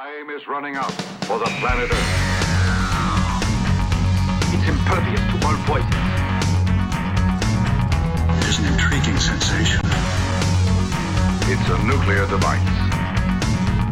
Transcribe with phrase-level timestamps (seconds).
[0.00, 0.92] Time is running out
[1.28, 2.10] for the planet Earth.
[4.48, 5.92] It's impervious to all poison.
[8.38, 9.84] It is an intriguing sensation.
[11.52, 12.64] It's a nuclear device.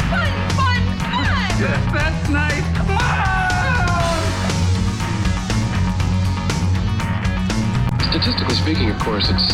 [0.09, 0.81] Fun, fun,
[1.13, 1.61] fun!
[1.61, 2.65] Yes, that's nice.
[2.79, 2.99] Come on!
[8.09, 9.53] Statistically speaking, of course, it's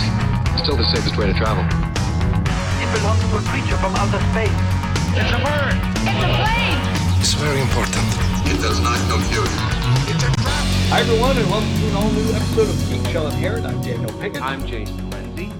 [0.62, 1.64] still the safest way to travel.
[1.64, 4.74] It belongs to a creature from outer space.
[5.17, 5.77] It's a bird.
[6.05, 7.21] It's a plane!
[7.21, 8.05] It's very important.
[8.50, 9.49] It does not compute.
[10.11, 10.64] It's a trap.
[10.90, 13.64] Hi everyone, and welcome to an all-new episode of Geek Shall Inherit.
[13.64, 15.50] I'm Daniel Pickett, I'm Jason Lindsay.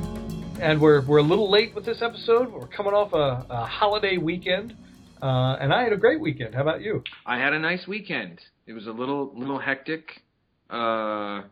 [0.61, 2.53] and we're we're a little late with this episode.
[2.53, 4.75] We're coming off a, a holiday weekend,
[5.23, 6.55] uh, and I had a great weekend.
[6.55, 7.03] How about you?
[7.27, 8.41] I had a nice weekend.
[8.67, 10.23] It was a little little hectic
[10.71, 11.43] uh,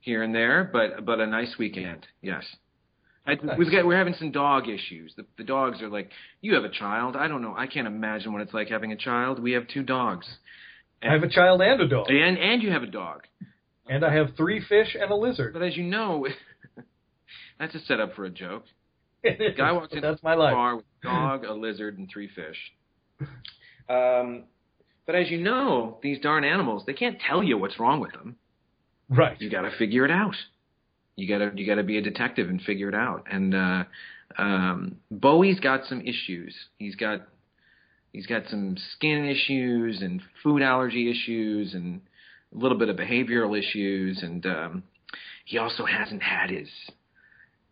[0.00, 2.06] here and there, but but a nice weekend.
[2.22, 2.44] Yes.
[3.30, 5.12] I, We've got we're having some dog issues.
[5.16, 7.16] The, the dogs are like, you have a child.
[7.16, 7.54] I don't know.
[7.56, 9.42] I can't imagine what it's like having a child.
[9.42, 10.26] We have two dogs,
[11.02, 13.22] I have a child and a dog, and and you have a dog.
[13.88, 15.52] and I have three fish and a lizard.
[15.54, 16.26] But as you know,
[17.58, 18.64] that's a setup for a joke.
[19.56, 20.52] Guy walks in That's my the life.
[20.54, 22.56] bar with a dog, a lizard, and three fish.
[23.88, 24.44] Um,
[25.06, 28.36] but as you know, these darn animals, they can't tell you what's wrong with them.
[29.08, 29.40] Right.
[29.40, 30.34] You got to figure it out.
[31.20, 33.26] You got to you got to be a detective and figure it out.
[33.30, 33.84] And uh,
[34.38, 36.54] um, Bowie's got some issues.
[36.78, 37.20] He's got
[38.12, 42.00] he's got some skin issues and food allergy issues and
[42.54, 44.22] a little bit of behavioral issues.
[44.22, 44.82] And um,
[45.44, 46.68] he also hasn't had his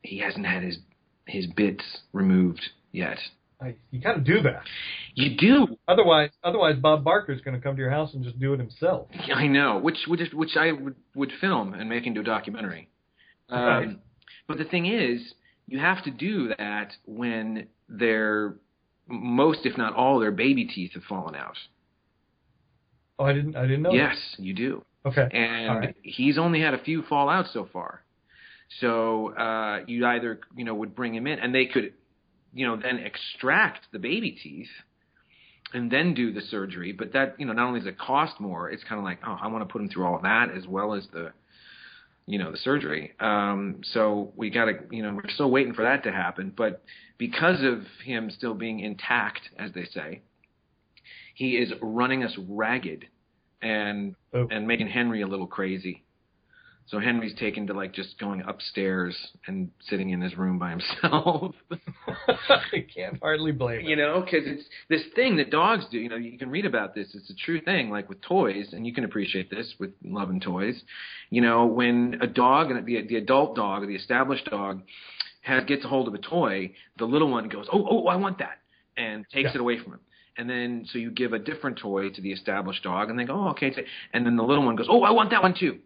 [0.02, 0.78] he hasn't had his
[1.27, 2.62] his bits removed
[2.92, 3.18] yet.
[3.60, 4.62] I, you got to do that.
[5.14, 5.78] You do.
[5.88, 9.08] Otherwise, otherwise Bob Barker's going to come to your house and just do it himself.
[9.34, 12.88] I know, which which which I would would film and make into a documentary.
[13.48, 13.98] Um, Right.
[14.46, 15.20] But the thing is,
[15.66, 18.56] you have to do that when their
[19.06, 21.56] most, if not all, their baby teeth have fallen out.
[23.18, 23.56] Oh, I didn't.
[23.56, 23.92] I didn't know.
[23.92, 24.84] Yes, you do.
[25.05, 25.28] Okay.
[25.30, 25.96] And right.
[26.02, 28.02] he's only had a few fall out so far.
[28.80, 31.94] So uh, you either you know would bring him in, and they could,
[32.52, 34.68] you know, then extract the baby teeth,
[35.73, 36.92] and then do the surgery.
[36.92, 39.36] But that you know not only does it cost more, it's kind of like oh
[39.40, 41.33] I want to put him through all that as well as the,
[42.28, 43.12] you know, the surgery.
[43.20, 46.52] Um, so we got to you know we're still waiting for that to happen.
[46.56, 46.83] But
[47.16, 50.20] because of him still being intact, as they say,
[51.34, 53.06] he is running us ragged,
[53.62, 54.46] and Oh.
[54.50, 56.05] and making Henry a little crazy.
[56.88, 59.14] So Henry's taken to like just going upstairs
[59.46, 61.54] and sitting in his room by himself.
[62.28, 65.98] I can't hardly blame you know, because it's this thing that dogs do.
[65.98, 67.08] You know, you can read about this.
[67.14, 70.80] It's a true thing, like with toys, and you can appreciate this with loving toys.
[71.28, 74.80] You know, when a dog and the the adult dog or the established dog
[75.42, 78.38] has gets a hold of a toy, the little one goes, "Oh, oh, I want
[78.38, 78.60] that,"
[78.96, 79.56] and takes Yeah.
[79.56, 80.00] it away from him.
[80.38, 83.34] And then so you give a different toy to the established dog, and they go,
[83.34, 83.74] "Oh, okay."
[84.14, 85.80] And then the little one goes, "Oh, I want that one too."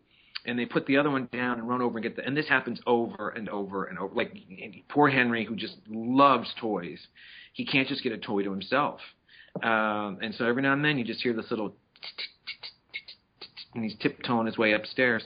[0.47, 2.49] And they put the other one down and run over and get the and this
[2.49, 4.15] happens over and over and over.
[4.15, 4.37] Like
[4.89, 6.99] poor henry who just loves toys
[7.53, 9.01] he can't just get a toy to himself.
[9.63, 11.75] Um and so every now and then you just hear this little
[13.75, 15.25] and he's tiptoeing his way upstairs.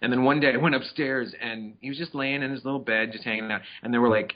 [0.00, 2.80] And then one day i went upstairs and he was just laying in his little
[2.80, 4.34] bed just hanging out and there were like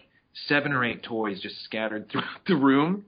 [0.48, 3.04] seven or eight toys just scattered throughout the room.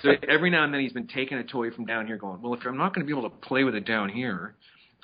[0.00, 2.54] So every now and then he's been taking a toy from down here going well
[2.54, 4.54] if i'm not going to be able to play with it down here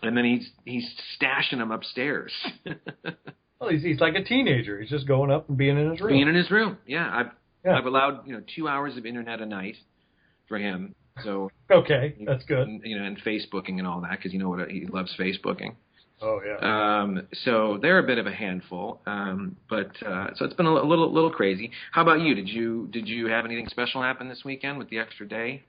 [0.02, 0.86] and then he's he's
[1.20, 2.32] stashing them upstairs,
[3.60, 4.80] Well, he's, he's like a teenager.
[4.80, 6.10] He's just going up and being in his room.
[6.12, 6.76] being in his room.
[6.86, 7.30] Yeah, I've
[7.64, 7.78] Yeah.
[7.78, 9.76] I've allowed you know two hours of internet a night
[10.48, 10.94] for him.
[11.22, 12.66] So okay, that's good.
[12.66, 15.76] and, you know, and Facebooking and all that because you know what he loves Facebooking.
[16.20, 17.00] Oh yeah.
[17.02, 20.72] Um, so they're a bit of a handful, um, but uh, so it's been a
[20.74, 21.70] li- little little crazy.
[21.92, 22.34] How about you?
[22.34, 25.62] Did you did you have anything special happen this weekend with the extra day?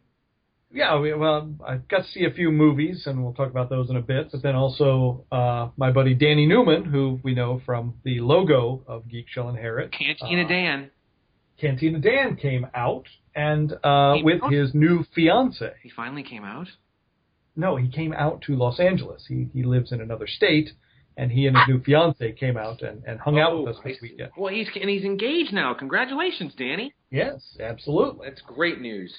[0.72, 3.90] Yeah, we, well, I got to see a few movies, and we'll talk about those
[3.90, 4.32] in a bit.
[4.32, 9.08] But then also uh, my buddy Danny Newman, who we know from the logo of
[9.08, 9.92] Geek Shall Inherit.
[9.94, 10.92] Cantina Uh, Dan.
[11.60, 14.52] Cantina Dan came out, and uh, with out?
[14.52, 15.72] his new fiance.
[15.82, 16.68] He finally came out.
[17.56, 19.24] No, he came out to Los Angeles.
[19.28, 20.72] He he lives in another state,
[21.16, 23.94] and he and his new fiance came out and, and hung out with us this
[24.02, 24.10] see.
[24.10, 24.32] weekend.
[24.38, 25.74] Well, he's and he's engaged now.
[25.74, 26.94] Congratulations, Danny.
[27.12, 28.28] Yes, absolutely.
[28.28, 29.14] That's great news.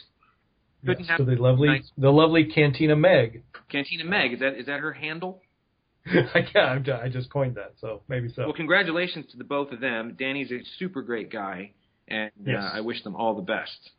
[0.86, 3.42] Yes, Couldn't have to the lovely nice- the lovely Cantina Meg.
[3.70, 5.42] Cantina Meg, is that is that her handle?
[6.06, 8.44] yeah, I'm- I just coined that, so maybe so.
[8.44, 10.14] Well, congratulations to the both of them.
[10.18, 11.72] Danny's a super great guy,
[12.06, 12.62] and Yes.
[12.62, 13.90] uh, I wish them all the best.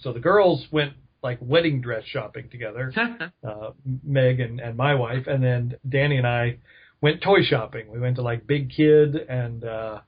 [0.00, 2.92] So the girls went like wedding dress shopping together,
[3.46, 3.70] uh,
[4.04, 6.58] Meg and, and my wife, and then Danny and I
[7.02, 7.90] went toy shopping.
[7.90, 10.00] We went to like Big Kid and uh,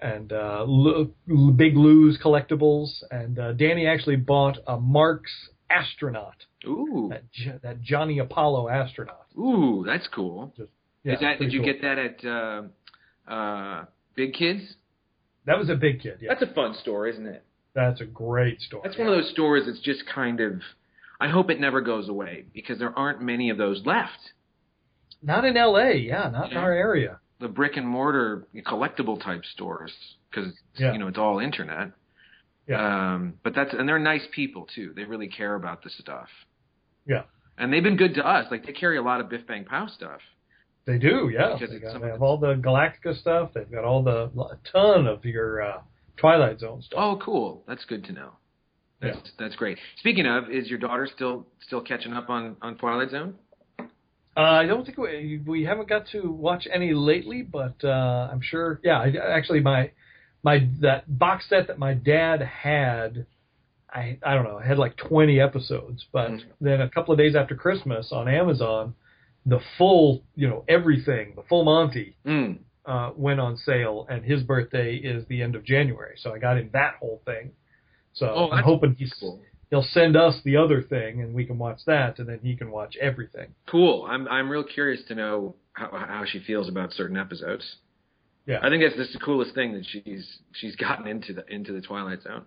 [0.00, 1.10] and uh, L-
[1.56, 5.30] Big Lou's collectibles, and uh, Danny actually bought a Marx
[5.68, 6.36] astronaut.
[6.66, 9.26] Ooh, That J- that Johnny Apollo astronaut.
[9.38, 10.52] ooh, that's cool.
[11.04, 11.72] Yeah, Is that did you cool.
[11.72, 14.62] get that at uh, uh, Big Kids?
[15.46, 16.18] That was a big kid.
[16.20, 17.44] Yeah, That's a fun story, isn't it?
[17.74, 18.82] that's a great story.
[18.84, 20.54] That's one of those stories that's just kind of.
[21.20, 24.32] I hope it never goes away because there aren't many of those left.
[25.22, 25.96] Not in L.A.
[25.98, 27.20] Yeah, not in our area.
[27.40, 29.92] The brick and mortar collectible type stores
[30.30, 30.92] because Yeah.
[30.92, 31.92] you know it's all internet.
[32.68, 33.14] Yeah.
[33.14, 34.92] Um, but that's and they're nice people too.
[34.94, 36.28] They really care about the stuff.
[37.06, 37.22] Yeah.
[37.58, 38.46] And they've been good to us.
[38.50, 40.20] Like they carry a lot of Biff Bang Pow stuff.
[40.86, 41.54] They do, yeah.
[41.58, 43.50] Because They, got, they have all the Galactica stuff.
[43.54, 45.80] They've got all the a ton of your uh,
[46.16, 46.98] Twilight Zone stuff.
[47.00, 47.62] Oh, cool.
[47.68, 48.30] That's good to know.
[49.00, 49.78] That's that's great.
[49.98, 53.34] Speaking of, is your daughter still still catching up on on Twilight Zone?
[54.36, 58.40] Uh, I don't think we we haven't got to watch any lately, but uh, I'm
[58.40, 58.80] sure.
[58.84, 59.90] Yeah, I, actually, my
[60.42, 63.26] my that box set that my dad had,
[63.92, 66.06] I I don't know, had like 20 episodes.
[66.12, 66.42] But Mhm.
[66.60, 68.94] then a couple of days after Christmas on Amazon,
[69.46, 72.58] the full you know everything, the full Monty Mm.
[72.86, 76.56] uh, went on sale, and his birthday is the end of January, so I got
[76.56, 77.50] him that whole thing.
[78.12, 79.40] So Oh, I'm hoping he's cool.
[79.70, 82.70] He'll send us the other thing, and we can watch that, and then he can
[82.70, 83.54] watch everything.
[83.68, 84.06] Cool.
[84.08, 87.76] I'm I'm real curious to know how how she feels about certain episodes.
[88.46, 91.72] Yeah, I think that's just the coolest thing that she's she's gotten into the into
[91.72, 92.44] the Twilight Zone.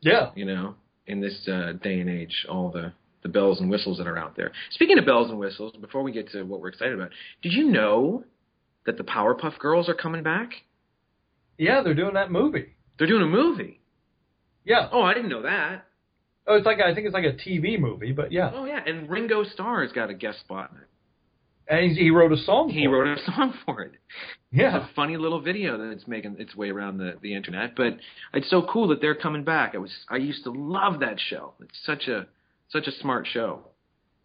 [0.00, 0.30] yeah.
[0.34, 0.74] You know,
[1.06, 2.92] in this uh, day and age, all the
[3.22, 4.52] the bells and whistles that are out there.
[4.70, 7.10] Speaking of bells and whistles, before we get to what we're excited about,
[7.42, 8.24] did you know
[8.86, 10.50] that the Powerpuff Girls are coming back?
[11.58, 12.76] Yeah, they're doing that movie.
[12.96, 13.80] They're doing a movie.
[14.64, 14.88] Yeah.
[14.92, 15.87] Oh, I didn't know that.
[16.50, 18.50] Oh, it's like I think it's like a TV movie, but yeah.
[18.54, 20.84] Oh yeah, and Ringo Starr's got a guest spot in it.
[21.70, 22.70] And he, he wrote a song.
[22.70, 23.18] He wrote it.
[23.20, 23.92] a song for it.
[24.50, 24.78] Yeah.
[24.78, 27.98] It's a funny little video that's making its way around the, the internet, but
[28.32, 29.74] it's so cool that they're coming back.
[29.74, 31.52] I was I used to love that show.
[31.60, 32.26] It's such a
[32.70, 33.66] such a smart show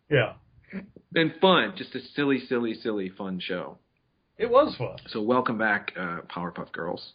[0.10, 0.34] Yeah.
[1.14, 1.74] and fun.
[1.78, 3.78] Just a silly, silly, silly fun show.
[4.38, 4.96] It was fun.
[5.10, 7.12] So welcome back, uh, Powerpuff Girls.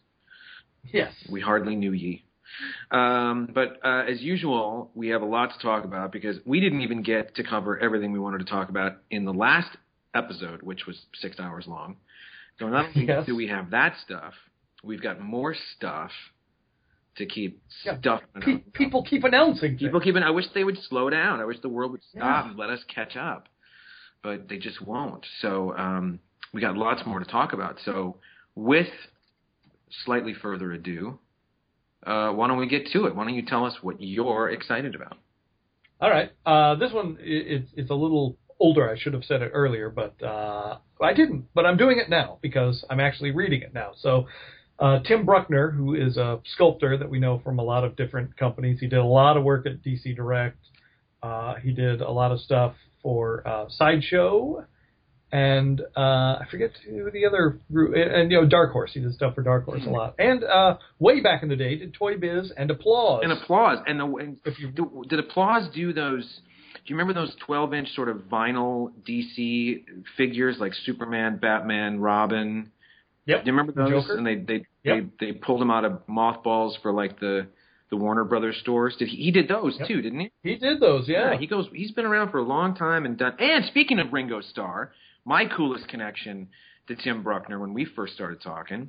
[0.84, 1.12] Yes.
[1.30, 2.22] We hardly knew ye.
[2.90, 6.80] Um, but uh, as usual, we have a lot to talk about because we didn't
[6.80, 9.76] even get to cover everything we wanted to talk about in the last
[10.14, 11.96] episode, which was six hours long.
[12.58, 13.26] So not only Yes.
[13.26, 14.34] do we have that stuff,
[14.82, 16.10] we've got more stuff
[17.16, 18.22] to keep Yeah, stuff.
[18.40, 19.80] Pe- people keep announcing things.
[19.80, 20.16] People keep.
[20.16, 21.40] I wish they would slow down.
[21.40, 22.50] I wish the world would stop Yeah.
[22.50, 23.48] and let us catch up,
[24.22, 25.24] but they just won't.
[25.40, 26.20] So um,
[26.52, 27.78] we got lots more to talk about.
[27.84, 28.16] So
[28.54, 28.88] with
[30.04, 31.18] slightly further ado,
[32.06, 33.14] uh, why don't we get to it?
[33.14, 35.16] Why don't you tell us what you're excited about?
[36.00, 36.30] All right.
[36.46, 38.90] Uh, this one i it's it's a little older.
[38.90, 41.46] I should have said it earlier, but uh, I didn't.
[41.54, 43.92] But I'm doing it now because I'm actually reading it now.
[44.00, 44.26] So
[44.78, 48.36] uh, Tim Bruckner, who is a sculptor that we know from a lot of different
[48.36, 50.58] companies, he did a lot of work at DC Direct.
[51.22, 54.64] Uh, he did a lot of stuff for uh, Sideshow,
[55.30, 56.00] and uh,
[56.40, 58.92] I forget who the other group, and, and you know Dark Horse.
[58.94, 61.76] He did stuff for Dark Horse a lot, and uh, way back in the day
[61.76, 63.20] did Toy Biz and Applause.
[63.24, 63.78] And applause.
[63.86, 66.24] And, the, and If you- do, did applause do those?
[66.74, 69.84] Do you remember those 12 inch sort of vinyl DC
[70.16, 72.70] figures like Superman, Batman, Robin?
[73.26, 73.44] Yep.
[73.44, 74.04] Do you remember those?
[74.04, 74.16] Joker?
[74.16, 75.04] And they they, Yep.
[75.18, 77.48] they they pulled them out of mothballs for like the
[77.90, 78.96] the Warner Brothers stores.
[78.98, 79.88] Did he, he did those Yep.
[79.88, 80.30] too, didn't he?
[80.42, 81.36] He did those, yeah.
[81.38, 81.66] he goes.
[81.74, 83.34] He's been around for a long time and done.
[83.38, 84.92] And speaking of Ringo Starr,
[85.28, 86.48] my coolest connection
[86.86, 88.88] to Tim Bruckner when we first started talking,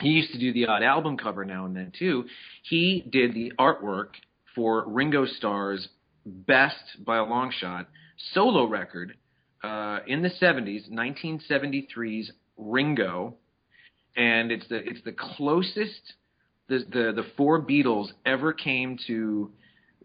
[0.00, 2.24] he used to do the odd album cover now and then too.
[2.62, 4.10] He did the artwork
[4.54, 5.88] for Ringo Starr's
[6.24, 7.88] best by a long shot
[8.32, 9.14] solo record
[9.64, 13.34] uh, in the 70s, 1973's Ringo,
[14.16, 16.14] and it's the it's the closest
[16.68, 19.50] the the the four Beatles ever came to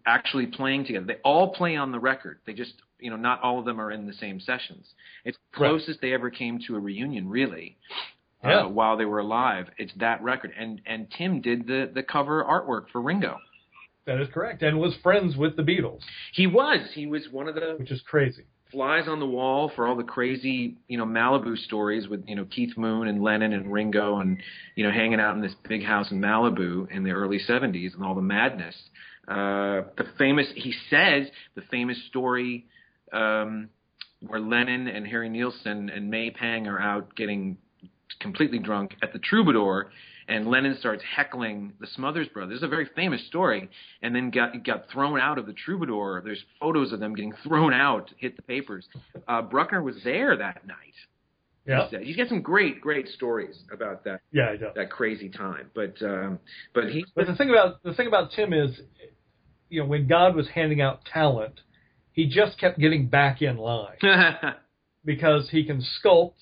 [0.07, 1.05] actually playing together.
[1.05, 2.39] They all play on the record.
[2.47, 4.85] They just you know not all of them are in the same sessions.
[5.25, 5.69] It's the Right.
[5.69, 7.77] closest they ever came to a reunion, really.
[8.43, 8.61] Yeah.
[8.61, 12.43] Uh, while they were alive, it's that record, and and Tim did the the cover
[12.43, 13.37] artwork for Ringo.
[14.05, 16.01] That is correct, and was friends with the Beatles,
[16.33, 18.45] He was he was one of the which is crazy.
[18.71, 22.45] flies on the wall for all the crazy, you know, Malibu stories with, you know,
[22.45, 24.37] Keith Moon and Lennon and Ringo and,
[24.75, 28.03] you know, hanging out in this big house in Malibu in the early 70s and
[28.03, 28.75] all the madness.
[29.27, 32.65] Uh, the famous, he says, the famous story
[33.11, 33.69] um,
[34.25, 37.57] where Lennon and Harry Nilsson and May Pang are out getting
[38.19, 39.91] completely drunk at the Troubadour,
[40.27, 42.55] and Lennon starts heckling the Smothers Brothers.
[42.55, 43.69] It's a very famous story,
[44.01, 46.21] and then got got thrown out of the Troubadour.
[46.23, 48.87] There's photos of them getting thrown out, hit the papers.
[49.27, 50.77] Uh, Bruckner was there that night.
[51.65, 51.87] Yeah.
[52.01, 55.69] He's got some great, great stories about that yeah, that crazy time.
[55.75, 56.39] But um,
[56.73, 58.79] but he But the thing about the thing about Tim is,
[59.69, 61.61] you know, when God was handing out talent,
[62.13, 63.97] he just kept getting back in line
[65.05, 66.33] because he can sculpt,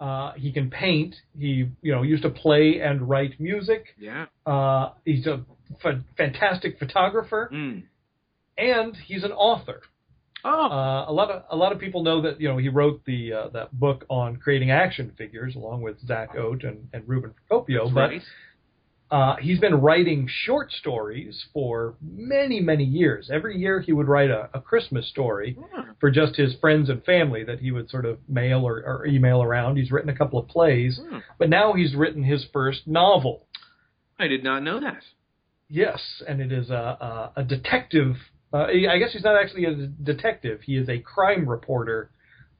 [0.00, 3.94] uh, he can paint, he you know used to play and write music.
[3.98, 4.26] yeah.
[4.46, 5.44] Uh, he's a
[5.84, 7.82] f- fantastic photographer, Mm.
[8.56, 9.82] and he's an author.
[10.44, 10.66] Oh.
[10.70, 13.32] Uh, a lot of a lot of people know that you know he wrote the
[13.32, 17.92] uh, that book on creating action figures along with Zach Oat and, and Ruben Procopio,
[17.92, 18.22] but right.
[19.10, 23.30] Uh, he's been writing short stories for many many years.
[23.32, 25.56] Every year he would write a, a Christmas story
[26.00, 29.42] for just his friends and family that he would sort of mail or, or email
[29.42, 29.76] around.
[29.76, 31.18] He's written a couple of plays, Hmm.
[31.38, 33.46] but now he's written his first novel.
[34.18, 35.02] I did not know that.
[35.70, 38.16] Yes, and it is a, a, a detective.
[38.52, 40.60] Uh, I guess he's not actually a detective.
[40.62, 42.10] He is a crime reporter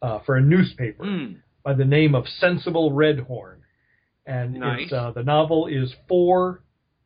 [0.02, 1.36] uh, for a newspaper Mm.
[1.62, 3.56] by the name of Sensible Redhorn.
[4.28, 4.82] And Nice.
[4.84, 6.62] it's, uh, the novel is four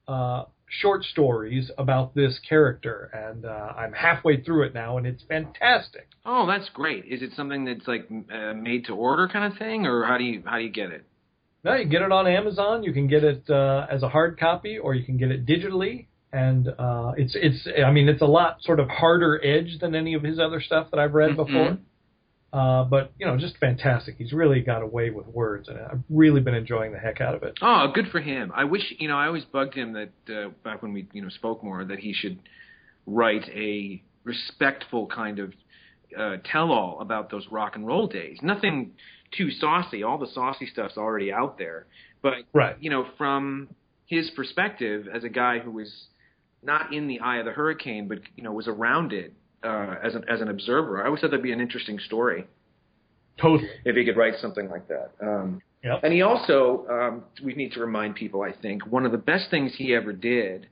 [0.09, 5.23] uh, short stories about this character, and uh, I'm halfway through it now, and it's
[5.29, 6.09] fantastic.
[6.27, 7.05] Oh, that's great.
[7.05, 10.25] Is it something that's like uh, made to order kind of thing, or how do
[10.25, 11.05] you how do you get it?
[11.63, 12.83] No, you get it on Amazon.
[12.83, 16.07] You can get it uh, as a hard copy, or you can get it digitally.
[16.33, 20.15] And uh, it's it's I mean it's a lot sort of harder edge than any
[20.15, 21.37] of his other stuff that I've read Mhm.
[21.37, 21.79] before.
[22.53, 24.17] Uh, but you know, just fantastic.
[24.19, 27.43] He's really got away with words, and I've really been enjoying the heck out of
[27.43, 27.59] it.
[27.63, 28.53] Oh, good for him.
[28.55, 29.17] I wish you know.
[29.17, 32.13] I always bugged him that uh, back when we you know spoke more that he
[32.13, 32.39] should
[33.07, 35.53] write a respectful kind of
[36.17, 38.39] uh, tell-all about those rock and roll days.
[38.43, 38.93] Nothing
[39.37, 40.03] too saucy.
[40.03, 41.87] All the saucy stuff's already out there.
[42.21, 42.77] But Right.
[42.81, 43.71] you know, from
[44.07, 45.91] his perspective as a guy who was
[46.63, 49.33] not in the eye of the hurricane, but you know was around it
[49.65, 52.47] uh, as an as an observer, I always thought that'd be an interesting story
[53.41, 53.69] Totally.
[53.85, 55.13] if he could write something like that.
[55.21, 56.05] Um, Yep.
[56.05, 59.51] and he also, um, we need to remind people, I think, one of the best
[59.51, 60.69] things he ever did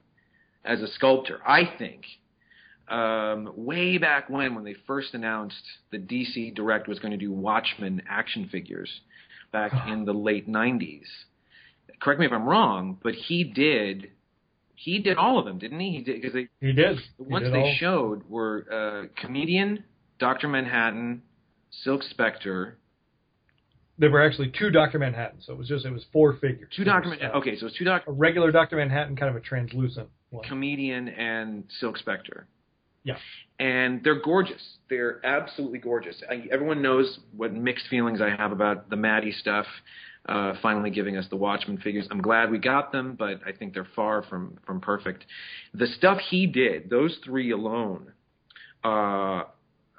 [0.64, 2.04] as a sculptor, I think,
[2.88, 7.32] um, way back when, when they first announced the DC Direct was going to do
[7.32, 8.88] Watchmen action figures
[9.50, 11.06] back in the late 90s.
[12.00, 14.10] Correct me if I'm wrong, but he did.
[14.82, 15.90] He did all of them, didn't he?
[15.92, 16.96] He did because they He did.
[17.18, 19.84] the ones did they all- showed were uh, Comedian,
[20.18, 21.20] Doctor Manhattan,
[21.70, 22.78] Silk Spectre,
[23.98, 26.72] There were actually two Doctor Manhattan, so it was just it was four figures.
[26.74, 27.34] two Doctor Manhattan.
[27.36, 30.44] uh, Okay, so it's two Doctor A regular Doctor Manhattan, kind of a translucent one.
[30.48, 32.46] Comedian and Silk Spectre.
[33.04, 33.16] Yeah.
[33.58, 34.62] And they're gorgeous.
[34.88, 36.22] They're absolutely gorgeous.
[36.30, 39.66] I, everyone knows what mixed feelings I have about the Matty stuff.
[40.28, 42.06] Uh, finally giving us the Watchmen figures.
[42.10, 45.24] I'm glad we got them, but I think they're far from from perfect.
[45.72, 48.12] The stuff he did, those three alone,
[48.84, 49.44] uh,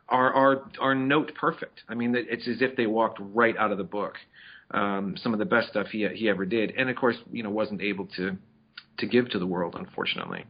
[0.08, 1.82] are are are note perfect.
[1.90, 4.13] I mean, it's as if they walked right out of the book.
[4.70, 7.50] Um, some of the best stuff he he ever did, and of course, you know,
[7.50, 8.38] wasn't able to
[9.00, 10.46] to give to the world, unfortunately.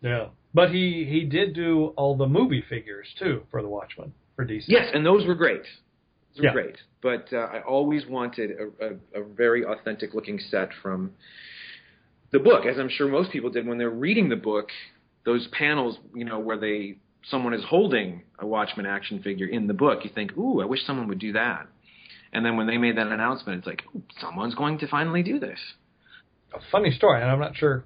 [0.00, 4.46] Yeah, but he he did do all the movie figures too for the Watchmen for
[4.46, 4.64] DC.
[4.68, 5.62] Yes, and those were great.
[6.34, 6.52] Those were Yeah.
[6.52, 6.76] great.
[7.02, 11.12] But uh, I always wanted a, a, a very authentic looking set from
[12.30, 14.68] the book, as I'm sure most people did when they're reading the book.
[15.24, 16.96] Those panels, you know, where they
[17.30, 20.84] someone is holding a Watchmen action figure in the book, you think, "Ooh, I wish
[20.84, 21.66] someone would do that."
[22.32, 25.38] And then when they made that announcement, it's like, Ooh, someone's going to finally do
[25.38, 25.58] this.
[26.54, 27.84] A funny story, and I'm not sure.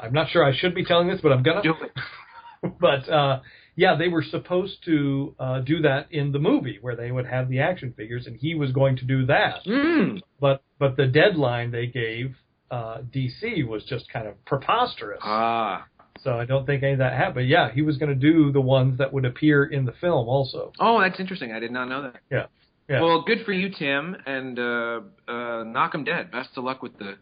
[0.00, 1.62] I'm not sure I should be telling this, but I'm gonna.
[1.62, 2.72] Do it.
[2.80, 3.40] but uh,
[3.78, 7.48] yeah, they were supposed to uh, do that in the movie where they would have
[7.48, 9.64] the action figures, and he was going to do that.
[9.64, 10.20] Mm.
[10.40, 12.34] But but the deadline they gave
[12.72, 15.20] uh, DC was just kind of preposterous.
[15.22, 15.86] Ah.
[16.24, 17.48] so I don't think any of that happened.
[17.48, 20.72] Yeah, he was going to do the ones that would appear in the film also.
[20.80, 21.52] Oh, that's interesting.
[21.52, 22.16] I did not know that.
[22.32, 22.46] Yeah.
[22.90, 23.00] Yeah.
[23.02, 26.32] Well, good for you, Tim, and uh, uh, knock him dead.
[26.32, 27.14] Best of luck with the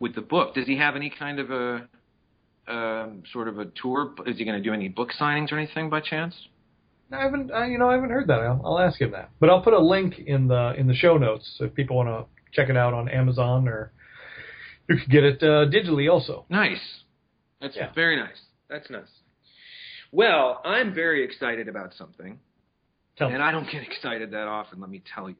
[0.00, 0.54] with the book.
[0.54, 1.88] Does he have any kind of a
[2.68, 4.14] um, sort of a tour?
[4.26, 6.34] Is he going to do any book signings or anything by chance?
[7.10, 8.40] I haven't, I, you know, I haven't heard that.
[8.40, 9.30] I'll, I'll ask him that.
[9.40, 12.08] But I'll put a link in the in the show notes so if people want
[12.08, 13.92] to check it out on Amazon or
[14.88, 16.44] you can get it uh, digitally also.
[16.50, 16.80] Nice.
[17.60, 17.92] That's Yeah.
[17.94, 18.40] very nice.
[18.68, 19.08] That's nice.
[20.12, 22.38] Well, I'm very excited about something,
[23.16, 24.80] Tell me, and I don't get excited that often.
[24.80, 25.36] Let me tell you,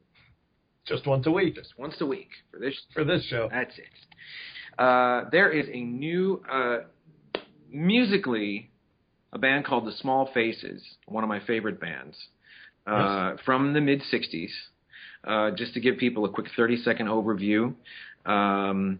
[0.87, 3.47] just once a week just once a week for this for this show.
[3.51, 4.81] That's it.
[4.81, 6.79] Uh, there is a new, uh,
[7.71, 8.69] musically,
[9.31, 12.17] a band called the Small Faces, one of my favorite bands,
[12.87, 14.49] uh, from the mid 60s.
[15.21, 17.75] Uh, just to give people a quick 30 second overview
[18.25, 18.99] um,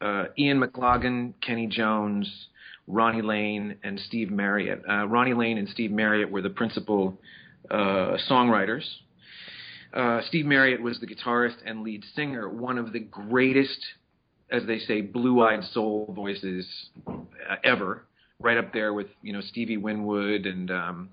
[0.00, 2.48] uh, Ian McLagan, Kenny Jones,
[2.86, 4.82] Ronnie Lane, and Steve Marriott.
[4.88, 7.18] Uh, Ronnie Lane and Steve Marriott were the principal
[7.70, 8.84] uh, songwriters.
[9.94, 13.78] Uh, Steve Marriott was the guitarist and lead singer, one of the greatest,
[14.50, 16.66] as they say, blue-eyed soul voices
[17.06, 18.04] uh, ever.
[18.38, 21.08] right up there with you know Stevie Winwood and um,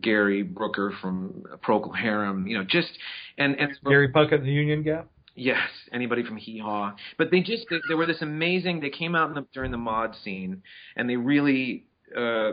[0.00, 2.46] Gary Brooker from Procol Harum.
[2.46, 2.90] You know, just
[3.38, 5.08] and and Gary Puckett and the Union Gap.
[5.36, 6.94] Yes, anybody from Hee Haw.
[7.18, 8.80] But they just they, they were this amazing.
[8.80, 10.62] They came out in the, during the mod scene,
[10.96, 12.52] and they really uh,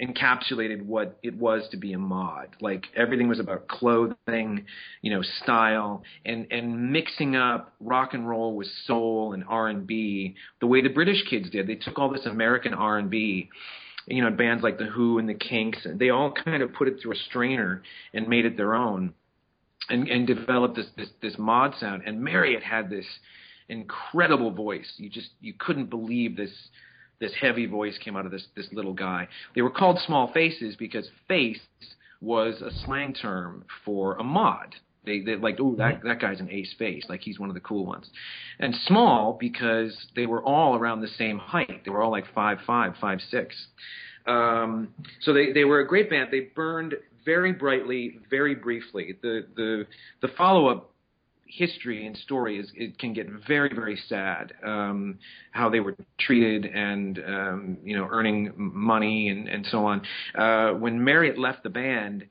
[0.00, 2.48] encapsulated what it was to be a mod.
[2.60, 4.66] Like everything was about clothing,
[5.02, 9.86] you know, style, and and mixing up rock and roll with soul and R and
[9.86, 11.66] B the way the British kids did.
[11.66, 13.50] They took all this American R and B.
[14.06, 16.88] You know, bands like the Who and the Kinks, and they all kind of put
[16.88, 17.82] it through a strainer
[18.14, 19.12] and made it their own
[19.88, 22.02] and and developed this this this mod sound.
[22.06, 23.06] And Marriott had this
[23.68, 24.90] incredible voice.
[24.96, 26.50] You just you couldn't believe this
[27.20, 29.28] this heavy voice came out of this this little guy.
[29.54, 31.60] They were called small faces because face
[32.20, 34.74] was a slang term for a mod.
[35.04, 37.60] They they like oh that that guy's an ace face like he's one of the
[37.60, 38.08] cool ones,
[38.58, 41.82] and small because they were all around the same height.
[41.84, 43.54] They were all like five five five six.
[44.26, 44.88] Um,
[45.22, 46.28] so they they were a great band.
[46.30, 46.94] They burned
[47.24, 49.16] very brightly, very briefly.
[49.22, 49.86] The the
[50.20, 50.92] the follow up
[51.48, 55.18] history and story is it can get very very sad um
[55.50, 60.02] how they were treated and um you know earning money and and so on
[60.36, 62.26] uh when Marriott left the band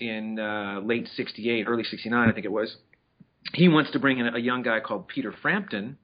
[0.00, 2.76] in uh late 68 early 69 I think it was
[3.54, 5.98] he wants to bring in a young guy called Peter Frampton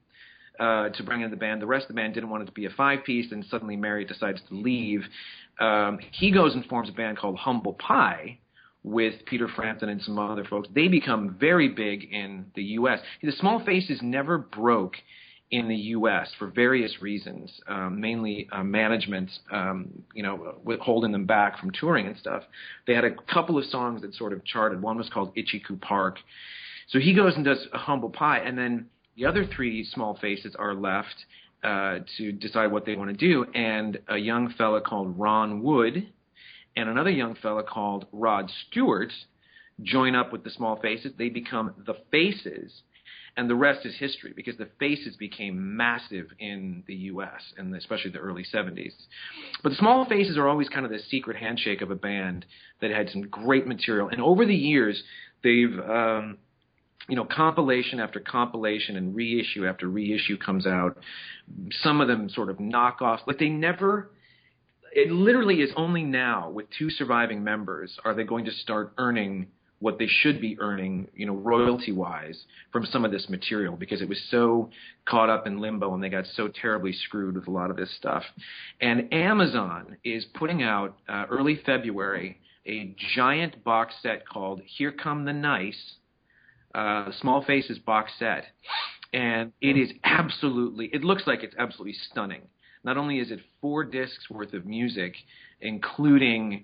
[0.59, 1.61] uh, to bring in the band.
[1.61, 3.75] The rest of the band didn't want it to be a five piece, and suddenly
[3.75, 5.03] Marriott decides to leave.
[5.59, 8.39] Um, he goes and forms a band called Humble Pie
[8.89, 10.67] with Peter Frampton and some other folks.
[10.73, 12.99] They become very big in the U.S.
[13.21, 14.95] The Small Faces never broke
[15.51, 16.29] in the U.S.
[16.37, 22.07] for various reasons, um, mainly uh, management, um, you know, holding them back from touring
[22.07, 22.43] and stuff.
[22.85, 24.81] They had a couple of songs that sort of charted.
[24.81, 26.17] One was called Itchy-Coo Park.
[26.89, 30.55] So he goes and does a Humble Pie, and then the other three Small Faces
[30.57, 31.15] are left
[31.63, 36.11] uh, to decide what they want to do, and a young fella called Ron Wood
[36.79, 39.11] and another young fella called Rod Stewart
[39.81, 41.13] join up with the Small Faces.
[41.17, 42.81] They become the Faces,
[43.37, 47.53] and the rest is history because the Faces became massive in the U.S.
[47.57, 48.93] and especially the early 70s.
[49.63, 52.45] But the Small Faces are always kind of the secret handshake of a band
[52.81, 55.01] that had some great material, and over the years
[55.43, 56.37] they've um,
[57.09, 60.97] you know, compilation after compilation and reissue after reissue comes out.
[61.81, 63.25] Some of them sort of knockoffs.
[63.25, 64.11] Like they never.
[64.93, 69.47] It literally is only now with two surviving members are they going to start earning
[69.79, 74.01] what they should be earning, you know, royalty wise from some of this material because
[74.01, 74.69] it was so
[75.05, 77.93] caught up in limbo and they got so terribly screwed with a lot of this
[77.95, 78.23] stuff.
[78.81, 85.23] And Amazon is putting out uh, early February a giant box set called Here Come
[85.25, 85.95] the Nice
[86.75, 88.43] uh, Small Faces box set,
[89.13, 90.85] and it is absolutely.
[90.93, 92.41] It looks like it's absolutely stunning.
[92.83, 95.13] Not only is it four discs worth of music,
[95.61, 96.63] including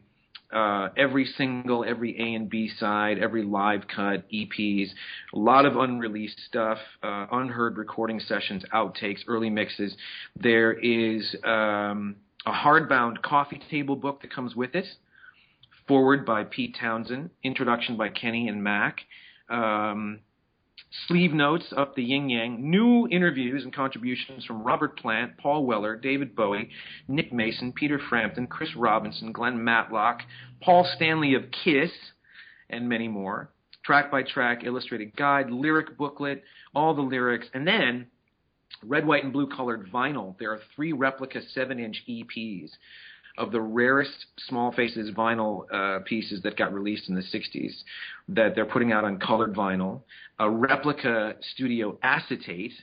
[0.54, 4.90] uh, every single, every A and B side, every live cut, EPs,
[5.34, 9.96] a lot of unreleased stuff, uh, unheard recording sessions, outtakes, early mixes.
[10.40, 14.86] There is um, a hardbound coffee table book that comes with it,
[15.88, 19.00] foreword by Pete Townshend, introduction by Kenny and Mac,
[19.50, 20.20] um,
[21.08, 25.96] sleeve notes up the yin yang, new interviews and contributions from Robert Plant, Paul Weller,
[25.96, 26.70] David Bowie,
[27.08, 30.22] Nick Mason, Peter Frampton, Chris Robinson, Glenn Matlock,
[30.62, 31.92] Paul Stanley of Kiss,
[32.70, 33.52] and many more.
[33.84, 38.08] Track by track, illustrated guide, lyric booklet, all the lyrics, and then
[38.84, 40.36] red, white, and blue colored vinyl.
[40.40, 42.72] There are three replica seven inch EPs
[43.38, 47.74] of the rarest Small Faces vinyl uh, pieces that got released in the 60s
[48.30, 50.02] that they're putting out on colored vinyl,
[50.40, 52.74] a replica studio acetate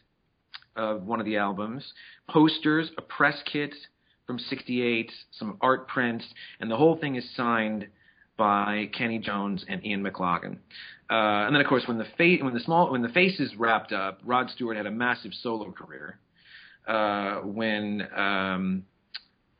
[0.77, 1.85] of one of the albums,
[2.29, 3.75] posters, a press kit
[4.27, 6.25] from 68, some art prints,
[6.61, 7.87] and the whole thing is signed
[8.37, 10.57] by Kenny Jones and Ian McLagan.
[11.11, 13.93] Uh, and then, of course, when the fa- when the small when the faces wrapped
[13.93, 16.19] up, Rod Stewart had a massive solo career.
[16.87, 18.85] Uh, when um,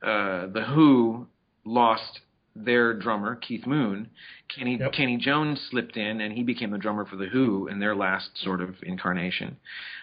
[0.03, 1.27] uh, the Who
[1.65, 2.21] lost
[2.55, 4.11] their drummer Keith Moon,
[4.55, 4.93] Kenny yep.
[4.93, 8.31] Kenny Jones slipped in and he became the drummer for the Who in their last
[8.43, 9.57] sort of incarnation.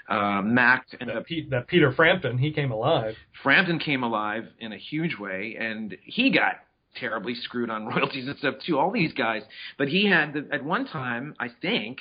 [0.10, 3.16] Uh, Mac and that, Pete, that Peter Frampton he came alive.
[3.44, 6.56] Frampton came alive in a huge way, and he got
[7.00, 8.80] terribly screwed on royalties and stuff too.
[8.80, 9.44] All these guys,
[9.78, 12.00] but he had the, at one time I think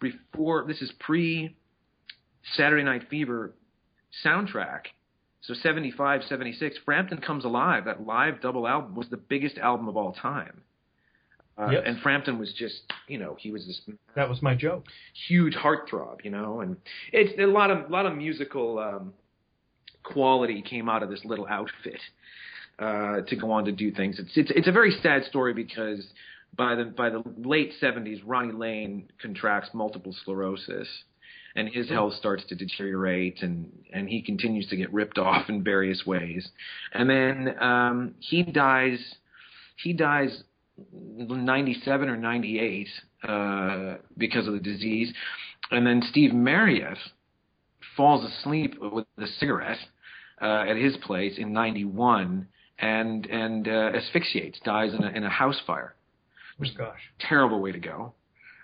[0.00, 1.56] before this is pre
[2.56, 3.52] Saturday Night Fever
[4.24, 4.82] soundtrack
[5.46, 9.96] so 75, 76, Frampton Comes Alive, that live double album, was the biggest album of
[9.96, 10.62] all time.
[11.56, 11.82] Uh, yes.
[11.86, 13.80] And Frampton was just, you know, he was this.
[14.16, 14.84] That was my joke.
[15.28, 16.76] Huge heartthrob, you know, and
[17.12, 19.12] it's a lot of lot of musical um,
[20.02, 22.00] quality came out of this little outfit
[22.78, 24.18] uh, to go on to do things.
[24.18, 26.04] It's it's it's a very sad story because
[26.56, 30.88] by the by the late seventies, Ronnie Lane contracts multiple sclerosis,
[31.56, 35.62] and his health starts to deteriorate, and and he continues to get ripped off in
[35.62, 36.48] various ways,
[36.92, 38.98] and then um, he dies.
[39.76, 40.44] He dies
[40.92, 42.88] 97 or 98
[43.26, 45.12] uh, because of the disease,
[45.70, 46.98] and then Steve Marriott
[47.96, 49.78] falls asleep with a cigarette
[50.40, 55.30] uh, at his place in '91 and and uh, asphyxiates, dies in a, in a
[55.30, 55.94] house fire.
[56.60, 57.00] Oh, gosh.
[57.20, 58.14] Terrible way to go.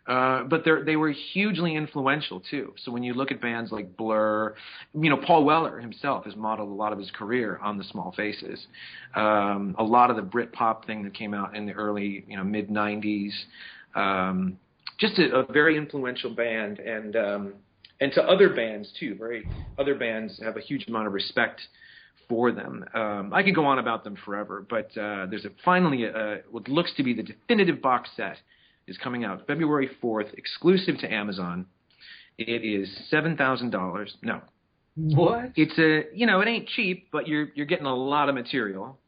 [0.07, 2.73] Uh, but they were hugely influential too.
[2.85, 4.55] So when you look at bands like Blur,
[4.95, 8.13] you know Paul Weller himself has modeled a lot of his career on the Small
[8.17, 8.67] Faces.
[9.15, 12.37] Um, a lot of the Brit pop thing that came out in the early you
[12.37, 13.33] know mid '90s.
[13.95, 14.59] Um,
[14.99, 17.53] just a, a very influential band, and um,
[18.01, 19.15] and to other bands too.
[19.17, 19.47] Very
[19.79, 21.61] other bands have a huge amount of respect
[22.29, 22.85] for them.
[22.95, 26.69] Um, I could go on about them forever, but uh, there's a, finally a, what
[26.69, 28.37] looks to be the definitive box set
[28.87, 31.67] is coming out February 4th, exclusive to Amazon.
[32.39, 34.15] It is seven thousand dollars.
[34.23, 34.41] No,
[34.97, 35.53] What?
[35.57, 38.99] it's a you know it ain't cheap, but you're you're getting a lot of material.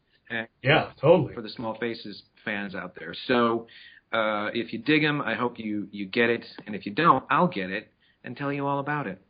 [0.63, 1.35] Yeah, totally.
[1.35, 3.67] For the Small Faces fans out there, so
[4.13, 7.25] uh, if you dig them, I hope you you get it, and if you don't,
[7.31, 7.91] I'll get it
[8.25, 9.21] and tell you all about it.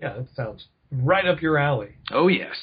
[0.00, 1.94] Yeah, that sounds right up your alley.
[2.12, 2.56] Oh yes,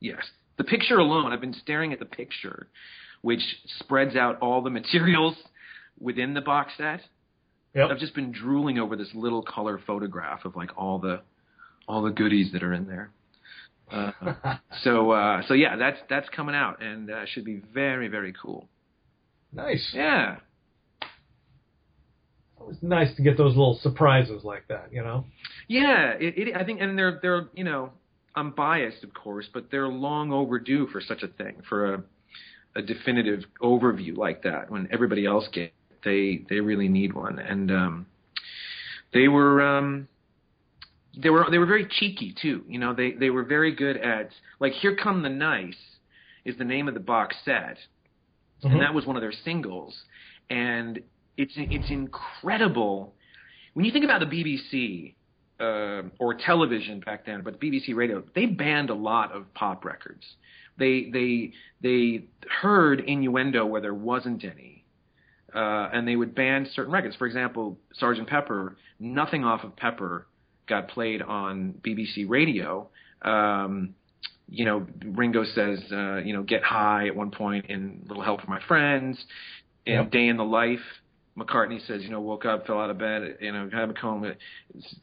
[0.00, 0.22] yes.
[0.56, 2.68] The picture alone, I've been staring at the picture,
[3.20, 3.42] which
[3.78, 5.34] spreads out all the materials
[6.00, 7.00] within the box set.
[7.74, 7.90] Yep.
[7.90, 11.20] I've just been drooling over this little color photograph of like all the
[11.86, 13.10] all the goodies that are in there.
[13.90, 14.12] Uh,
[14.82, 18.68] so uh, so yeah, that's that's coming out and uh, should be very very cool.
[19.52, 19.92] Nice.
[19.94, 20.36] Yeah,
[22.68, 25.24] It's nice to get those little surprises like that, you know?
[25.68, 26.10] yeah.
[26.20, 27.90] It, it, I think, and they're they're you know
[28.34, 32.02] I'm biased of course, but they're long overdue for such a thing for a
[32.76, 35.72] a definitive overview like that when everybody else get
[36.04, 37.38] they they really need one.
[37.38, 38.06] And um
[39.12, 40.08] they were um
[41.20, 42.64] they were they were very cheeky too.
[42.68, 44.30] You know they they were very good at
[44.60, 45.76] like here come the nice
[46.44, 47.78] is the name of the box set.
[48.64, 48.72] Mhm.
[48.72, 49.94] and that was one of their singles.
[50.50, 51.00] And
[51.36, 53.14] it's it's incredible.
[53.74, 55.14] When you think about the BBC
[55.60, 60.24] uh, or television back then, but BBC radio, they banned a lot of pop records.
[60.78, 62.24] They they they
[62.60, 64.77] heard innuendo where there wasn't any,
[65.54, 67.16] uh, and they would ban certain records.
[67.16, 70.26] For example, Sergeant Pepper, nothing off of Pepper
[70.68, 72.88] got played on BBC radio.
[73.22, 73.94] Um,
[74.48, 78.40] you know, Ringo says, uh, you know, get high at one point in Little Help
[78.40, 79.18] for My Friends,
[79.86, 80.10] and Yep.
[80.10, 80.80] Day in the Life.
[81.38, 84.24] McCartney says, you know, woke up, fell out of bed, you know, had a comb,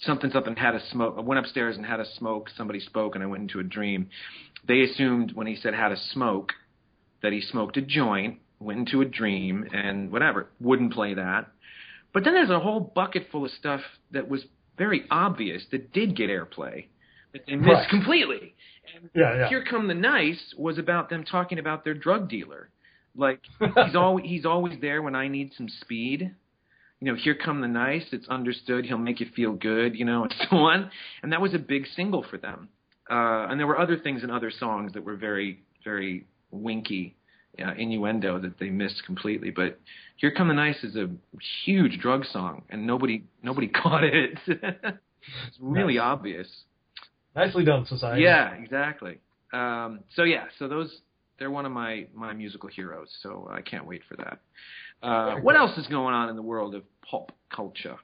[0.01, 1.15] something, something, had a smoke.
[1.17, 2.49] I went upstairs and had a smoke.
[2.57, 4.09] Somebody spoke, and I went into a dream.
[4.67, 6.51] They assumed when he said had a smoke
[7.21, 10.47] that he smoked a joint, went into a dream, and whatever.
[10.59, 11.47] Wouldn't play that.
[12.13, 14.45] But then there's a whole bucket full of stuff that was
[14.77, 16.85] very obvious that did get airplay
[17.33, 17.89] that they missed Right.
[17.89, 18.55] completely.
[19.13, 19.49] Yeah, yeah.
[19.49, 22.69] Here Come the Nice was about them talking about their drug dealer.
[23.15, 26.31] Like he's always he's always there when I need some speed.
[27.01, 30.23] You know, Here Come the Nice, it's understood he'll make you feel good, you know,
[30.29, 30.89] and so on.
[31.21, 32.69] And that was a big single for them.
[33.09, 37.15] Uh, and there were other things in other songs that were very, very winky
[37.63, 39.51] uh, innuendo that they missed completely.
[39.51, 39.79] But
[40.17, 41.09] Here Come the Nice is a
[41.65, 44.37] huge drug song, and nobody nobody caught it.
[44.47, 46.03] it's really Nice.
[46.03, 46.47] obvious.
[47.35, 48.21] Nicely done, society.
[48.23, 49.19] Yeah, exactly.
[49.51, 51.01] Um, so yeah, so those
[51.37, 53.09] they're one of my my musical heroes.
[53.21, 54.39] So I can't wait for that.
[55.03, 57.97] Uh, what else is going on in the world of pop culture?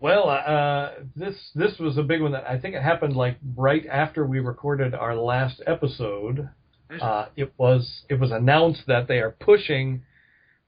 [0.00, 3.86] Well, uh, this this was a big one that I think it happened like right
[3.86, 6.48] after we recorded our last episode.
[7.00, 10.02] Uh, it was it was announced that they are pushing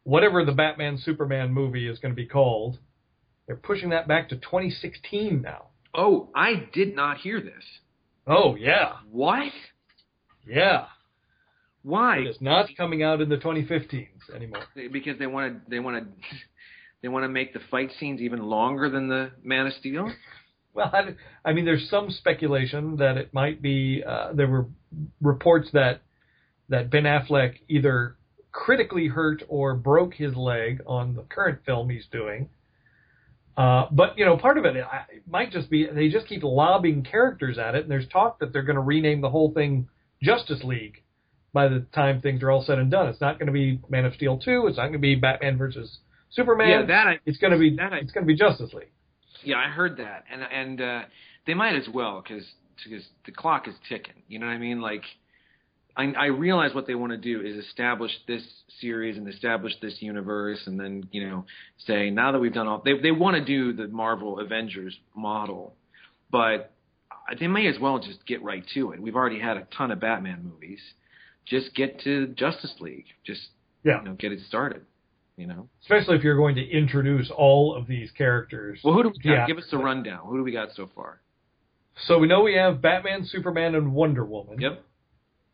[0.02, 2.78] whatever the Batman Superman movie is going to be called.
[3.46, 5.66] They're pushing that back to 2016 now.
[5.94, 7.64] oh, I did not hear this.
[8.26, 9.52] Oh yeah, What?
[10.46, 10.86] yeah.
[11.82, 12.18] Why?
[12.18, 14.64] It is not coming out in the 2015s anymore.
[14.92, 16.26] Because they want to they want to
[17.02, 20.12] they want to make the fight scenes even longer than the Man of Steel.
[20.74, 24.04] Well, I, I mean, there's some speculation that it might be.
[24.06, 24.66] Uh, there were
[25.20, 26.02] reports that
[26.68, 28.16] that Ben Affleck either
[28.52, 32.48] critically hurt or broke his leg on the current film he's doing.
[33.56, 36.42] Uh, but you know, part of it, I- it might just be they just keep
[36.44, 39.88] lobbing characters at it, and there's talk that they're going to rename the whole thing
[40.22, 41.02] Justice League
[41.52, 43.08] by the time things are all said and done.
[43.08, 44.66] It's not going to be Man of Steel two.
[44.68, 45.98] It's not going to be Batman versus
[46.30, 46.68] Superman.
[46.68, 48.90] Yeah, that I it's going to be that I- it's going to be Justice League.
[49.42, 51.02] Yeah, I heard that, and and uh,
[51.46, 52.44] they might as well because
[52.84, 54.22] because the clock is ticking.
[54.28, 54.80] You know what I mean?
[54.80, 55.02] Like,
[55.98, 58.42] I, I realize what they want to do is establish this
[58.80, 61.44] series and establish this universe, and then you know
[61.86, 65.74] say now that we've done all they they want to do the Marvel Avengers model,
[66.30, 66.72] but
[67.40, 69.02] they may as well just get right to it.
[69.02, 70.80] We've already had a ton of Batman movies.
[71.44, 73.06] Just get to Justice League.
[73.26, 73.48] Just
[73.84, 73.98] Yeah.
[74.00, 74.82] you know, get it started.
[75.36, 75.68] You know.
[75.82, 78.80] Especially if you're going to introduce all of these characters.
[78.84, 79.30] Well, who do we got?
[79.30, 79.46] Yeah.
[79.46, 80.26] Give us a rundown.
[80.26, 81.20] Who do we got so far?
[82.06, 84.60] So we know we have Batman, Superman, and Wonder Woman.
[84.60, 84.84] Yep.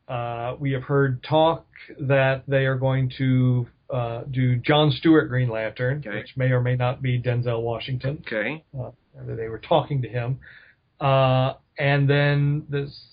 [0.09, 1.67] Uh, we have heard talk
[1.99, 6.19] that they are going to uh, do John Stewart Green Lantern, Okay.
[6.19, 8.23] which may or may not be Denzel Washington.
[8.27, 8.65] Okay.
[8.79, 8.91] Uh,
[9.27, 10.41] they were talking to him.
[11.01, 12.67] Uh, and then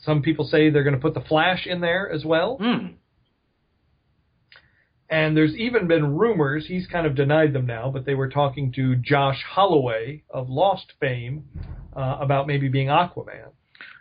[0.04, 2.58] some people say they're going to put the Flash in there as well.
[2.60, 2.88] Hmm.
[5.10, 8.72] And there's even been rumors, he's kind of denied them now, but they were talking
[8.74, 11.44] to Josh Holloway of Lost fame
[11.96, 13.50] uh, about maybe being Aquaman.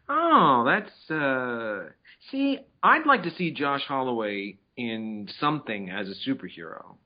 [0.09, 1.89] Oh, that's uh
[2.31, 6.97] see, I'd like to see Josh Holloway in something as a superhero.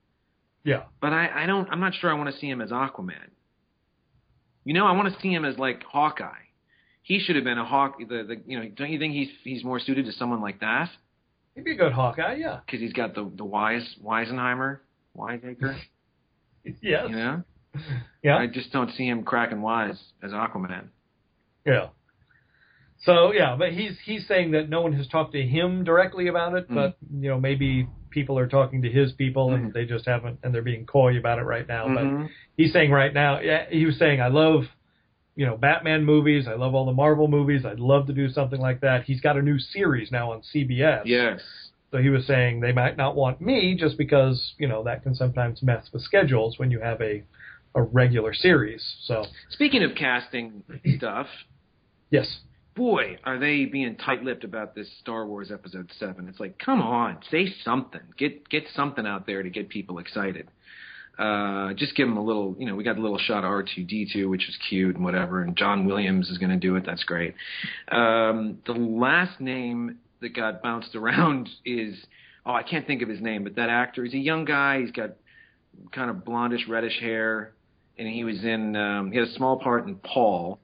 [0.64, 0.84] Yeah.
[1.00, 3.30] But I, I don't I'm not sure I want to see him as Aquaman.
[4.64, 6.30] You know, I want to see him as like Hawkeye.
[7.02, 9.62] He should have been a Hawk the, the you know, don't you think he's he's
[9.64, 10.88] more suited to someone like that?
[11.54, 12.60] He'd be a good Hawkeye, yeah.
[12.68, 14.78] Cuz he's got the the wise Weisenheimer,
[15.12, 15.76] Wiseacre,
[16.64, 17.06] Yes.
[17.10, 17.42] you know?
[18.22, 18.38] Yeah.
[18.38, 20.86] I just don't see him cracking wise as Aquaman.
[21.66, 21.88] Yeah.
[23.04, 26.54] So yeah, but he's he's saying that no one has talked to him directly about
[26.54, 26.74] it, Mm-hmm.
[26.74, 30.54] but you know maybe people are talking to his people and they just haven't and
[30.54, 31.86] they're being coy about it right now.
[31.88, 32.22] Mhm.
[32.22, 34.64] But he's saying right now, yeah, he was saying I love
[35.36, 38.60] you know Batman movies, I love all the Marvel movies, I'd love to do something
[38.60, 39.02] like that.
[39.04, 41.02] He's got a new series now on CBS.
[41.04, 41.40] Yes.
[41.90, 45.14] So he was saying they might not want me just because you know that can
[45.14, 47.22] sometimes mess with schedules when you have a
[47.74, 48.82] a regular series.
[49.04, 50.62] So Speaking of casting
[50.96, 51.26] stuff,
[52.10, 52.38] yes.
[52.74, 56.28] Boy, are they being tight-lipped about this Star Wars Episode Seven?
[56.28, 60.48] It's like, come on, say something, get get something out there to get people excited.
[61.18, 64.28] Uh, just give them a little, you know, we got a little shot of R2D2,
[64.28, 66.84] which is cute and whatever, and John Williams is going to do it.
[66.84, 67.34] That's great.
[67.88, 71.94] Um, the last name that got bounced around is,
[72.44, 74.80] oh, I can't think of his name, but that actor, he's a young guy.
[74.80, 75.10] He's got
[75.92, 77.52] kind of blondish, reddish hair,
[77.96, 80.58] and he was in, um, he had a small part in Paul.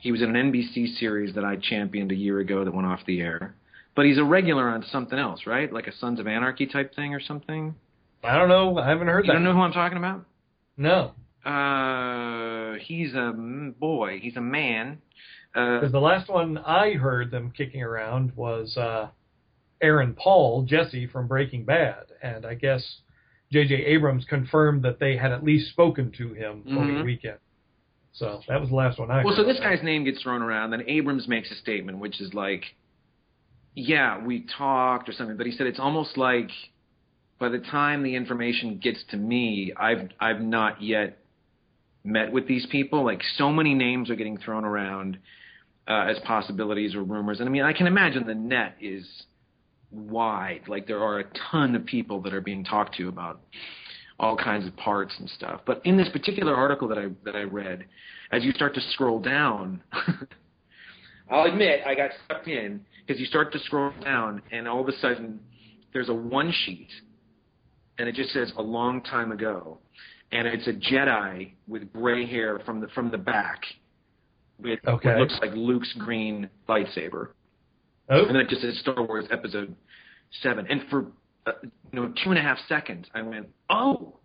[0.00, 3.00] He was in an NBC series that I championed a year ago that went off
[3.06, 3.54] the air.
[3.94, 5.72] But he's a regular on something else, right?
[5.72, 7.74] Like a Sons of Anarchy type thing or something.
[8.22, 8.78] I don't know.
[8.78, 9.38] I haven't heard You that.
[9.38, 10.24] You don't know who I'm talking about?
[10.76, 11.12] No.
[11.44, 13.32] Uh, he's a
[13.78, 14.18] boy.
[14.20, 14.98] He's a man.
[15.54, 19.08] Uh, Because the last one I heard them kicking around was uh,
[19.80, 22.82] Aaron Paul, Jesse from Breaking Bad, and I guess
[23.52, 23.74] J.J.
[23.74, 26.98] Abrams confirmed that they had at least spoken to him over Mhm.
[26.98, 27.38] the weekend.
[28.16, 30.70] So that was the last one I well, so this guy's name gets thrown around.
[30.70, 32.64] Then Abrams makes a statement, which is like,
[33.74, 35.36] "Yeah, we talked" or something.
[35.36, 36.48] But he said it's almost like
[37.38, 41.18] by the time the information gets to me, I've I've not yet
[42.04, 43.04] met with these people.
[43.04, 45.18] Like so many names are getting thrown around
[45.86, 47.40] uh, as possibilities or rumors.
[47.40, 49.06] And I mean, I can imagine the net is
[49.90, 50.62] wide.
[50.68, 53.40] Like there are a ton of people that are being talked to about
[54.18, 55.60] all kinds of parts and stuff.
[55.66, 57.84] But in this particular article that I that I read,
[58.32, 59.82] as you start to scroll down,
[61.30, 64.88] I'll admit I got sucked in because you start to scroll down and all of
[64.88, 65.40] a sudden
[65.92, 66.88] there's a one sheet
[67.98, 69.78] and it just says a long time ago
[70.32, 73.60] and it's a Jedi with gray hair from the from the back
[74.60, 75.08] with Okay.
[75.10, 77.28] what looks like Luke's green lightsaber
[78.10, 79.74] oh, and then it just says Star Wars Episode
[80.42, 80.66] Seven.
[80.68, 81.06] And for
[81.46, 84.18] uh, you know two and a half seconds, I went, "Oh,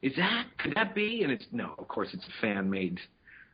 [0.00, 2.98] is that could that be?" And it's no, of course, it's a fan made,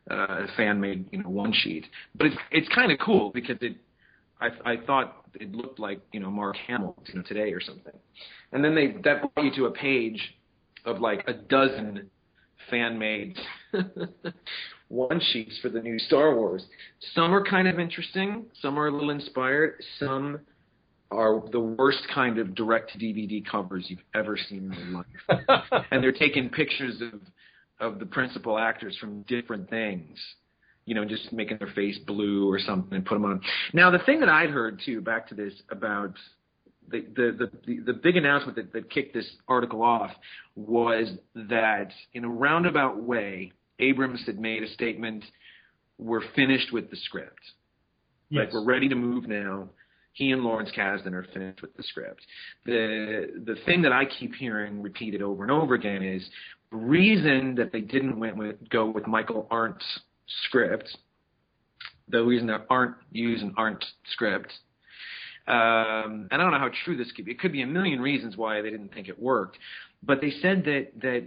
[0.09, 1.85] uh, fan made you know one sheet.
[2.15, 3.77] But it's it's kind of cool because it,
[4.39, 7.93] I I thought it looked like you know Mark Hamill you know today or something.
[8.51, 10.19] And then they that brought you to a page
[10.85, 12.09] of like a dozen
[12.69, 13.35] fan made
[14.89, 16.63] one sheets for the new Star Wars.
[17.13, 20.39] Some are kind of interesting, some are a little inspired, some
[21.11, 25.63] are the worst kind of direct to DVD covers you've ever seen in your life.
[25.91, 27.19] and they're taking pictures of
[27.79, 30.17] of the principal actors from different things.
[30.85, 33.41] You know, just making their face blue or something and put them on.
[33.73, 36.13] Now, the thing that I'd heard too, back to this about
[36.89, 40.11] the the the, the, big announcement that, that kicked this article off
[40.55, 45.23] was that in a roundabout way, Abrams had made a statement:
[45.97, 47.39] "We're finished with the script.
[48.29, 48.45] yes.
[48.45, 49.69] Like we're ready to move now."
[50.13, 52.21] He and Lawrence Kasdan are finished with the script.
[52.65, 56.27] The the thing that I keep hearing repeated over and over again is
[56.71, 59.85] the reason that they didn't went with go with Michael Arndt's
[60.45, 60.97] script
[62.09, 64.53] the reason that aren't used and aren't scripts.
[65.47, 67.31] Um, and I don't know how true this could be.
[67.31, 69.57] It could be a million reasons why they didn't think it worked,
[70.03, 71.23] but they said that that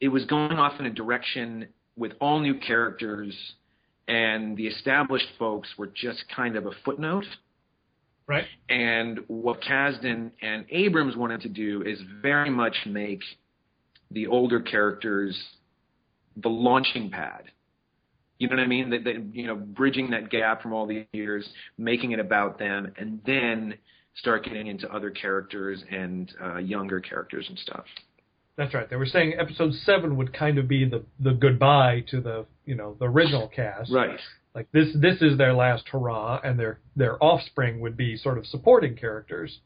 [0.00, 3.34] it was going off in a direction with all new characters,
[4.08, 7.24] and the established folks were just kind of a footnote.
[8.32, 8.44] Right.
[8.70, 13.20] And what Kasdan and Abrams wanted to do is very much make
[14.10, 15.38] the older characters
[16.36, 17.44] the launching pad.
[18.38, 18.88] You know what I mean?
[18.88, 22.90] That, that you know, bridging that gap from all these years, making it about them,
[22.96, 23.74] and then
[24.14, 27.84] start getting into other characters and uh, younger characters and stuff.
[28.56, 28.88] That's right.
[28.88, 32.74] They were saying episode seven would kind of be the the goodbye to the you
[32.74, 33.92] know the original cast.
[33.92, 34.18] Right.
[34.54, 38.46] Like this this is their last hurrah, and their their offspring would be sort of
[38.46, 39.58] supporting characters.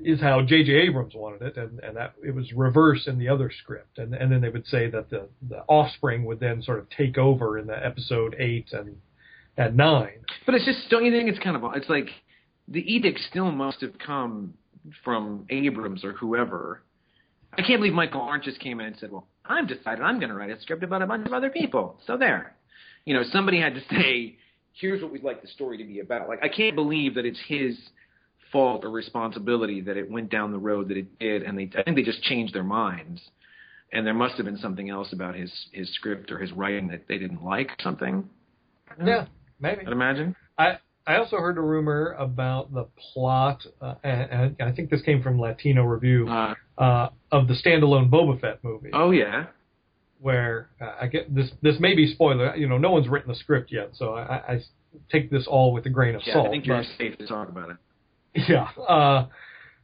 [0.00, 0.72] Is how J.J.
[0.72, 4.30] Abrams wanted it, and, and that it was reverse in the other script, and and
[4.30, 7.66] then they would say that the the offspring would then sort of take over in
[7.66, 8.96] the episode eight and
[9.56, 10.24] and nine.
[10.46, 12.08] But it's just don't you think it's kind of it's like
[12.68, 14.54] the edict still must have come
[15.04, 16.82] from Abrams or whoever.
[17.52, 20.30] I can't believe Michael Arndt just came in and said, "Well, I've decided I'm going
[20.30, 22.56] to write a script about a bunch of other people." So there,
[23.04, 24.36] you know, somebody had to say,
[24.72, 27.40] "Here's what we'd like the story to be about." Like, I can't believe that it's
[27.46, 27.76] his
[28.52, 31.82] fault or responsibility that it went down the road that it did, and they I
[31.82, 33.20] think they just changed their minds.
[33.92, 37.06] And there must have been something else about his his script or his writing that
[37.08, 37.70] they didn't like.
[37.80, 38.28] Something.
[39.04, 39.26] Yeah,
[39.60, 39.82] maybe.
[39.86, 40.34] I'd imagine.
[40.58, 45.02] I I also heard a rumor about the plot, uh, and, and I think this
[45.02, 49.46] came from Latino Review Uh, uh, of the standalone Boba Fett movie, oh yeah.
[50.24, 51.50] Where uh, I get this.
[51.62, 52.56] This may be spoiler.
[52.56, 54.60] You know, no one's written the script yet, so I, I
[55.12, 56.46] take this all with a grain of Yeah, salt.
[56.48, 57.76] I think you're but- safe to talk about it.
[58.48, 58.64] Yeah.
[58.76, 59.26] Uh,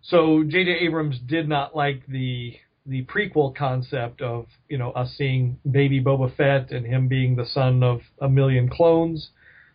[0.03, 0.71] so J.J.
[0.87, 2.55] Abrams did not like the
[2.87, 7.47] the prequel concept of you know us seeing baby Boba Fett and him being the
[7.47, 9.31] son of a million clones.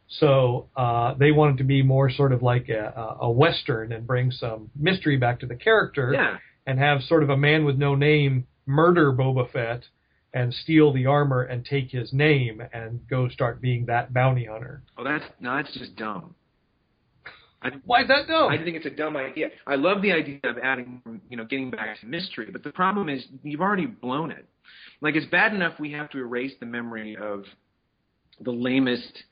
[0.08, 4.32] So uh, they wanted to be more sort of like a, a- western and bring
[4.32, 6.38] some mystery back to the character Yeah.
[6.68, 9.84] and have sort of a man with no name murder Boba Fett
[10.36, 14.84] and steal the armor and take his name and go start being that bounty hunter.
[14.98, 16.36] Oh, that's no, that's just dumb.
[17.62, 18.52] I, Why is that dumb?
[18.52, 19.48] I think it's a dumb idea.
[19.66, 23.08] I love the idea of adding, you know, getting back to mystery, but the problem
[23.08, 24.46] is you've already blown it.
[25.02, 27.46] Like it's bad enough we have to erase the memory of
[28.42, 29.24] the lamest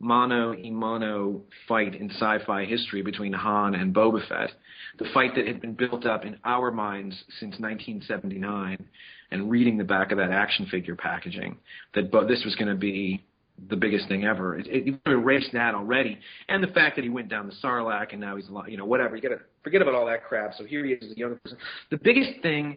[0.00, 4.50] mono mono fight in sci-fi history between Han and Boba Fett,
[4.98, 8.88] the fight that had been built up in our minds since 1979,
[9.30, 11.56] and reading the back of that action figure packaging
[11.94, 13.24] that Bo- this was going to be
[13.68, 14.58] the biggest thing ever.
[14.58, 18.20] It, it, erased that already, and the fact that he went down the Sarlacc and
[18.20, 19.16] now he's you know, whatever.
[19.16, 20.54] You got to forget about all that crap.
[20.54, 21.58] So here he is as a younger person.
[21.90, 22.76] The biggest thing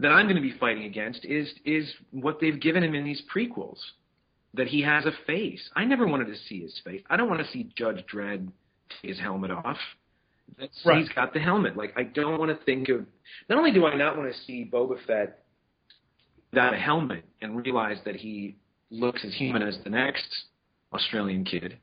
[0.00, 3.22] that I'm going to be fighting against is is what they've given him in these
[3.34, 3.78] prequels.
[4.54, 5.60] That he has a face.
[5.76, 7.02] I never wanted to see his face.
[7.10, 8.48] I don't want to see Judge Dredd
[9.02, 9.76] take his helmet off.
[10.58, 10.98] That's, Right.
[10.98, 11.76] He's got the helmet.
[11.76, 13.04] Like I don't want to think of.
[13.48, 15.44] Not only do I not want to see Boba Fett
[16.50, 18.56] without a helmet and realize that he
[18.90, 20.28] looks as human as the next
[20.92, 21.78] Australian kid.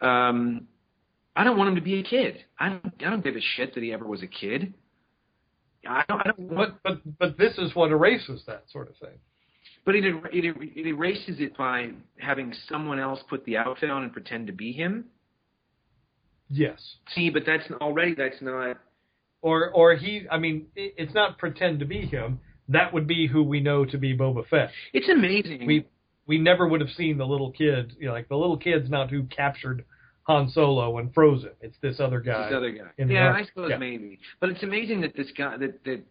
[0.00, 0.66] Um,
[1.34, 2.44] I don't want him to be a kid.
[2.58, 2.94] I don't.
[3.00, 4.74] I don't give a shit that he ever was a kid.
[5.88, 6.20] I don't.
[6.20, 9.18] I don't but but but this is what erases that sort of thing.
[9.84, 14.12] but it, it it erases it by having someone else put the outfit on and
[14.12, 15.04] pretend to be him.
[16.48, 16.80] Yes.
[17.14, 18.78] See, but that's already that's not.
[19.42, 20.26] Or or he.
[20.30, 22.40] I mean, it's not pretend to be him.
[22.68, 24.70] That would be who we know to be Boba Fett.
[24.92, 25.66] It's amazing.
[25.66, 25.86] We
[26.26, 27.94] we never would have seen the little kid.
[27.98, 29.84] You know, like the little kid's not who captured
[30.24, 31.52] Han Solo and froze him.
[31.60, 32.48] It's this other guy.
[32.48, 33.04] This other guy.
[33.04, 33.32] Yeah.
[33.32, 33.78] I suppose Yeah.
[33.78, 34.18] maybe.
[34.40, 36.02] But it's amazing that this guy that that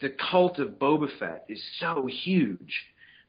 [0.00, 2.74] the cult of Boba Fett is so huge.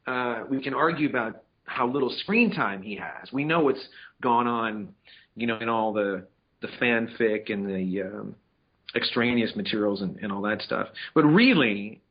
[0.06, 3.32] Uh, we can argue about how little screen time he has.
[3.32, 3.88] We know what's
[4.22, 4.90] gone on,
[5.36, 6.26] you know, in all the
[6.62, 8.36] the fanfic and the um,
[8.96, 10.88] extraneous materials and, and all that stuff.
[11.16, 12.02] But really,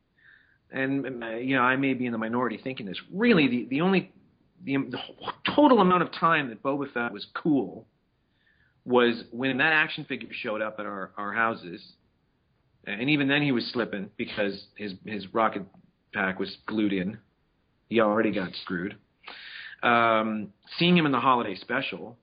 [0.71, 2.99] and uh, you know, I may be in the minority thinking this.
[3.13, 4.11] Really, the the only
[4.63, 4.99] the, the
[5.55, 7.85] total amount of time that Boba Fett was cool
[8.85, 11.81] was when that action figure showed up at our our houses,
[12.85, 15.63] and even then he was slipping because his his rocket
[16.13, 17.17] pack was glued in.
[17.89, 18.95] He already got screwed.
[19.81, 22.17] Um, seeing him in the holiday special,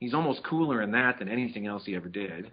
[0.00, 2.50] he's almost cooler in that than anything else he ever did.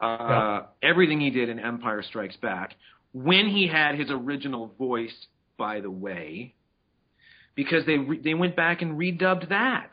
[0.00, 0.62] Uh, Yeah.
[0.82, 2.74] Everything he did in Empire Strikes Back,
[3.12, 5.26] when he had his original voice,
[5.58, 6.54] by the way,
[7.54, 9.90] because they re- they went back and redubbed that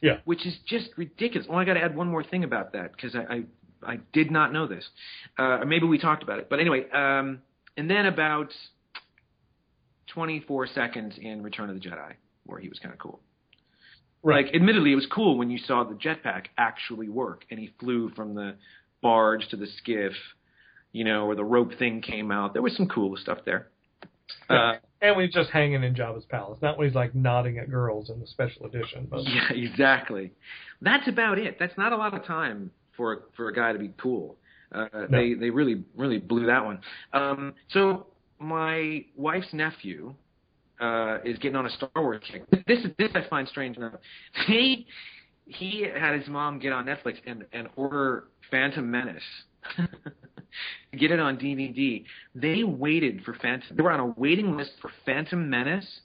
[0.00, 0.18] Yeah.
[0.24, 1.46] which is just ridiculous.
[1.50, 3.44] Oh, I got to add one more thing about that because I, I
[3.82, 4.86] I did not know this.
[5.38, 6.88] Uh, maybe we talked about it, but anyway.
[6.90, 7.40] Um,
[7.78, 8.52] and then about
[10.08, 12.12] 24 seconds in Return of the Jedi,
[12.44, 13.20] where he was kind of cool.
[14.22, 14.46] Right.
[14.46, 18.10] Like, admittedly, it was cool when you saw the jetpack actually work, and he flew
[18.10, 18.56] from the
[19.02, 20.12] barge to the skiff,
[20.92, 22.52] you know, or the rope thing came out.
[22.52, 23.68] There was some cool stuff there.
[24.48, 27.70] Uh, and when he's just hanging in Jabba's palace, not when he's like nodding at
[27.70, 29.06] girls in the special edition.
[29.10, 30.32] But yeah, exactly.
[30.82, 31.56] That's about it.
[31.58, 34.36] That's not a lot of time for for a guy to be cool.
[34.72, 36.80] Uh, They they really really blew that one.
[37.12, 38.06] Um, so
[38.38, 40.14] my wife's nephew
[40.80, 42.44] uh, is getting on a Star Wars kick.
[42.66, 43.94] This is this I find strange enough.
[44.46, 44.86] He
[45.46, 49.22] he had his mom get on Netflix and and order Phantom Menace.
[50.98, 52.04] get it on DVD.
[52.34, 53.76] They waited for Phantom.
[53.76, 56.00] They were on a waiting list for Phantom Menace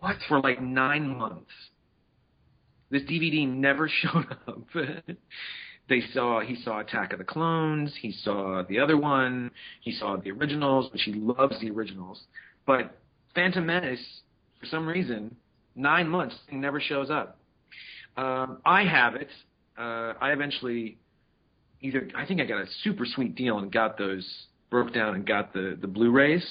[0.00, 0.16] what?
[0.28, 1.50] for like nine months.
[2.90, 4.62] This DVD never showed up.
[5.88, 9.50] they saw he saw Attack of the Clones, he saw the other one,
[9.80, 12.22] he saw the originals, which he loves the originals.
[12.66, 12.97] But
[13.34, 14.00] Phantom Menace,
[14.60, 15.34] for some reason,
[15.74, 17.38] nine months never shows up.
[18.16, 19.28] Um, I have it.
[19.78, 20.98] Uh, I eventually
[21.80, 24.26] either I think I got a super sweet deal and got those
[24.70, 26.44] broke down and got the the Blu-rays,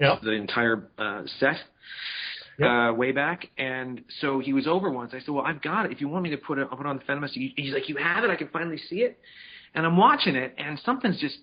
[0.00, 0.18] Yeah.
[0.22, 1.56] the entire uh, set
[2.58, 2.68] Yep.
[2.68, 3.48] uh, way back.
[3.56, 5.12] And so he was over once.
[5.14, 5.92] I said, "Well, I've got it.
[5.92, 7.72] If you want me to put it, I'll put it on the Phantom He- He's
[7.72, 8.30] like, "You have it?
[8.30, 9.18] I can finally see it."
[9.74, 11.38] And I'm watching it, and something's just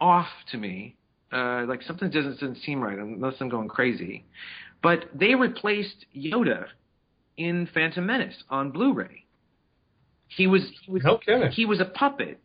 [0.00, 0.96] off to me.
[1.32, 4.24] Uh, like something doesn't, doesn't seem right unless I'm going crazy.
[4.82, 6.66] But they replaced Yoda
[7.36, 9.24] in Phantom Menace on Blu-ray.
[10.28, 11.50] He was he was kidding.
[11.50, 12.38] he was a puppet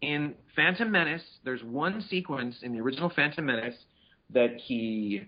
[0.00, 1.22] in Phantom Menace.
[1.44, 3.76] There's one sequence in the original Phantom Menace
[4.30, 5.22] that he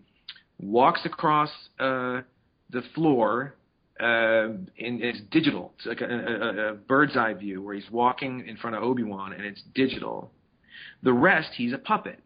[0.60, 2.20] walks across uh,
[2.70, 3.54] the floor.
[4.00, 5.72] Uh, in it's digital.
[5.76, 9.04] It's like a, a, a bird's eye view where he's walking in front of Obi
[9.04, 10.32] Wan, and it's digital.
[11.04, 12.18] The rest, he's a puppet.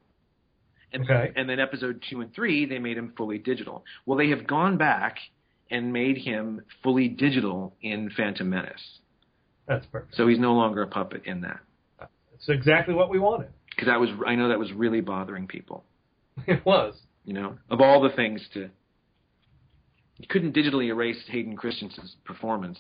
[0.93, 1.33] And, Okay.
[1.37, 3.85] and then episode two and three, they made him fully digital.
[4.07, 5.17] Well, they have gone back
[5.71, 9.01] and made him fully digital in Phantom Menace.
[9.67, 10.15] That's perfect.
[10.17, 11.61] So he's no longer a puppet in that.
[12.35, 13.49] It's exactly what we wanted.
[13.71, 15.85] Because that was, I know that was really bothering people.
[16.47, 16.95] It was.
[17.25, 18.71] You know, of all the things to,
[20.19, 22.79] you couldn't digitally erase Hayden Christensen's performance,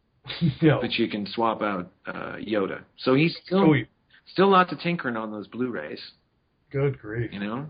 [0.62, 0.78] no.
[0.80, 2.80] but you can swap out uh, Yoda.
[2.98, 3.88] So he's still Sweet.
[4.32, 6.00] still lots of tinkering on those Blu-rays.
[6.70, 7.30] Good grief.
[7.32, 7.66] You know,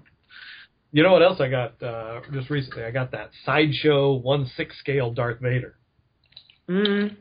[0.93, 2.85] You know what else I got uh, just recently?
[2.85, 5.77] I got that sideshow one six scale Darth Vader.
[6.69, 7.15] mm.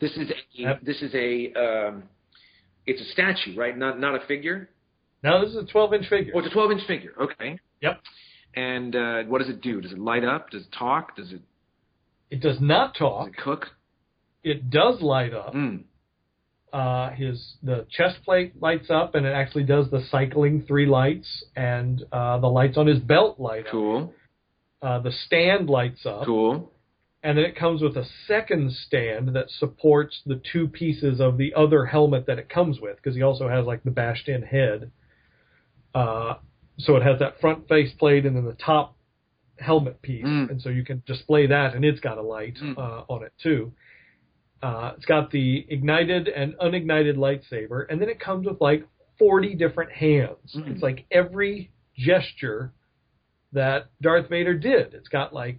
[0.00, 0.80] this is a, Yep.
[0.82, 2.02] this is a um,
[2.86, 3.76] it's a statue, right?
[3.76, 4.68] Not not a figure.
[5.22, 6.32] No, this is a twelve inch figure.
[6.34, 7.12] Oh, it's a 12 inch figure.
[7.20, 7.58] Okay.
[7.80, 8.00] Yep.
[8.56, 9.80] And uh, what does it do?
[9.80, 10.50] Does it light up?
[10.50, 11.16] Does it talk?
[11.16, 11.40] Does it
[12.30, 13.28] It does not does talk.
[13.28, 13.66] it cook?
[14.44, 15.54] It does light up.
[15.54, 15.84] Mm.
[16.74, 21.44] Uh, his the chest plate lights up, and it actually does the cycling three lights,
[21.54, 24.12] and uh, the lights on his belt light Cool.
[24.82, 24.88] up.
[24.88, 26.72] Uh, the stand lights up, Cool.
[27.22, 31.54] and then it comes with a second stand that supports the two pieces of the
[31.54, 34.90] other helmet that it comes with, because he also has like the bashed in head.
[35.94, 36.34] Uh,
[36.78, 38.96] so it has that front face plate and then the top
[39.60, 40.50] helmet piece, Mm.
[40.50, 42.76] and so you can display that, and it's got a light Mm.
[42.76, 43.72] uh, on it too.
[44.64, 48.86] Uh, it's got the ignited and unignited lightsaber, and then it comes with like
[49.18, 50.56] 40 different hands.
[50.56, 50.68] Mm.
[50.68, 52.72] It's like every gesture
[53.52, 54.94] that Darth Vader did.
[54.94, 55.58] It's got like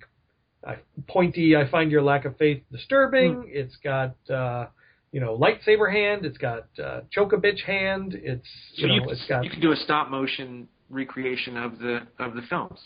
[0.66, 0.78] I,
[1.08, 3.36] pointy, I find your lack of faith disturbing.
[3.36, 3.44] Mm.
[3.48, 4.70] It's got, uh,
[5.12, 6.26] you know, lightsaber hand.
[6.26, 8.16] It's got uh, choke a bitch hand.
[8.16, 9.44] It's, you So you, know, it's got.
[9.44, 12.80] you can do a stop motion recreation of the of the films.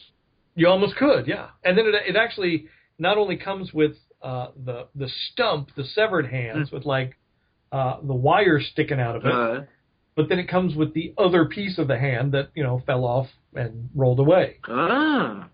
[0.55, 1.51] You almost could, yeah.
[1.63, 2.67] And then it, it actually
[2.97, 7.17] not only comes with uh, the the stump, the severed hands, with like
[7.71, 9.61] uh, the wire sticking out of it, Uh,
[10.15, 13.05] but then it comes with the other piece of the hand that you know fell
[13.05, 14.57] off and rolled away.
[14.67, 15.47] ah,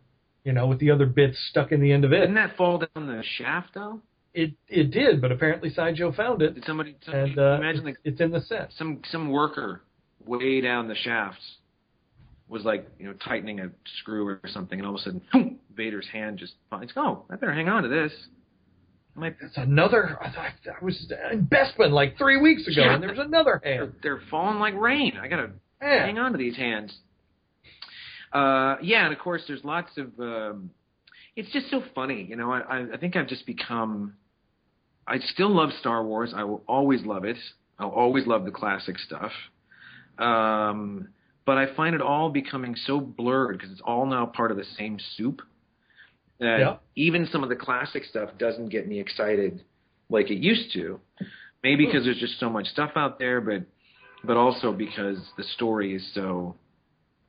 [0.43, 2.19] You know, with the other bits stuck in the end of it.
[2.21, 4.01] didn't that fall down the shaft though?
[4.33, 7.85] It it did, but apparently Sideshow found it, Did somebody, somebody and uh, imagine it's,
[7.85, 8.71] like it's in the set.
[8.77, 9.81] some some worker
[10.25, 11.57] way down the shafts
[12.47, 15.59] was like you know tightening a screw or something, and all of a sudden, boom,
[15.75, 16.91] Vader's hand just finds.
[16.95, 18.11] Oh, I better hang on to this.
[19.15, 20.17] I might It's another.
[20.21, 20.45] I, thought
[20.81, 22.93] I was in Bespin like three weeks ago, Yeah.
[22.95, 25.13] and there was another they're, they're falling like rain.
[25.21, 25.51] I gotta
[25.81, 26.05] Yeah.
[26.05, 26.95] hang on to these hands.
[28.33, 30.07] Uh, yeah, and of course, there's lots of.
[30.19, 30.71] Um,
[31.37, 32.51] it's just so funny, you know.
[32.51, 34.15] I, I I think I've just become.
[35.07, 36.33] I still love Star Wars.
[36.35, 37.37] I will always love it.
[37.79, 39.31] I'll always love the classic stuff.
[40.17, 41.09] Um,
[41.45, 44.63] but I find it all becoming so blurred because it's all now part of the
[44.77, 45.41] same soup.
[46.39, 46.77] That Yeah.
[46.95, 49.63] even some of the classic stuff doesn't get me excited
[50.09, 50.99] like it used to.
[51.63, 53.63] Maybe because there's just so much stuff out there, but
[54.23, 56.55] but also because the story is so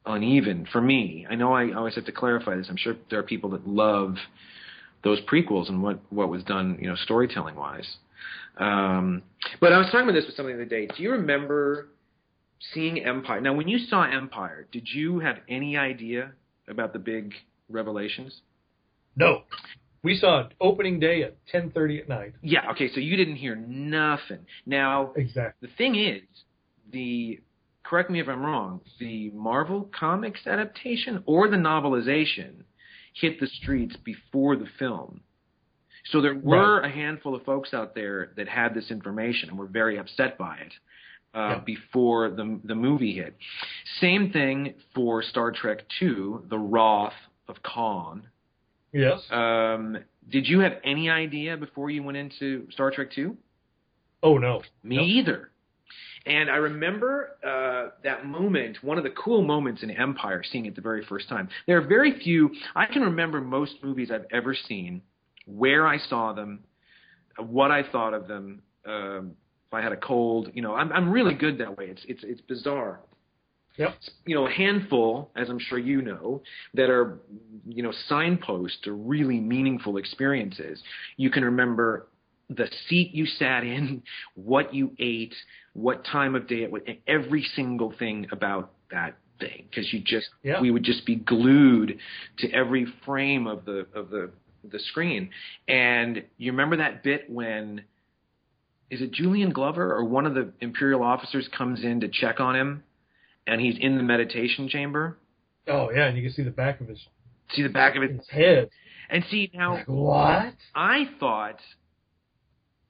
[0.06, 1.26] uneven for me.
[1.28, 2.68] I know I always have to clarify this.
[2.68, 4.16] I'm sure there are people that love
[5.04, 7.96] those prequels and what what was done, you know, storytelling wise.
[8.58, 9.22] Um,
[9.60, 10.86] but I was talking about this with somebody the other day.
[10.96, 11.88] Do you remember
[12.72, 13.40] seeing Empire?
[13.40, 16.32] Now, when you saw Empire, did you have any idea
[16.68, 17.34] about the big
[17.68, 18.40] revelations?
[19.16, 19.42] No.
[20.02, 22.34] We saw it opening day at 10:30 at night.
[22.42, 22.70] Yeah.
[22.72, 22.88] Okay.
[22.94, 24.46] So you didn't hear nothing.
[24.64, 25.68] Now, Exactly.
[25.68, 26.22] the thing is,
[26.92, 27.40] the
[27.82, 32.64] correct me if I'm wrong, the Marvel Comics adaptation or the novelization
[33.14, 35.20] hit the streets before the film.
[36.10, 39.66] So there were a handful of folks out there that had this information and were
[39.66, 40.72] very upset by it
[41.34, 41.58] uh, Yeah.
[41.64, 43.36] before the the movie hit.
[44.00, 47.14] Same thing for Star Trek II, The Wrath
[47.48, 48.28] of Khan.
[48.96, 49.20] Yes.
[49.30, 53.32] Um, did you have any idea before you went into Star Trek II?
[54.22, 54.62] oh no.
[54.82, 55.02] Me No.
[55.02, 55.50] either.
[56.24, 60.74] And I remember uh, that moment, one of the cool moments in Empire, seeing it
[60.74, 61.48] the very first time.
[61.68, 62.50] There are very few.
[62.74, 65.02] I can remember most movies I've ever seen,
[65.46, 66.64] where I saw them,
[67.38, 68.62] what I thought of them.
[68.84, 69.32] Um,
[69.68, 71.86] if I had a cold, you know, I'm I'm really good that way.
[71.86, 73.00] It's it's it's bizarre.
[73.76, 73.94] Yep.
[74.24, 76.42] You know, a handful, as I'm sure you know,
[76.74, 77.18] that are
[77.66, 80.82] you know signposts to really meaningful experiences.
[81.16, 82.06] You can remember
[82.48, 84.02] the seat you sat in,
[84.34, 85.34] what you ate,
[85.72, 89.66] what time of day it was, every single thing about that thing.
[89.68, 90.60] Because you just, Yeah.
[90.60, 91.98] we would just be glued
[92.38, 94.30] to every frame of the of the
[94.70, 95.30] the screen.
[95.68, 97.82] And you remember that bit when
[98.90, 102.54] is it Julian Glover or one of the Imperial officers comes in to check on
[102.54, 102.82] him,
[103.46, 105.16] and he's in the meditation chamber.
[105.68, 106.98] Oh yeah, and you can see the back of his,
[107.54, 108.70] See the back of it, his head.
[109.10, 109.74] and see now.
[109.74, 110.54] Like, what?
[110.74, 111.58] I thought,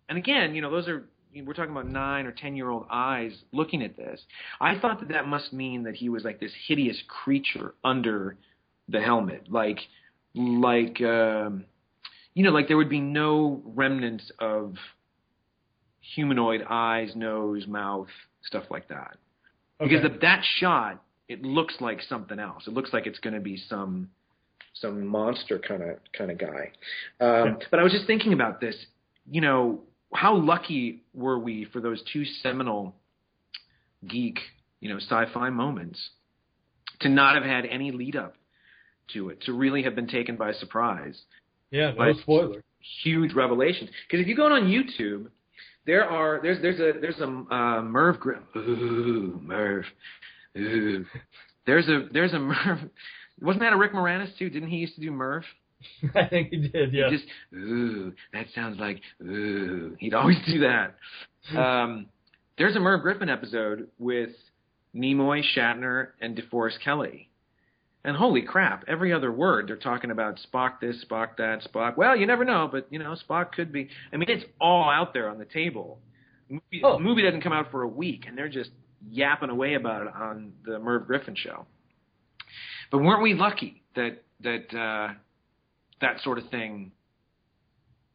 [0.08, 1.08] and again, you know, those are
[1.44, 4.20] we're talking about nine or ten year old eyes looking at this.
[4.60, 8.36] I thought that that must mean that he was like this hideous creature under
[8.88, 9.78] the helmet, like
[10.34, 11.64] like um,
[12.34, 14.74] you know, like there would be no remnants of
[16.14, 18.08] humanoid eyes, nose, mouth,
[18.44, 19.16] stuff like that.
[19.78, 20.14] Because Okay.
[20.14, 22.66] the, that shot, it looks like something else.
[22.66, 24.10] It looks like it's going to be some
[24.74, 26.70] some monster kind of kind of guy.
[27.20, 28.76] Um, But I was just thinking about this.
[29.30, 29.80] You know,
[30.14, 32.94] how lucky were we for those two seminal
[34.06, 34.38] geek,
[34.80, 36.10] you know, sci-fi moments
[37.00, 38.34] to not have had any lead up
[39.12, 41.20] to it, to really have been taken by surprise
[41.70, 42.62] yeah, no spoiler.
[43.02, 43.90] huge revelations.
[44.06, 45.28] Because if you go on YouTube,
[45.86, 48.44] there are there's there's a there's a uh, Merv Griffin.
[48.56, 49.84] Ooh, Merv.
[50.56, 51.04] Ooh.
[51.66, 52.78] There's a there's a Merv.
[53.40, 54.50] Wasn't that a Rick Moranis too?
[54.50, 55.44] Didn't he used to do Merv?
[56.14, 56.92] I think he did.
[56.92, 57.10] Yeah.
[57.10, 59.96] He just ooh, that sounds like ooh.
[59.98, 60.96] He'd always do that.
[61.56, 62.06] Um,
[62.58, 64.30] there's a Merv Griffin episode with
[64.96, 67.28] Nimoy, Shatner, and DeForest Kelley.
[68.06, 71.96] And holy crap, every other word they're talking about Spock this, Spock that, Spock.
[71.96, 73.88] Well, you never know, but you know, Spock could be.
[74.12, 75.98] I mean, it's all out there on the table.
[76.48, 77.00] Movie, Oh.
[77.00, 78.70] movie doesn't come out for a week, and they're just
[79.10, 81.66] yapping away about it on the Merv Griffin show.
[82.92, 85.14] But weren't we lucky that that uh,
[86.00, 86.92] that sort of thing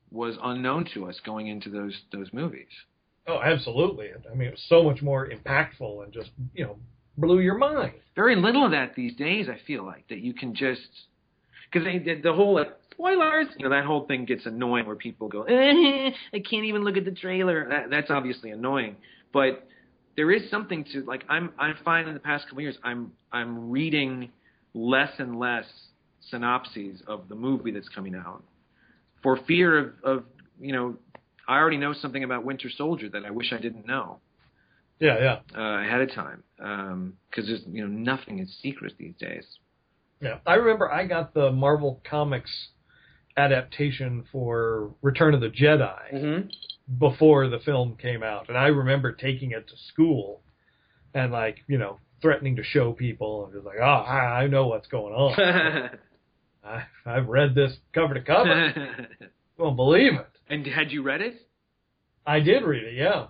[0.10, 2.70] was unknown to us going into those those movies?
[3.28, 4.08] oh, absolutely.
[4.32, 6.78] I mean, it was so much more impactful and just you know
[7.18, 7.93] blew your mind.
[8.16, 9.47] Very little of that these days.
[9.49, 10.82] I feel like that you can just
[11.72, 11.88] because
[12.24, 16.09] the, whole like, spoilers, you know, that whole thing gets annoying where people go, eh,
[16.34, 17.68] I can't even look at the trailer.
[17.70, 18.97] That, that's obviously annoying,
[19.34, 19.68] but
[20.18, 21.24] there is something to like.
[21.30, 24.30] I'm I'm finding in the past couple years, I'm I'm reading
[24.74, 25.66] less and less
[26.30, 28.43] synopses of the movie that's coming out
[29.24, 30.24] for fear of, of
[30.59, 30.95] you know.
[31.47, 34.20] I already know something about Winter Soldier that I wish I didn't know
[35.02, 36.43] Yeah, yeah, uh, ahead of time
[37.30, 39.43] because there's you know nothing is secret these days.
[40.22, 40.38] yeah.
[40.45, 42.70] I remember I got the Marvel Comics
[43.36, 46.47] adaptation for Return of the Jedi Mm-hmm.
[46.99, 50.41] before the film came out, and I remember taking it to school
[51.14, 54.68] and like you know threatening to show people and just like, oh, I, I know
[54.68, 55.89] what's going on.
[56.64, 59.08] I, I've read this cover to cover.
[59.58, 60.28] Won't believe it.
[60.47, 61.36] and had you read it?
[62.26, 62.93] I did read it.
[62.93, 63.28] Yeah.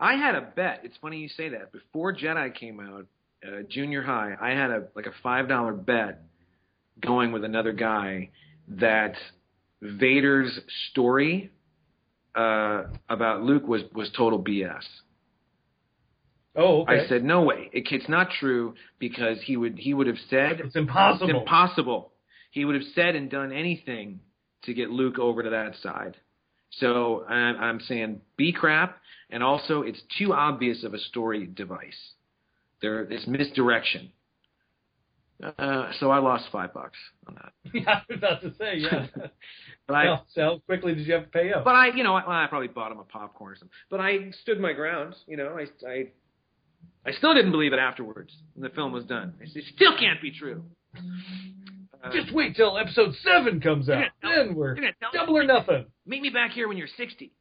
[0.00, 0.80] I had a bet.
[0.84, 1.72] It's funny you say that.
[1.72, 3.06] Before Jedi came out,
[3.46, 6.22] uh, junior high, I had a like a five dollar bet
[7.00, 8.30] going with another guy
[8.68, 9.14] that
[9.80, 10.58] Vader's
[10.90, 11.50] story
[12.34, 14.82] uh, about Luke was was total BS.
[16.56, 17.04] Oh, okay.
[17.04, 17.70] I said no way.
[17.72, 21.28] It, it's not true because he would he would have said it's impossible.
[21.28, 22.12] It's impossible.
[22.50, 24.20] He would have said and done anything
[24.64, 26.16] to get Luke over to that side.
[26.70, 28.98] So I'm, I'm saying be crap,
[29.30, 32.12] and also it's too obvious of a story device.
[32.80, 34.12] There, it's misdirection.
[35.42, 37.52] Uh, so I lost five bucks on that.
[37.72, 39.06] Yeah, I was about to say, yeah.
[39.86, 41.64] But I, so how quickly did you have to pay up?
[41.64, 43.74] but I, you know, I, I probably bought him a popcorn or something.
[43.90, 45.14] But I stood my ground.
[45.26, 46.08] You know, I, I,
[47.06, 49.34] I still didn't believe it afterwards when the film was done.
[49.40, 50.62] It still can't be true.
[52.02, 54.04] Uh, Just wait till episode seven comes out.
[54.22, 54.76] Then we're
[55.12, 55.86] double or nothing.
[56.06, 57.32] meet me back here when you're sixty.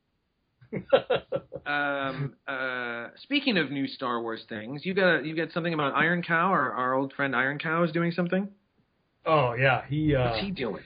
[1.66, 6.24] Um, uh, speaking of new Star Wars things, you got you got something about Iron
[6.24, 8.48] Cow, or our old friend Iron Cow is doing something.
[9.26, 10.84] oh yeah, he uh, What's he doing?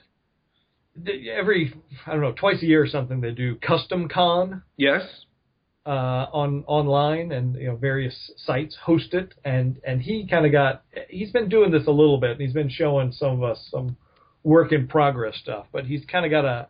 [1.37, 1.71] every
[2.07, 5.03] I don't know twice a year or something they do custom con Yes.
[5.85, 10.51] Uh, on online and you know various sites host it and and he kind of
[10.51, 13.67] got he's been doing this a little bit and he's been showing some of us
[13.71, 13.97] some
[14.43, 16.67] work in progress stuff but he's kind of got a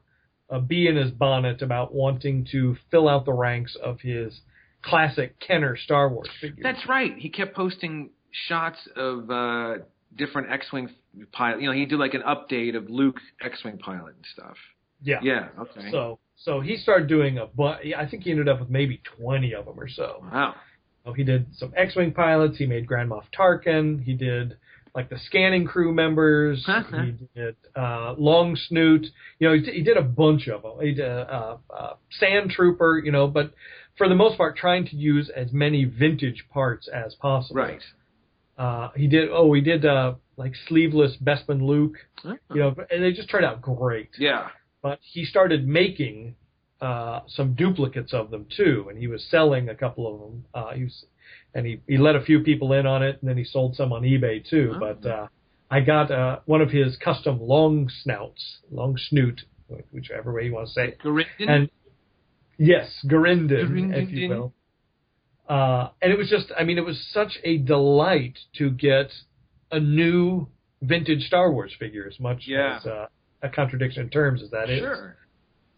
[0.52, 4.42] a bee in his bonnet about wanting to fill out the ranks of his
[4.84, 6.60] classic Kenner Star Wars figures.
[6.62, 7.14] That's right.
[7.18, 8.10] He kept posting
[8.48, 9.76] shots of uh,
[10.16, 10.90] different X-wing
[11.32, 11.62] pilot.
[11.62, 14.58] You know, he did like an update of Luke X-wing pilot and stuff.
[15.02, 15.20] yeah.
[15.24, 15.48] Yeah.
[15.58, 15.90] Okay.
[15.90, 19.54] So so he started doing a but I think he ended up with maybe 20
[19.54, 20.24] of them or so.
[20.32, 20.56] wow.
[21.06, 22.58] So he did some X-wing pilots.
[22.58, 24.04] He made Grand Moff Tarkin.
[24.04, 24.58] He did
[24.94, 26.64] like the scanning crew members.
[26.68, 27.04] Uh-huh.
[27.04, 29.08] he did uh, Long Snoot.
[29.40, 30.74] You know, he, d- he did a bunch of them.
[30.80, 33.02] He did uh, uh, Sand Trooper.
[33.04, 33.52] You know, but
[33.98, 37.62] for the most part, trying to use as many vintage parts as possible.
[37.62, 37.82] Right.
[38.58, 39.30] Uh, he did.
[39.32, 41.96] Oh, he did uh, like sleeveless Bespin Luke.
[42.24, 42.36] Uh-huh.
[42.54, 44.50] You know, and they just turned out great Yeah.
[44.82, 46.36] But he started making
[46.82, 50.46] uh, some duplicates of them too, and he was selling a couple of them.
[50.54, 51.06] Uh, he was,
[51.54, 53.94] and he he let a few people in on it, and then he sold some
[53.94, 54.74] on eBay too.
[54.76, 54.80] Oh.
[54.80, 55.28] But uh,
[55.70, 59.42] I got uh, one of his custom long snouts, long snoot,
[59.92, 61.48] whichever way you want to say, it.
[61.48, 61.70] And
[62.58, 64.54] yes, Garindan, if you will.
[65.48, 69.12] Uh, and it was just, I mean, it was such a delight to get
[69.72, 70.48] a new
[70.82, 72.78] vintage Star Wars figure, as much Yeah.
[72.78, 73.06] as uh,
[73.42, 74.80] a contradiction in terms as that is.
[74.80, 75.16] sure.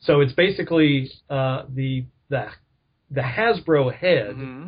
[0.01, 2.47] So it's basically uh, the the
[3.11, 4.65] the Hasbro head, hmm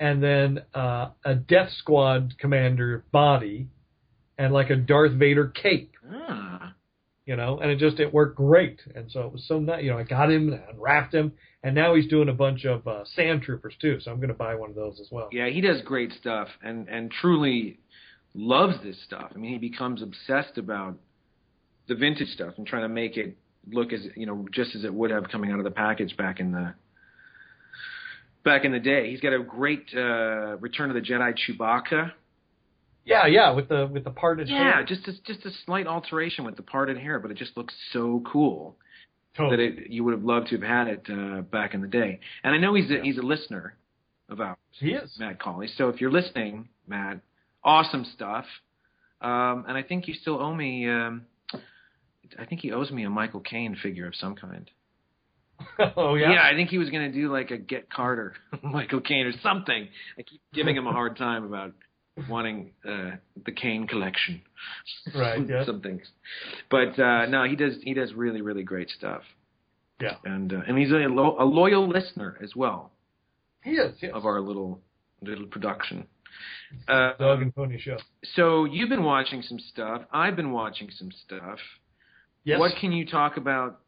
[0.00, 3.68] and then uh, a Death Squad commander body,
[4.36, 6.74] and like a Darth Vader cape, Ah.
[7.24, 7.58] you know.
[7.60, 9.84] And it just it worked great, and so it was so nice.
[9.84, 11.32] You know, I got him and unwrapped him,
[11.62, 14.00] and now he's doing a bunch of uh, Sand Troopers too.
[14.00, 15.28] So I'm going to buy one of those as well.
[15.30, 17.78] Yeah, he does great stuff and and truly
[18.34, 19.30] loves this stuff.
[19.34, 20.98] I mean, he becomes obsessed about
[21.88, 23.36] the vintage stuff and trying to make it
[23.72, 26.40] look as you know just as it would have coming out of the package back
[26.40, 26.74] in the
[28.44, 29.10] back in the day.
[29.10, 32.12] He's got a great uh, Return of the Jedi Chewbacca.
[33.06, 34.84] Yeah, yeah, with the with the parted Yeah, hair.
[34.84, 38.22] just a, just a slight alteration with the parted hair, but it just looks so
[38.30, 38.76] cool
[39.36, 42.20] that it you would have loved to have had it uh, back in the day.
[42.42, 43.76] And I know he's a, he's a listener
[44.30, 44.56] of ours.
[44.78, 45.10] He is.
[45.18, 45.68] Matt Colley.
[45.76, 47.20] So if you're listening, Matt,
[47.62, 48.46] awesome stuff.
[49.20, 50.88] Um, and I think you still owe me.
[50.88, 51.26] Um,
[52.38, 54.70] I think he owes me a Michael Caine figure of some kind.
[55.96, 56.32] oh yeah.
[56.32, 59.32] Yeah, I think he was going to do like a Get Carter Michael Caine or
[59.42, 59.88] something.
[60.18, 61.72] I keep giving him a hard time about
[62.28, 63.12] wanting uh,
[63.44, 64.42] the Caine collection.
[65.14, 65.64] Right, yeah.
[65.64, 66.02] some things.
[66.70, 67.74] But uh, no, he does.
[67.82, 69.22] He does really, really great stuff.
[70.00, 70.16] Yeah.
[70.24, 72.90] And uh, and he's a, lo- a loyal listener as well
[73.62, 73.94] He is.
[74.02, 74.12] Yes.
[74.14, 74.80] of our little
[75.22, 76.06] little production.
[76.88, 77.96] Uh, Dog and Pony show.
[78.34, 80.02] So you've been watching some stuff.
[80.12, 81.60] I've been watching some stuff.
[82.44, 82.60] Yes.
[82.60, 83.80] What can you talk about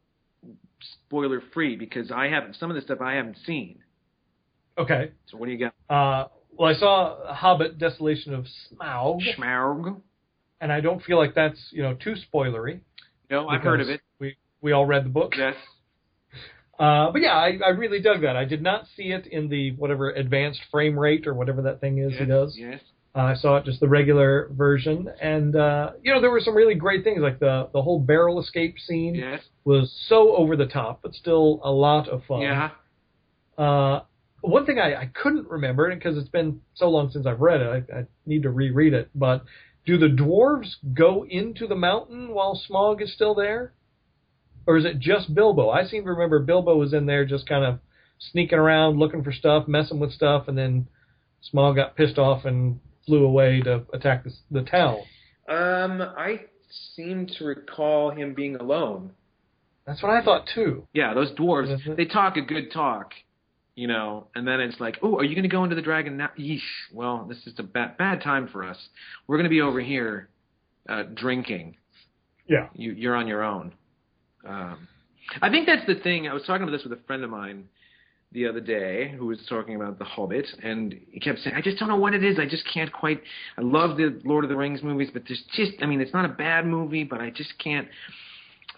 [1.07, 1.77] spoiler free?
[1.77, 3.79] Because I haven't some of the stuff I haven't seen.
[4.79, 5.13] Okay.
[5.27, 5.75] So what do you got?
[5.89, 10.01] Uh, well, I saw Hobbit: Desolation of Smaug, Schmaug?
[10.61, 12.81] and I don't feel like that's you know too spoilery.
[13.31, 14.01] No, I've heard of it.
[14.19, 15.35] We we all read the book.
[15.37, 15.55] Yes.
[16.79, 18.37] Uh, but yeah, I, I really dug that.
[18.37, 21.99] I did not see it in the whatever advanced frame rate or whatever that thing
[21.99, 22.21] is yes.
[22.21, 22.57] he does.
[22.59, 22.81] Yes.
[23.17, 26.55] Uh, I saw it just the regular version, and uh, you know there were some
[26.55, 29.41] really great things like the the whole barrel escape scene Yes.
[29.65, 32.43] was so over the top, but still a lot of fun.
[32.43, 32.71] Yeah.
[33.57, 34.01] Uh,
[34.43, 37.87] one thing I, I couldn't remember because it's been so long since I've read it,
[37.91, 39.09] I, I need to reread it.
[39.15, 39.45] But
[39.87, 43.73] do the dwarves go into the mountain while Smaug is still there,
[44.67, 45.71] or is it just Bilbo?
[45.71, 47.79] I seem to remember Bilbo was in there just kind of
[48.19, 50.87] sneaking around, looking for stuff, messing with stuff, and then
[51.51, 54.99] Smaug got pissed off and flew away to attack the, the town.
[55.49, 56.41] Um, I
[56.95, 59.13] seem to recall him being alone.
[59.87, 60.87] That's what I thought too.
[60.93, 61.97] Yeah, those dwarves, Mhm.
[61.97, 63.13] they talk a good talk,
[63.77, 66.17] you know, and then it's like, oh, are you going to go into the dragon
[66.17, 66.31] now?
[66.37, 66.59] Yeesh.
[66.93, 68.89] Well, this is a bad, bad time for us.
[69.29, 70.29] We're going to be over here
[70.89, 71.77] uh, drinking.
[72.49, 72.69] Yeah.
[72.75, 73.73] You, you're on your own.
[74.47, 74.89] Um,
[75.43, 76.29] I think that's the thing.
[76.29, 77.69] I was talking about this with a friend of mine.
[78.33, 81.79] The other day who was talking about The Hobbit, and he kept saying, "I just
[81.79, 82.39] don't know what it is.
[82.39, 83.23] I just can't quite.
[83.57, 86.25] I love the Lord of the Rings movies, but there's just, I mean, it's not
[86.25, 87.89] a bad movie, but I just can't."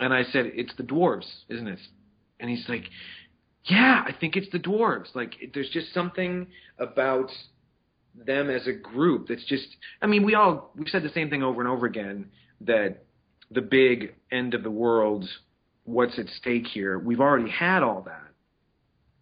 [0.01, 1.81] And I said, "It's the dwarves, isn't it?"
[2.41, 2.85] And he's like,
[3.65, 5.15] "Yeah, I think it's the dwarves.
[5.15, 6.47] Like, there's just something
[6.79, 7.31] about."
[8.27, 11.43] them as a group that's just I mean we all we've said the same thing
[11.43, 12.31] over and over again
[12.63, 13.05] that
[13.51, 15.29] the big end of the world
[15.85, 18.28] what's at stake here we've already had all that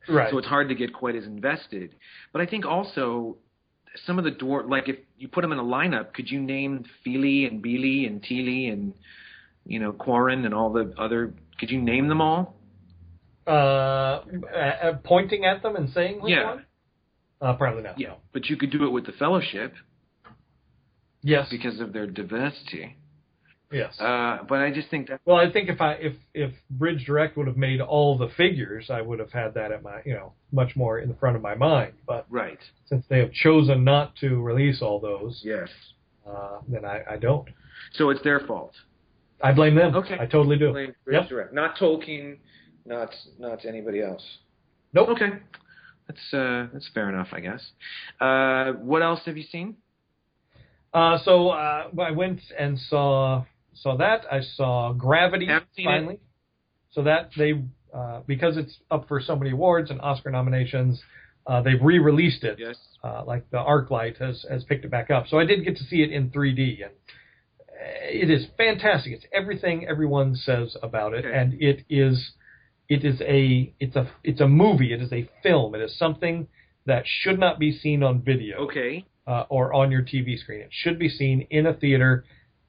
[0.08, 0.30] Right.
[0.30, 1.94] so it's hard to get quite as invested
[2.32, 3.36] but I think also
[4.04, 6.84] some of the dwarf like if you put them in a lineup could you name
[7.04, 8.92] Feely and Beely and Teely and
[9.64, 12.54] you know Quarren and all the other could you name them all
[13.46, 16.44] uh, uh, pointing at them and saying which Yeah.
[16.46, 16.66] one?
[17.40, 17.98] Uh, probably not.
[17.98, 19.72] yeah but you could do it with the fellowship
[21.22, 21.48] Yes.
[21.50, 22.96] because of their diversity
[23.72, 23.98] yes.
[24.00, 27.36] uh, but I just think that well, I think if I if if Bridge Direct
[27.36, 30.32] would have made all the figures, I would have had that at my you know
[30.52, 31.94] much more in the front of my mind.
[32.06, 32.58] But right
[32.88, 35.68] since they have chosen not to release all those, yes
[36.26, 37.48] uh, then I, I don't.
[37.94, 38.72] So it's their fault.
[39.42, 39.94] I blame them.
[39.94, 40.16] Okay.
[40.18, 40.72] I totally do.
[40.72, 41.28] Blame Bridge Yep.
[41.28, 42.38] Direct, not Tolkien,
[42.84, 44.24] not not anybody else.
[44.92, 45.10] Nope.
[45.10, 45.28] Okay,
[46.08, 47.70] that's uh, that's fair enough, I guess.
[48.20, 49.76] Uh, what else have you seen?
[50.94, 53.44] Uh, so uh, I went and saw
[53.82, 54.22] saw that.
[54.30, 55.84] I saw Gravity Haven't it.
[55.84, 56.18] finally.
[56.92, 57.52] So that they
[57.94, 61.00] uh, because it's up for so many awards and Oscar nominations,
[61.46, 62.58] uh, they've re-released it.
[62.58, 62.76] Yes.
[63.04, 65.26] Uh, like the ArcLight has has picked it back up.
[65.28, 66.92] So I did get to see it in 3D, and
[67.70, 67.74] uh,
[68.10, 69.12] it is fantastic.
[69.12, 71.36] It's everything everyone says about it, Okay.
[71.38, 72.32] and it is
[72.88, 74.92] it is a it's a it's a movie.
[74.92, 75.74] It is a film.
[75.74, 76.48] It is something
[76.86, 79.04] that should not be seen on video Okay.
[79.26, 80.60] uh, or on your TV screen.
[80.60, 82.24] It should be seen in a theater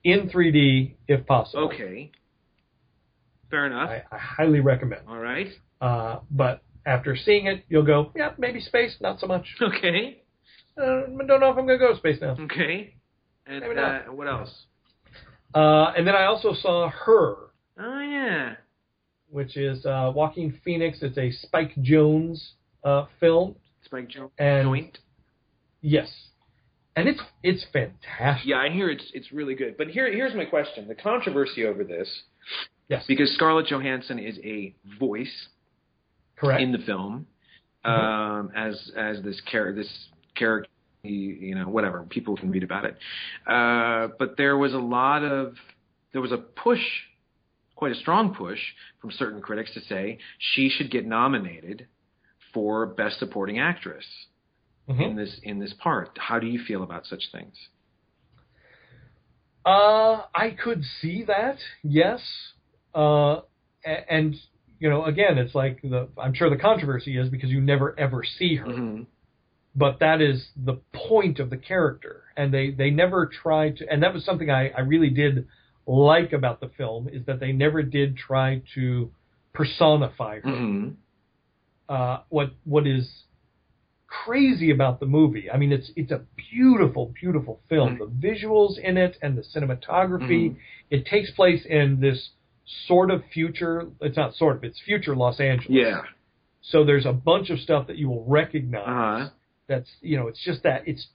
[0.07, 1.65] in 3D if possible.
[1.65, 2.11] Okay.
[3.51, 3.89] Fair enough.
[3.89, 5.01] I, I highly recommend.
[5.07, 5.47] All right.
[5.81, 9.45] Uh, but after seeing it, you'll go, yeah, maybe space, not so much.
[9.61, 10.21] Okay.
[10.77, 12.35] Uh, don't know if I'm going to go to space now.
[12.39, 12.93] Okay.
[13.47, 14.07] And Maybe not.
[14.07, 14.51] uh, what else?
[15.55, 17.35] Uh, and then I also saw Her,
[17.79, 18.55] Oh yeah.
[19.29, 20.99] which is uh, Joaquin Phoenix.
[21.01, 22.39] It's a Spike Jonze
[22.83, 23.55] uh, film.
[23.85, 24.29] Spike Jonze.
[24.37, 24.97] And- Joint.
[25.81, 26.09] Yes,
[26.97, 28.47] and it's it's fantastic.
[28.47, 29.77] Yeah, I hear it's it's really good.
[29.77, 32.09] But here here's my question: the controversy over this,
[32.89, 35.47] Yes, because Scarlett Johansson is a voice
[36.37, 36.61] correct.
[36.61, 37.27] in the film
[37.83, 40.69] um, as as this character this character
[41.03, 42.97] you know whatever people can read about it
[43.47, 45.53] uh, but there was a lot of
[46.11, 46.81] there was a push
[47.75, 48.59] quite a strong push
[48.99, 51.87] from certain critics to say she should get nominated
[52.53, 54.05] for best supporting actress
[54.89, 55.01] Mhm.
[55.01, 57.55] in this in this part how do you feel about such things
[59.65, 62.21] Uh, I could see that, yes.
[62.95, 63.41] Uh,
[63.83, 64.33] and
[64.79, 68.23] you know, again, it's like the I'm sure the controversy is because you never ever
[68.23, 69.03] see her, mm-hmm.
[69.75, 74.03] but that is the point of the character, and they they never try to, and
[74.03, 75.47] that was something I I really did
[75.85, 79.11] like about the film is that they never did try to
[79.53, 80.49] personify her.
[80.49, 80.89] Mm-hmm.
[81.89, 83.09] uh, what what is
[84.07, 85.49] crazy about the movie.
[85.51, 87.97] I mean, it's it's a beautiful, beautiful film.
[87.97, 88.21] Mm-hmm.
[88.21, 90.55] The visuals in it and the cinematography.
[90.89, 92.29] It takes place in this
[92.87, 93.87] sort of future.
[94.01, 94.63] It's not sort of.
[94.63, 95.69] It's future Los Angeles.
[95.69, 96.01] yeah
[96.61, 98.87] So there's a bunch of stuff that you will recognize.
[98.87, 99.29] Uh-huh.
[99.67, 101.07] That's you know, it's just that it's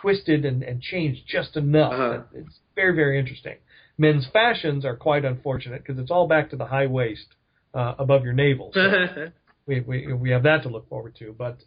[0.00, 1.92] twisted and, and changed just enough.
[1.92, 2.22] Uh-huh.
[2.34, 3.56] It's very very interesting.
[3.98, 7.26] Men's fashions are quite unfortunate because it's all back to the high waist
[7.74, 8.70] uh, above your navel.
[8.72, 9.28] So
[9.66, 11.34] we, we we have that to look forward to.
[11.36, 11.58] But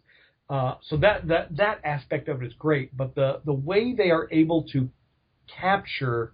[0.48, 2.96] uh, so that that that aspect of it is great.
[2.96, 4.88] But the the way they are able to
[5.60, 6.32] capture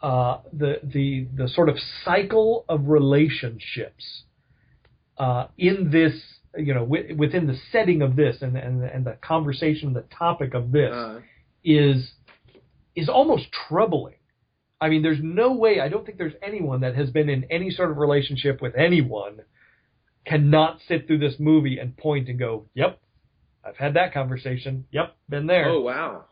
[0.00, 4.24] uh, the the the sort of cycle of relationships
[5.18, 6.14] uh, in this
[6.56, 10.54] you know wi- within the setting of this and and and the conversation the topic
[10.54, 11.20] of this Uh,
[11.64, 12.12] is
[12.94, 14.14] is almost troubling.
[14.80, 15.80] I mean, there's no way.
[15.80, 19.40] I don't think there's anyone that has been in any sort of relationship with anyone
[20.24, 22.98] cannot sit through this movie and point and go, "Yep,
[23.64, 24.86] I've had that conversation.
[24.90, 25.68] Yep, been there.
[25.68, 26.24] oh wow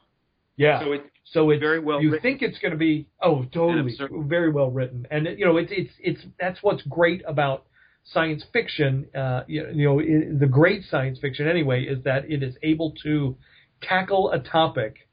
[0.57, 2.23] yeah." so it So it's Very well You written.
[2.23, 5.93] think it's going to be oh totally very well written, and you know it's it's
[6.01, 7.67] it's that's what's great about
[8.05, 9.07] science fiction.
[9.15, 12.93] Uh, you, you know i the great science fiction anyway is that it is able
[13.03, 13.37] to
[13.81, 15.09] tackle a topic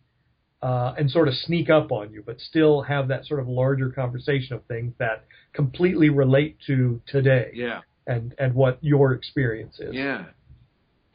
[0.62, 3.90] uh, and sort of sneak up on you, but still have that sort of larger
[3.92, 9.94] conversation of things that completely relate to today yeah and and what your experience is.
[9.94, 10.26] Yeah.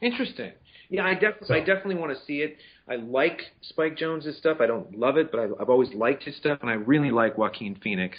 [0.01, 0.51] Interesting.
[0.89, 2.57] Yeah, I definitely, So- I definitely want to see it.
[2.87, 4.57] I like Spike Jonze's stuff.
[4.61, 7.37] I don't love it, but I, I've always liked his stuff, and I really like
[7.37, 8.17] Joaquin Phoenix.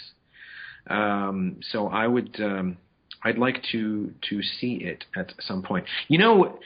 [0.88, 2.76] Um, so I would, um,
[3.22, 5.84] I'd like to to see it at some point.
[6.08, 6.58] You know,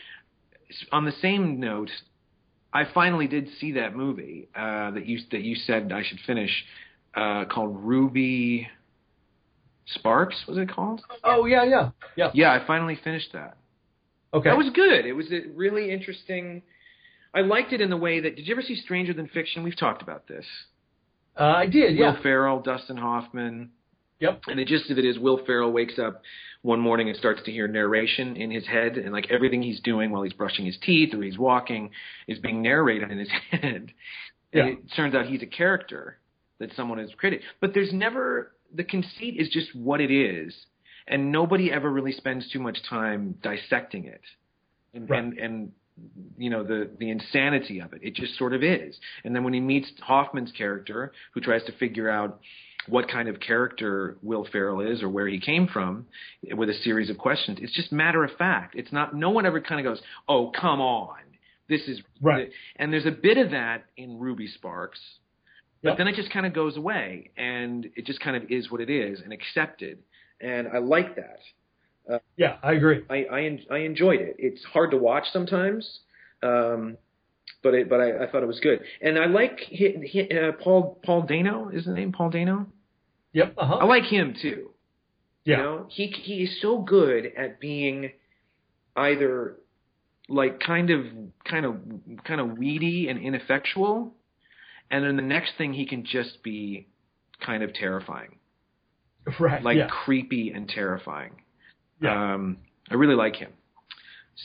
[0.93, 1.91] on the same note,
[2.73, 6.65] I finally did see that movie uh, that you that you said I should finish,
[7.15, 8.69] uh, called Ruby
[9.95, 10.37] Sparks.
[10.49, 11.03] Was it called?
[11.25, 12.31] Oh yeah, yeah, yeah.
[12.35, 13.57] Yeah, I finally finished that.
[14.33, 14.49] Okay.
[14.49, 15.07] That was good.
[15.07, 16.63] It was a really interesting.
[17.35, 18.37] I liked it in the way that.
[18.37, 19.63] Did you ever see Stranger Than Fiction?
[19.63, 20.45] We've talked about this.
[21.39, 21.97] uh, I did.
[21.97, 22.13] Yeah.
[22.15, 23.71] Will Ferrell, Dustin Hoffman.
[24.21, 24.43] Yep.
[24.49, 26.23] And the gist of it is Will Ferrell wakes up
[26.63, 30.11] one morning and starts to hear narration in his head, and like everything he's doing
[30.11, 31.91] while he's brushing his teeth or he's walking
[32.29, 33.93] is being narrated in his head.
[34.53, 34.65] Yeah.
[34.65, 36.19] And it turns out he's a character
[36.59, 37.41] that someone has created.
[37.61, 40.55] But there's never the conceit is just what it is,
[41.09, 44.23] and nobody ever really spends too much time dissecting it.
[44.95, 45.23] And Right.
[45.23, 45.73] and, and
[46.39, 48.01] you know the the insanity of it.
[48.03, 48.97] It just sort of is.
[49.25, 52.41] And then when he meets Hoffman's character, who tries to figure out
[52.89, 56.07] what kind of character Will Ferrell is or where he came from,
[56.57, 58.75] with a series of questions, it's just matter of fact.
[58.75, 59.15] It's not.
[59.15, 61.19] No one ever kind of goes, "Oh, come on,
[61.69, 62.51] this is Right.
[62.77, 65.01] And there's a bit of that in Ruby Sparks.
[65.83, 65.99] But Yep.
[65.99, 68.91] then it just kind of goes away, and it just kind of is what it
[68.91, 69.99] is, and accepted.
[70.41, 71.39] And I like that.
[72.11, 73.03] Uh, Yeah, I agree.
[73.09, 74.37] I I, en- I enjoyed it.
[74.39, 76.01] It's hard to watch sometimes,
[76.43, 76.97] um,
[77.63, 78.81] but it, but I, I thought it was good.
[79.03, 81.69] And I like hi hi uh, Paul Paul Dano.
[81.73, 82.67] Is the name Paul Dano?
[83.33, 83.55] Yep.
[83.57, 83.75] Uh huh.
[83.77, 84.71] I like him too.
[85.45, 85.57] yeah.
[85.57, 88.11] You know, he he is so good at being
[88.97, 89.57] either
[90.29, 91.05] like kind of
[91.45, 91.77] kind of
[92.25, 94.15] kind of weedy and ineffectual,
[94.91, 96.87] and then the next thing he can just be
[97.45, 98.37] kind of terrifying,
[99.39, 99.63] Right.
[99.63, 99.89] like yeah.
[99.89, 101.33] creepy and terrifying.
[102.01, 102.35] Yeah.
[102.35, 102.59] Um,
[102.91, 103.53] I really like him.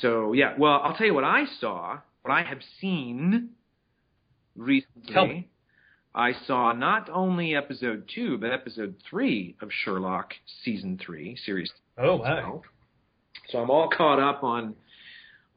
[0.01, 3.49] So yeah, well, I'll tell you what I saw, what I have seen
[4.55, 5.49] recently.
[6.13, 10.33] I saw not only episode two, but episode three of Sherlock
[10.63, 11.71] season three, series.
[11.97, 12.61] oh wow.
[13.49, 14.75] So I'm all caught up on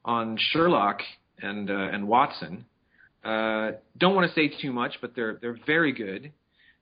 [0.05, 1.01] on Sherlock
[1.41, 2.65] and uh, and Watson.
[3.25, 6.33] Uh, don't want to say too much, but they're they're very good.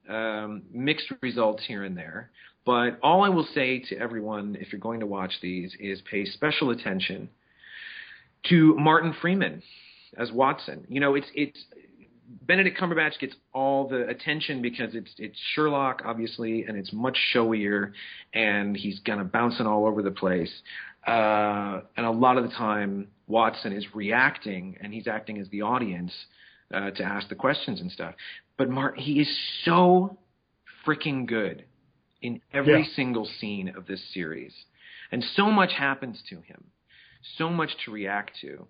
[0.08, 2.30] Um, mixed results here and there.
[2.64, 6.24] But all I will say to everyone, if you're going to watch these, is pay
[6.24, 7.28] special attention
[8.48, 9.62] to Martin Freeman
[10.16, 10.84] as Watson.
[10.88, 11.58] You know, it's it's
[12.46, 17.92] Benedict Cumberbatch gets all the attention because it's it's Sherlock, obviously, and it's much showier,
[18.34, 20.52] and he's kind of bouncing all over the place.
[21.06, 25.62] Uh, and a lot of the time, Watson is reacting, and he's acting as the
[25.62, 26.12] audience
[26.74, 28.14] uh, to ask the questions and stuff.
[28.56, 30.18] But Martin, he is so
[30.84, 31.64] freaking good
[32.22, 32.94] in every Yeah.
[32.94, 34.52] single scene of this series,
[35.12, 36.64] and so much happens to him,
[37.38, 38.66] so much to react to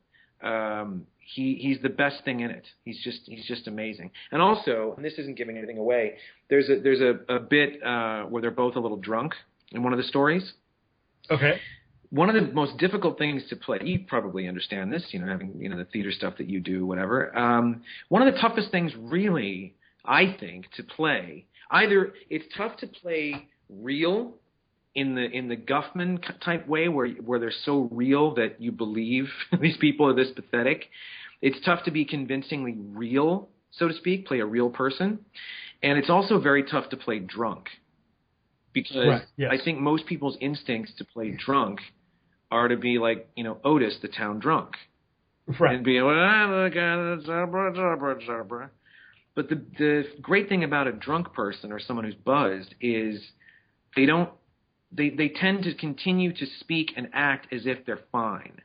[0.46, 2.66] um, he he's the best thing in it.
[2.84, 4.10] He's just he's just amazing.
[4.30, 6.14] And also, and this isn't giving anything away.
[6.48, 9.34] There's a there's a, a bit uh, where they're both a little drunk
[9.72, 10.52] in one of the stories.
[11.30, 11.58] Okay.
[12.10, 15.54] One of the most difficult things to play, you probably understand this, you know, having
[15.58, 17.36] you know the theater stuff that you do, whatever.
[17.36, 19.74] Um, one of the toughest things, really,
[20.04, 21.46] I think, to play.
[21.70, 24.34] Either it's tough to play real
[24.96, 29.26] in the in the Guffman type way, where where they're so real that you believe
[29.60, 30.86] these people are this pathetic.
[31.42, 35.18] It's tough to be convincingly real, so to speak, play a real person,
[35.82, 37.68] and it's also very tough to play drunk
[38.72, 39.52] because Right, yes.
[39.52, 41.80] I think most people's instincts to play drunk
[42.50, 44.70] are to be like you know Otis, the town drunk,
[45.60, 45.76] Right.
[45.76, 48.70] and be well, I'm a guy that's zebra, zebra, zebra.
[49.34, 53.20] But the the great thing about a drunk person or someone who's buzzed is
[53.94, 54.30] they don't
[54.92, 58.60] they they tend to continue to speak and act as if they're fine.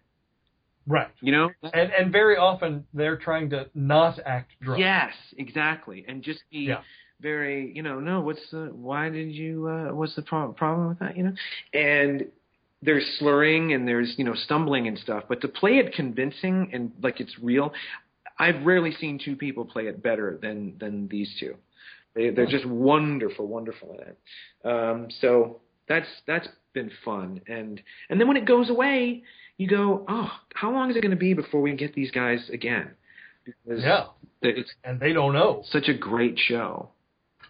[0.87, 1.09] Right.
[1.21, 1.49] You know?
[1.73, 4.79] And and very often they're trying to not act drunk.
[4.79, 6.81] Yes, exactly, and just be Yeah.
[7.19, 10.99] very, you know, no, what's the, why did you, uh, what's the pro- problem with
[10.99, 11.33] that, you know?
[11.73, 12.25] And
[12.81, 16.91] there's slurring and there's, you know, stumbling and stuff, but to play it convincing and
[17.03, 17.73] like it's real,
[18.39, 21.55] I've rarely seen two people play it better than than these two.
[22.15, 24.17] They, they're just wonderful, wonderful in it.
[24.65, 25.61] Um, so
[25.91, 29.23] that's that's been fun, and and then when it goes away,
[29.57, 32.49] you go, oh, how long is it going to be before we get these guys
[32.51, 32.91] again?
[33.45, 34.05] Because Yeah.
[34.41, 35.63] it's And they don't know.
[35.77, 36.89] such a great show.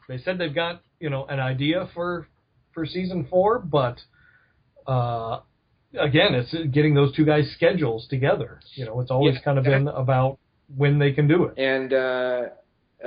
[0.08, 2.28] They said they've got you know an idea for
[2.74, 3.98] for season four, but
[4.88, 5.40] uh,
[6.00, 8.60] again, it's getting those two guys' schedules together.
[8.76, 9.42] You know, it's always Yeah.
[9.48, 10.40] kind of been about
[10.76, 11.54] when they can do it.
[11.58, 12.42] And uh,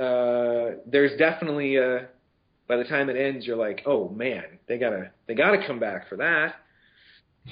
[0.05, 1.99] uh, there's definitely uh,
[2.67, 6.09] by the time it ends, you're like, oh man, they gotta they gotta come back
[6.09, 6.55] for that.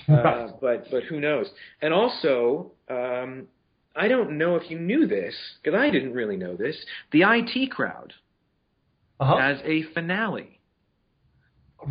[0.10, 1.46] Uh, but but who knows?
[1.84, 3.44] And also, um,
[3.96, 6.76] I don't know if you knew this because I didn't really know this.
[7.12, 8.12] The IT crowd
[9.20, 9.38] Uh-huh.
[9.38, 10.60] has a finale.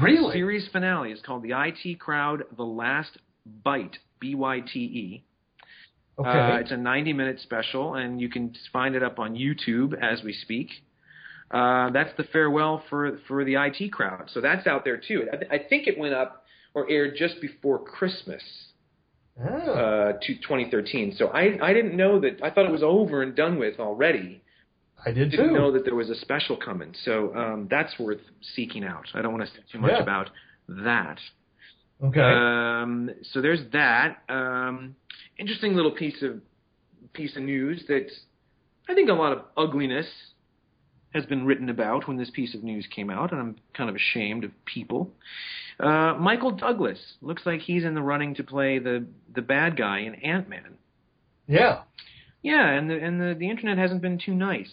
[0.00, 0.32] Really?
[0.32, 3.18] series finale is called the IT Crowd: The Last
[3.64, 3.94] Byte.
[4.18, 5.24] B Y T E.
[6.18, 6.28] Okay.
[6.28, 10.22] Uh, it's a 90 minute special, and you can find it up on YouTube as
[10.24, 10.68] we speak.
[11.52, 14.30] Uh, that's the farewell for for the IT crowd.
[14.32, 15.28] So that's out there too.
[15.32, 16.44] I, th- I think it went up
[16.74, 18.42] or aired just before Christmas,
[19.38, 19.44] Oh.
[19.72, 21.14] uh, to 2013.
[21.18, 22.42] So I I didn't know that.
[22.42, 24.42] I thought it was over and done with already.
[25.04, 25.54] I did Didn't too.
[25.54, 26.94] know that there was a special coming.
[27.04, 28.20] So um, that's worth
[28.54, 29.04] seeking out.
[29.14, 30.02] I don't want to say too much Yeah.
[30.02, 30.30] about
[30.68, 31.18] that.
[32.04, 32.20] okay.
[32.20, 34.18] Um, so there's that.
[34.28, 34.94] Um,
[35.38, 36.40] interesting little piece of
[37.14, 38.06] piece of news that
[38.88, 40.06] I think a lot of ugliness
[41.14, 43.96] has been written about when this piece of news came out, and I'm kind of
[43.96, 45.10] ashamed of people.
[45.78, 50.00] Uh, Michael Douglas looks like he's in the running to play the the bad guy
[50.00, 50.78] in Ant Man.
[51.46, 51.82] yeah.
[52.42, 54.72] Yeah, and the and the, the internet hasn't been too nice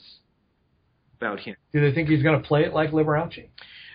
[1.18, 1.56] about him.
[1.72, 3.48] Do they think he's going to play it like Liberace?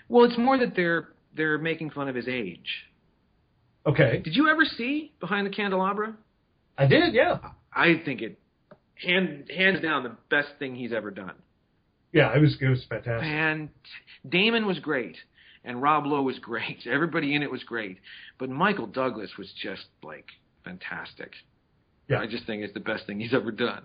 [0.08, 2.84] Well, it's more that they're they're making fun of his age.
[3.86, 4.20] Okay.
[4.22, 6.14] Did you ever see Behind the Candelabra?
[6.78, 7.14] I did.
[7.14, 7.38] Yeah.
[7.72, 8.38] I think it
[8.94, 11.34] hand hands down the best thing he's ever done.
[12.14, 12.34] Yeah.
[12.34, 12.56] It was.
[12.60, 13.28] It was fantastic.
[13.28, 13.68] And
[14.28, 15.16] Damon was great,
[15.64, 16.86] and Rob Lowe was great.
[16.90, 17.98] Everybody in it was great,
[18.38, 20.26] but Michael Douglas was just like
[20.64, 21.32] fantastic.
[22.08, 22.20] Yeah.
[22.20, 23.82] I just think it's the best thing he's ever done.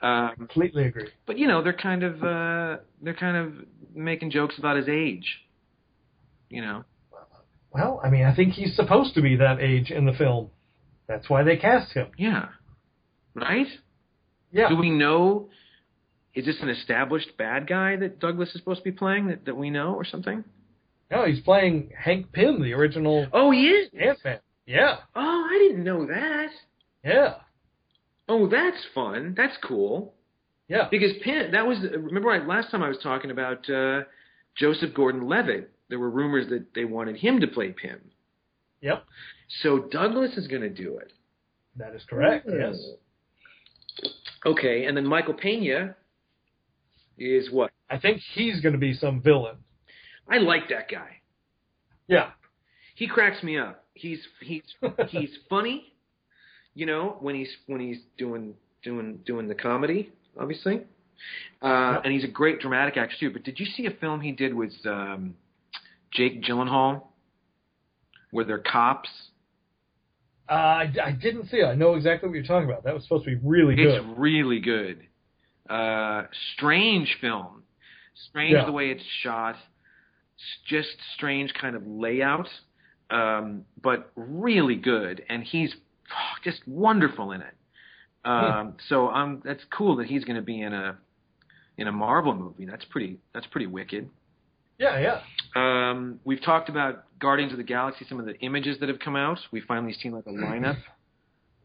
[0.00, 1.08] Um, Completely agree.
[1.26, 3.52] but you know, they're kind of uh, they're kind of
[3.94, 5.26] making jokes about his age.
[6.50, 6.84] You know,
[7.72, 10.50] Well, I mean, I think he's supposed to be that age in the film.
[11.08, 12.08] That's why they cast him.
[12.16, 12.46] yeah,
[13.34, 13.66] right?
[14.52, 14.68] Yeah.
[14.70, 15.48] Do we know?
[16.34, 19.56] Is this an established bad guy that Douglas is supposed to be playing that, that
[19.56, 20.44] we know or something?
[21.10, 23.90] No, he's playing Hank Pym, the original Oh, he is.
[23.98, 24.38] Ant Man.
[24.66, 24.96] Yeah.
[25.16, 26.48] Oh, I didn't know that.
[27.02, 27.34] Yeah.
[28.28, 29.34] Oh, that's fun.
[29.36, 30.14] That's cool.
[30.68, 30.88] Yeah.
[30.90, 34.02] Because Penn, that was remember I, last time I was talking about uh,
[34.56, 35.70] Joseph Gordon-Levitt.
[35.88, 37.98] There were rumors that they wanted him to play Pym.
[38.82, 39.04] Yep.
[39.62, 41.12] So Douglas is going to do it.
[41.76, 42.46] That is correct.
[42.52, 42.76] Yes.
[44.44, 45.96] Okay, and then Michael Pena
[47.18, 47.70] is what?
[47.90, 49.56] I think he's going to be some villain.
[50.28, 51.20] I like that guy.
[52.06, 52.30] Yeah.
[52.94, 53.84] He cracks me up.
[53.94, 54.62] He's he's
[55.08, 55.92] he's funny,
[56.74, 60.82] you know, when he's when he's doing doing doing the comedy, obviously.
[61.60, 63.30] Uh, and he's a great dramatic actor too.
[63.30, 65.34] But did you see a film he did with um,
[66.12, 67.02] Jake Gyllenhaal,
[68.30, 69.08] where they're cops?
[70.48, 71.66] Uh, I, I didn't see it.
[71.66, 72.84] I know exactly what you're talking about.
[72.84, 73.86] That was supposed to be really good.
[73.86, 75.06] It's really good.
[75.68, 76.22] Uh,
[76.54, 77.62] strange film.
[78.28, 78.64] Strange Yeah.
[78.64, 79.56] the way it's shot.
[80.68, 82.48] Just strange kind of layout,
[83.10, 85.24] um, but really good.
[85.28, 85.74] And he's
[86.44, 87.54] just wonderful in it.
[88.24, 90.96] Um, so um, that's cool that he's going to be in a
[91.76, 92.66] in a Marvel movie.
[92.66, 93.18] That's pretty.
[93.34, 94.10] That's pretty wicked.
[94.78, 95.90] Yeah, yeah.
[95.90, 98.04] Um, we've talked about Guardians of the Galaxy.
[98.08, 99.38] Some of the images that have come out.
[99.50, 100.76] We've finally seen like a lineup.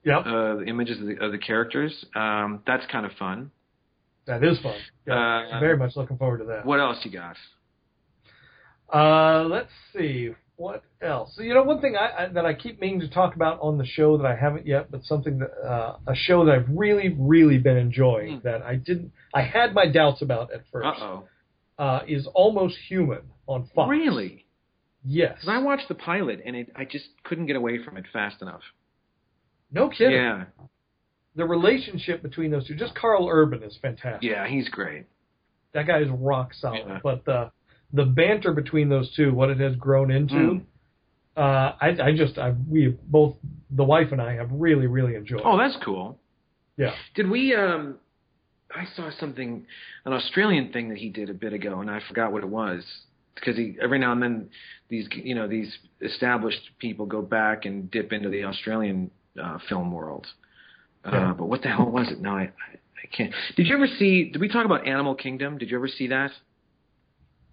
[0.03, 0.19] yeah.
[0.19, 2.05] uh, the images of the, of the characters.
[2.15, 3.51] Um, that's kind of fun.
[4.27, 4.75] That is fun.
[5.07, 6.65] Yeah, uh, very much looking forward to that.
[6.65, 7.35] What else you got?
[8.93, 10.31] Uh, let's see.
[10.55, 11.33] What else?
[11.35, 13.77] So, you know, one thing I, I, that I keep meaning to talk about on
[13.79, 17.15] the show that I haven't yet, but something that uh, a show that I've really,
[17.17, 18.47] really been enjoying Hmm.
[18.47, 21.23] that I didn't, I had my doubts about at Uh first, oh.
[21.79, 23.89] uh, is Almost Human on Fox.
[23.89, 24.45] Really?
[25.03, 25.33] Yes.
[25.35, 28.41] Because I watched the pilot and it, I just couldn't get away from it fast
[28.43, 28.61] enough.
[29.71, 30.13] no kidding.
[30.13, 30.45] Yeah,
[31.35, 34.29] The relationship between those two, just Karl Urban is fantastic.
[34.29, 35.05] yeah, he's great.
[35.73, 36.83] That guy is rock solid.
[36.87, 36.99] Yeah.
[37.03, 37.51] But the
[37.91, 40.61] the banter between those two, what it has grown into, Mm.
[41.37, 43.35] uh, I, I just, I, we both,
[43.69, 45.41] the wife and I have really, really enjoyed.
[45.45, 46.17] Oh, that's cool.
[46.77, 46.93] Yeah.
[47.15, 47.55] Did we?
[47.55, 47.97] um
[48.75, 49.67] I saw something,
[50.05, 52.83] an Australian thing that he did a bit ago, and I forgot what it was.
[53.35, 54.49] Because he every now and then
[54.89, 59.09] these you know these established people go back and dip into the Australian
[59.43, 60.25] uh, film world.
[61.05, 61.33] Uh, Yeah.
[61.37, 62.19] But what the hell was it?
[62.21, 63.33] No, I, I I can't.
[63.57, 64.29] Did you ever see?
[64.29, 65.57] Did we talk about Animal Kingdom?
[65.57, 66.31] Did you ever see that?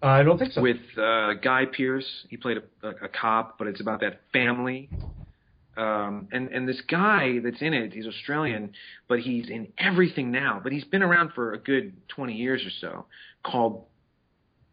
[0.01, 0.61] I don't think so.
[0.61, 2.07] with uh, Guy Pearce.
[2.29, 4.89] He played a, a, a cop, but it's about that family.
[5.77, 8.73] Um, and and this guy that's in it, he's Australian,
[9.07, 10.59] but he's in everything now.
[10.63, 13.05] But he's been around for a good twenty years or so.
[13.43, 13.85] Called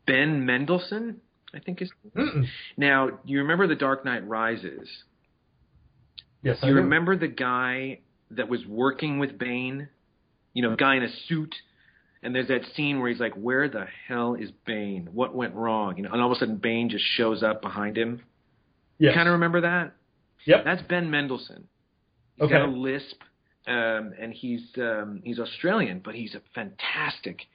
[0.07, 1.21] Ben Mendelsohn,
[1.55, 1.91] I think is.
[2.17, 2.47] Mm-mm.
[2.77, 4.89] Now you remember The Dark Knight Rises?
[6.43, 6.81] Yes, I you do.
[6.81, 8.01] remember the guy
[8.33, 9.89] that was working with Bane?
[10.55, 11.55] You know, guy in a suit.
[12.23, 15.09] And there's that scene where he's like, "Where the hell is Bane?
[15.13, 17.97] What went wrong?" You know, and all of a sudden Bane just shows up behind
[17.97, 18.23] him.
[18.99, 19.15] Yes.
[19.15, 19.93] Kind of remember that?
[20.45, 20.65] Yep.
[20.65, 21.69] That's Ben Mendelsohn.
[22.35, 22.55] He's Okay.
[22.55, 23.23] got a lisp,
[23.69, 27.47] um, and he's um, he's Australian, but he's a fantastic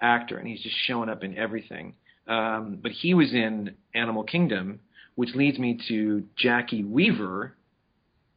[0.00, 1.94] actor, and he's just showing up in everything.
[2.28, 4.78] Um, but he was in Animal Kingdom,
[5.16, 7.55] which leads me to Jacki Weaver,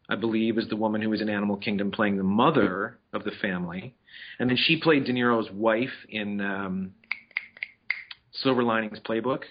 [0.10, 3.32] I believe, is the woman who was in Animal Kingdom playing the mother of the
[3.42, 3.94] family.
[4.40, 6.92] And then she played De Niro's wife in um,
[8.32, 9.44] Silver Linings Playbook.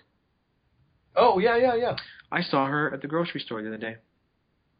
[1.16, 1.96] Oh yeah, yeah, yeah.
[2.30, 3.96] I saw her at the grocery store the other day.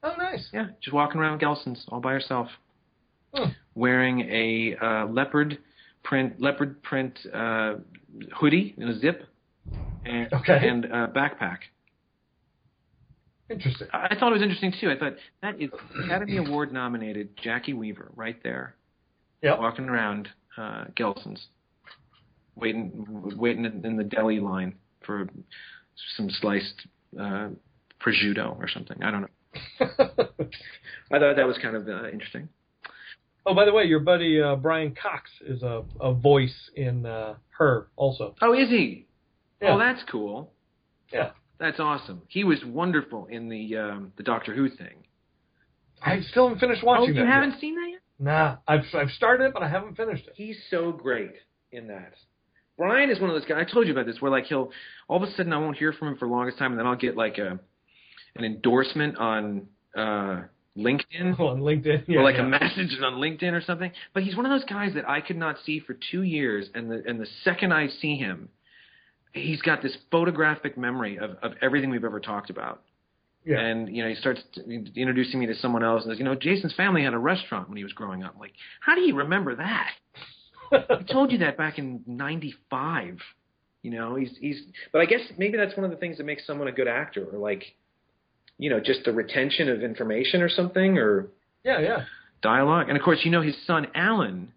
[0.03, 0.49] Oh nice.
[0.53, 2.49] Yeah, just walking around Gelson's all by herself,
[3.35, 3.51] Hmm.
[3.74, 5.59] wearing a uh, leopard
[6.03, 7.74] print leopard print uh,
[8.35, 9.26] hoodie and a zip,
[10.05, 10.68] and Okay.
[10.68, 11.59] and a backpack.
[13.51, 13.88] Interesting.
[13.92, 14.90] I thought it was interesting too.
[14.90, 15.70] I thought that is
[16.05, 18.74] Academy Award nominated Jacki Weaver right there,
[19.42, 19.59] Yep.
[19.59, 21.46] walking around uh, Gelson's,
[22.57, 22.92] waiting
[23.36, 24.74] waiting in in the deli line
[25.05, 25.28] for
[26.16, 26.86] some sliced
[27.18, 27.49] uh,
[28.01, 29.03] prosciutto or something.
[29.03, 29.28] I don't know.
[29.80, 32.49] I thought that was kind of uh, interesting.
[33.46, 37.34] oh, by the way, your buddy uh, Brian Cox is a, a voice in uh,
[37.57, 38.34] her also.
[38.42, 39.07] Oh, is he?
[39.62, 39.74] Yeah.
[39.74, 40.53] Oh, that's cool.
[41.12, 41.30] Yeah.
[41.59, 42.22] That's awesome.
[42.28, 45.04] He was wonderful in the um, the Doctor Who thing.
[46.00, 47.16] I still haven't finished watching.
[47.16, 47.61] Oh, you haven't Yet.
[47.61, 48.00] seen that yet?
[48.20, 50.34] Nah, I've I've started it, but I haven't finished it.
[50.36, 51.34] He's so great
[51.72, 52.14] in that.
[52.76, 53.64] Brian is one of those guys.
[53.68, 54.70] I told you about this, where like he'll
[55.09, 56.86] all of a sudden I won't hear from him for the longest time, and then
[56.86, 57.59] I'll get like a
[58.36, 60.42] an endorsement on uh,
[60.76, 62.46] LinkedIn on LinkedIn, yeah, or like yeah.
[62.46, 63.90] a message on LinkedIn or something.
[64.14, 66.90] But he's one of those guys that I could not see for two years, and
[66.90, 68.48] the and the second I see him,
[69.33, 72.83] he's got this photographic memory of of everything we've ever talked about.
[73.45, 73.61] yeah.
[73.61, 74.41] And you know, he starts
[74.95, 77.76] introducing me to someone else, and says, you know, Jason's family had a restaurant when
[77.76, 78.35] he was growing up.
[78.35, 79.91] I'm like, how do you remember that?
[80.72, 83.18] I told you that back in '95.
[83.83, 84.62] You know, he's he's.
[84.93, 87.26] But I guess maybe that's one of the things that makes someone a good actor,
[87.33, 87.64] or like,
[88.59, 91.29] you know, just the retention of information or something, or
[91.64, 92.05] yeah, yeah.
[92.43, 92.89] dialogue.
[92.89, 94.53] And of course, you know, his son Alan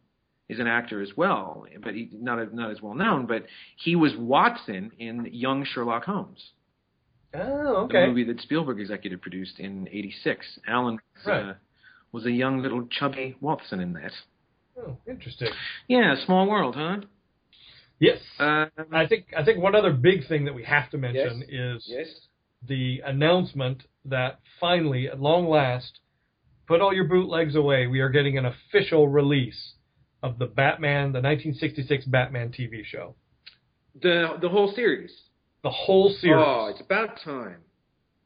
[0.51, 3.25] is an actor as well, but he not not as well known.
[3.25, 3.45] But
[3.77, 6.51] he was Watson in Young Sherlock Holmes
[7.33, 8.01] Oh, okay.
[8.01, 10.59] the movie that Spielberg executive produced in '86.
[10.67, 11.43] Alan was, Right.
[11.49, 11.53] uh,
[12.11, 14.11] was a young little chubby Watson in that.
[14.77, 15.49] Oh, interesting.
[15.87, 16.97] Yeah, small world, huh?
[17.99, 18.19] Yes.
[18.39, 21.85] Uh, I think I think one other big thing that we have to mention is
[21.87, 22.07] yes.
[22.67, 25.99] the announcement that finally, at long last,
[26.67, 27.87] put all your bootlegs away.
[27.87, 29.75] We are getting an official release
[30.23, 33.15] of the Batman, the 1966 Batman TV show,
[34.01, 35.11] The the whole series.
[35.63, 36.43] the whole series.
[36.45, 37.61] Oh, it's about time.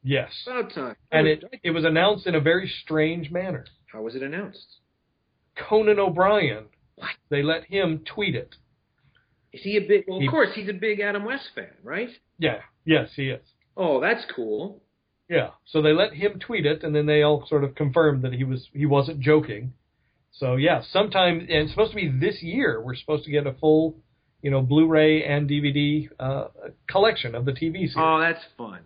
[0.02, 0.96] yes, About time.
[1.12, 3.64] and it it was announced in a very strange manner.
[3.92, 4.76] How was it announced?
[5.56, 6.64] Conan O'Brien,
[6.96, 7.10] What?
[7.30, 8.54] they let him tweet it.
[9.52, 10.04] Is he a big?
[10.06, 12.10] Well, of He- course, he's a big Adam West fan, right?
[12.38, 13.42] Yeah, yes, he is.
[13.76, 14.82] Oh, that's cool.
[15.28, 15.50] Yeah.
[15.64, 18.44] So they let him tweet it, and then they all sort of confirmed that he
[18.44, 19.72] was he wasn't joking.
[20.38, 22.80] So yeah, sometime and it's supposed to be this year.
[22.80, 23.96] We're supposed to get a full,
[24.42, 26.48] you know, Blu-ray and DVD uh,
[26.88, 28.80] collection of the TV series, Oh, that's fun.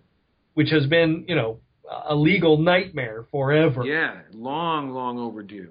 [0.54, 1.58] which has been you know
[2.08, 3.84] a legal nightmare forever.
[3.84, 5.70] Yeah, long, long overdue.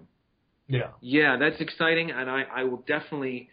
[0.68, 0.90] Yeah.
[1.02, 3.50] Yeah, that's exciting, and I, I will definitely,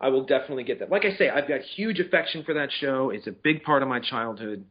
[0.00, 0.90] I will definitely get that.
[0.90, 3.10] Like I say, I've got huge affection for that show.
[3.10, 4.64] It's a big part of my childhood.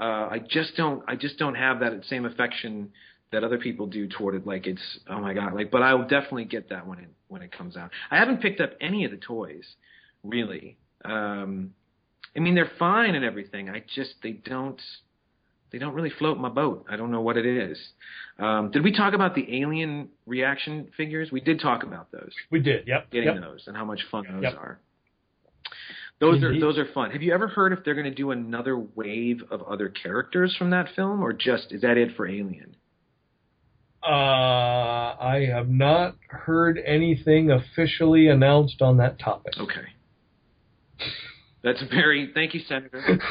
[0.00, 2.90] Uh, I just don't, I just don't have that same affection
[3.34, 4.46] that other people do toward it.
[4.46, 5.70] Like it's, oh my god, like.
[5.70, 7.90] But I will definitely get that when it when it comes out.
[8.10, 9.64] I haven't picked up any of the toys,
[10.22, 10.76] really.
[11.04, 11.74] Um,
[12.36, 13.68] I mean, they're fine and everything.
[13.68, 14.80] I just they don't.
[15.70, 16.86] They don't really float my boat.
[16.88, 17.76] I don't know what it is.
[18.38, 21.32] Um, did we talk about the alien reaction figures?
[21.32, 22.86] We did talk about those, We did.
[22.86, 23.10] Yep.
[23.10, 23.40] getting yep.
[23.42, 24.54] those, and how much fun those Yep.
[24.54, 24.78] are.
[26.20, 27.10] Those are those are fun.
[27.10, 30.70] Have you ever heard if they're going to do another wave of other characters from
[30.70, 32.76] that film, or just is that it for Alien?
[34.06, 39.54] Uh, I have not heard anything officially announced on that topic.
[39.58, 39.86] Okay,
[41.62, 42.30] that's very.
[42.34, 43.18] Thank you, Senator.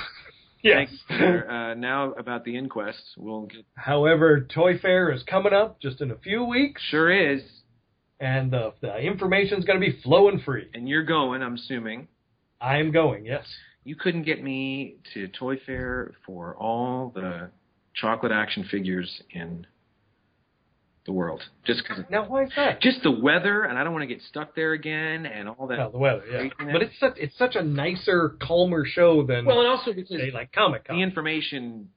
[0.65, 0.87] Yes.
[0.89, 1.51] You, Senator.
[1.51, 3.65] Uh, now about the inquest, we'll get.
[3.75, 7.41] However, Toy Fair is coming up just in a few weeks, Sure is,
[8.21, 10.69] and the, the information's going to be flowing free.
[10.73, 11.41] and you're going.
[11.43, 12.07] I'm assuming.
[12.61, 13.25] I am going.
[13.25, 13.45] Yes.
[13.83, 17.49] you couldn't get me to Toy Fair for all the
[17.93, 19.67] chocolate action figures in
[21.05, 21.41] the world.
[21.65, 22.81] Just because, Now, why is that?
[22.81, 25.77] just the weather, and I don't want to get stuck there again, and all that.
[25.77, 26.49] Well, the weather, yeah.
[26.49, 26.73] craziness.
[26.73, 30.31] But it's such it's such a nicer, calmer show than well, and also because say
[30.31, 31.89] like Comic Con, the information,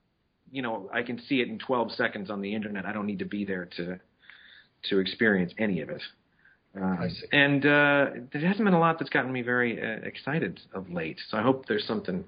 [0.51, 2.85] you know, I can see it in 12 seconds on the internet.
[2.87, 4.01] I don't need to be there to
[4.91, 6.03] to experience any of it.
[6.75, 7.27] Um, I see.
[7.33, 11.19] And uh, there hasn't been a lot that's gotten me very uh, excited of late.
[11.31, 12.25] So I hope there's something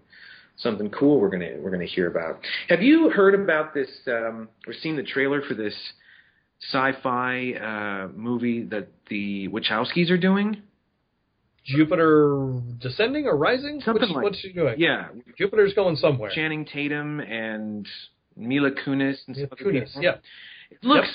[0.58, 2.40] something cool we're gonna we're gonna hear about.
[2.68, 5.74] Have you heard about this um, or seen the trailer for this
[6.60, 10.62] sci-fi uh, movie that the Wachowskis are doing?
[11.64, 13.80] Jupiter descending or rising?
[13.80, 14.76] Something what's, like- what's she doing?
[14.78, 16.30] Yeah, Jupiter's going somewhere.
[16.34, 17.86] Channing Tatum and
[18.36, 20.16] Mila Kunis and other Kunis, yeah.
[20.70, 21.08] It looks.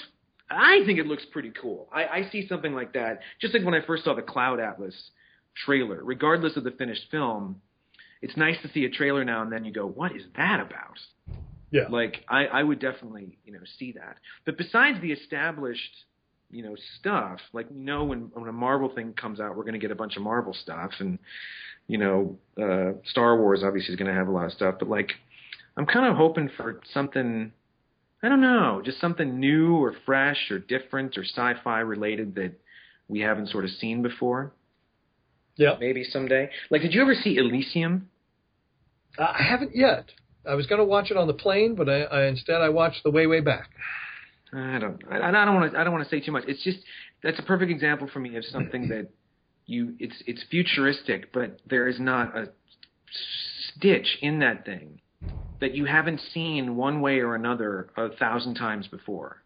[0.50, 1.90] I think it looks pretty cool.
[1.92, 3.22] I, I see something like that.
[3.42, 4.94] Just like when I first saw the Cloud Atlas
[5.66, 6.00] trailer.
[6.04, 7.62] Regardless of the finished film,
[8.22, 9.66] it's nice to see a trailer now and then.
[9.66, 11.00] You go, what is that about?
[11.74, 11.88] Yeah.
[11.90, 14.18] Like I, I would definitely you know see that.
[14.46, 16.06] But besides the established
[16.52, 19.74] you know stuff, like we know when when a Marvel thing comes out, we're going
[19.74, 21.18] to get a bunch of Marvel stuff, and
[21.88, 24.76] you know uh, Star Wars obviously is going to have a lot of stuff.
[24.78, 25.14] But like
[25.76, 27.52] I'm kind of hoping for something.
[28.22, 32.54] I don't know, just something new or fresh or different or sci-fi related that
[33.10, 34.54] we haven't sort of seen before.
[35.58, 35.76] Yeah.
[35.78, 36.50] Maybe someday.
[36.70, 38.10] Like, did you ever see Elysium?
[39.18, 40.06] Uh, I haven't yet.
[40.46, 43.04] I was going to watch it on the plane, but I, I instead I watched
[43.04, 43.70] the way way back.
[44.54, 45.02] I don't.
[45.10, 45.80] I, I don't want to.
[45.80, 46.44] I don't want to say too much.
[46.48, 46.80] It's just
[47.24, 49.10] that's a perfect example for me of something that
[49.66, 49.96] you.
[50.00, 52.50] It's it's futuristic, but there is not a
[53.76, 55.00] stitch in that thing
[55.60, 59.42] that you haven't seen one way or another a thousand times before.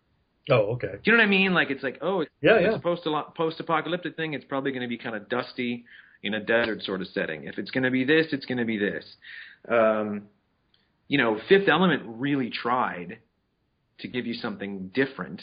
[0.49, 0.93] Oh, okay.
[0.93, 1.53] Do you know what I mean?
[1.53, 2.75] Like it's like, oh, it's, Yeah, it's yeah.
[2.75, 4.33] a post post apocalyptic thing.
[4.33, 5.85] It's probably going to be kind of dusty
[6.23, 7.43] in a desert sort of setting.
[7.43, 9.05] If it's going to be this, it's going to be this.
[9.69, 10.23] Um,
[11.07, 13.19] you know, Fifth Element really tried
[13.99, 15.41] to give you something different,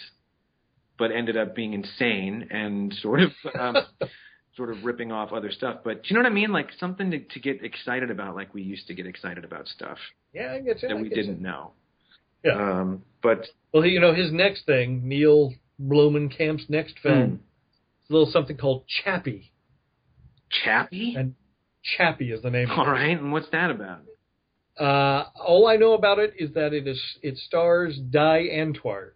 [0.98, 3.76] but ended up being insane and sort of um,
[4.56, 5.78] sort of ripping off other stuff.
[5.84, 6.52] But you know what I mean?
[6.52, 9.98] Like something to, to get excited about, like we used to get excited about stuff
[10.32, 10.88] Yeah, I get you.
[10.88, 11.72] that I we didn't know.
[12.44, 12.52] Yeah.
[12.80, 17.34] Um, but Well, you know, his next thing, Neill Blomkamp's next film, Mm.
[17.34, 19.50] is a little something called Chappie.
[20.50, 21.14] Chappie.
[21.16, 21.34] And
[21.96, 24.02] Chappie is the name of All right, and what's that about?
[24.78, 29.12] Uh, all I know about it is that it is it stars Die Antwoord.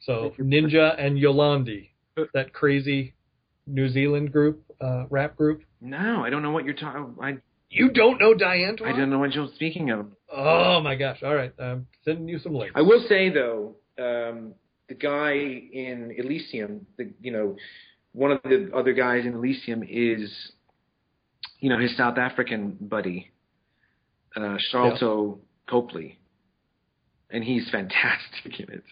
[0.00, 1.90] So Ninja and Yolandi,
[2.32, 3.14] that crazy
[3.66, 5.62] New Zealand group, uh, rap group.
[5.80, 7.16] No, I don't know what you're talking.
[7.20, 7.38] I
[7.68, 8.94] You don't know Die Antwoord?
[8.94, 10.06] I don't know what you're speaking of.
[10.34, 11.22] Oh my gosh!
[11.22, 12.72] All right, I'm sending you some links.
[12.76, 14.54] I will say though, um,
[14.88, 17.56] the guy in Elysium, the you know,
[18.12, 20.32] one of the other guys in Elysium is,
[21.60, 23.30] you know, his South African buddy,
[24.44, 25.38] uh, Sharlto
[25.68, 26.18] Copley,
[27.30, 28.84] and he's fantastic in it.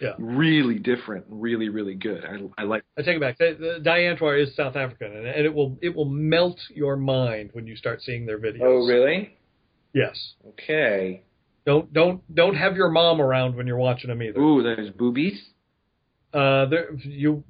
[0.00, 0.12] Yeah.
[0.18, 2.24] Really different, really really good.
[2.24, 2.84] I I like.
[2.96, 3.38] I take it back.
[3.38, 6.96] The, the Die Antwoord is South African, and, and it will it will melt your
[6.96, 8.62] mind when you start seeing their videos.
[8.62, 9.36] Oh really?
[9.92, 10.34] Yes.
[10.50, 11.22] Okay.
[11.66, 14.38] Don't don't don't have your mom around when you're watching them either.
[14.38, 15.38] Ooh, there's boobies.
[16.32, 17.44] Uh, there you.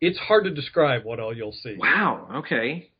[0.00, 1.76] It's hard to describe what all you'll see.
[1.78, 2.28] Wow.
[2.36, 2.90] Okay.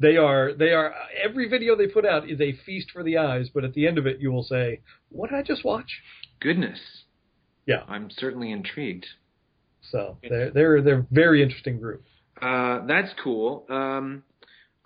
[0.00, 3.48] They are they are every video they put out is a feast for the eyes,
[3.52, 5.90] but at the end of it you will say, "What did I just watch?"
[6.40, 6.78] Goodness.
[7.66, 7.82] Yeah.
[7.88, 9.06] I'm certainly intrigued.
[9.90, 12.04] So they're they're they're a very interesting group.
[12.40, 13.66] Uh, that's cool.
[13.68, 14.22] Um,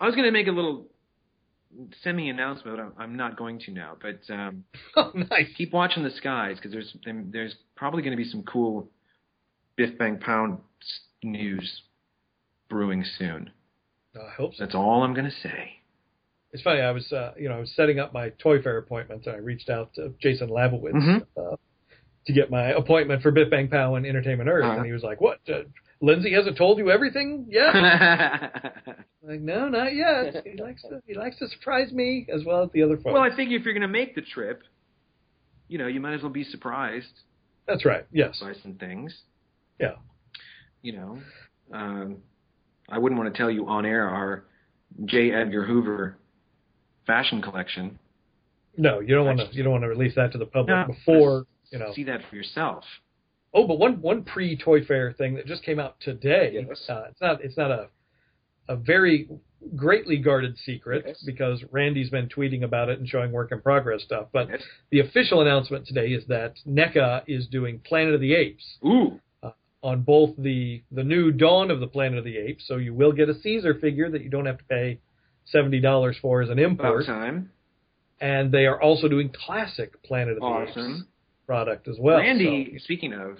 [0.01, 0.87] I was going to make a little
[2.03, 3.97] semi announcement, but I'm, I'm not going to now.
[4.01, 4.65] But um,
[4.97, 5.49] Oh, nice.
[5.57, 6.97] keep watching the skies because there's
[7.31, 8.89] there's probably going to be some cool
[9.77, 10.61] Biff Bang Pow
[11.23, 11.83] news
[12.69, 13.51] brewing soon.
[14.17, 14.65] I hope so.
[14.65, 15.79] That's all I'm going to say.
[16.53, 16.81] It's funny.
[16.81, 19.39] I was, uh, you know, I was setting up my Toy Fair appointment, and I
[19.39, 21.27] reached out to Jason Labowitz Mhm.
[21.37, 21.57] uh,
[22.27, 24.77] to get my appointment for Biff Bang Pow and Entertainment Earth, Uh-huh.
[24.77, 25.41] and he was like, "What?
[25.49, 25.63] Uh,
[26.03, 27.73] Lindsay hasn't told you everything yet?"
[29.23, 30.47] like, no, not yet.
[30.47, 33.15] He likes to he likes to surprise me as well as the other folks.
[33.15, 34.63] well, I think if you're going to make the trip,
[35.69, 37.21] you know, you might as well be surprised
[37.67, 38.05] That's right.
[38.13, 38.41] Yes.
[38.41, 39.23] by some things.
[39.81, 39.95] Yeah.
[40.83, 41.19] You know,
[41.73, 42.19] um,
[42.89, 44.45] I wouldn't want to tell you on air our
[45.07, 45.33] J.
[45.33, 46.17] Edgar Hoover
[47.07, 47.99] fashion collection.
[48.77, 50.87] No, you don't want to you don't want to release that to the public No.
[50.87, 51.93] before you know.
[51.95, 52.85] See that for yourself.
[53.55, 56.53] Oh, but one one pre Toy Fair thing that just came out today.
[56.69, 56.89] Yes.
[56.89, 57.89] Uh, it's not it's not a
[58.69, 59.29] a very
[59.77, 61.23] greatly guarded secret Yes.
[61.27, 64.29] because Randy's been tweeting about it and showing work in progress stuff.
[64.33, 64.63] But Yes.
[64.91, 69.21] the official announcement today is that NECA is doing Planet of the Apes Ooh.
[69.83, 73.13] On both the the new Dawn of the Planet of the Apes, so you will
[73.13, 74.99] get a Caesar figure that you don't have to pay
[75.47, 77.03] seventy dollars for as an import.
[77.05, 77.51] About time.
[78.21, 81.03] and they are also doing classic Planet of the Apes
[81.47, 82.19] product as well.
[82.19, 83.39] Randy, speaking of,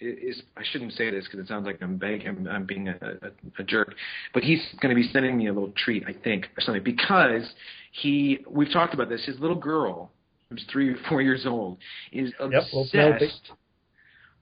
[0.00, 3.60] is I shouldn't say this because it sounds like I'm I'm, I'm being a, a,
[3.60, 3.94] a jerk,
[4.34, 7.52] but he's going to be sending me a little treat, I think, or something, because
[7.92, 9.24] he, we've talked about this.
[9.24, 10.10] His little girl,
[10.48, 11.78] who's three or four years old,
[12.12, 13.50] is Yep, obsessed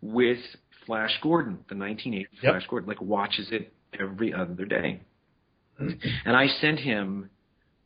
[0.02, 0.38] with
[0.90, 2.52] Flash Gordon, the 1980 Yep.
[2.52, 5.00] Flash Gordon, like watches it every other day.
[5.78, 7.30] And I sent him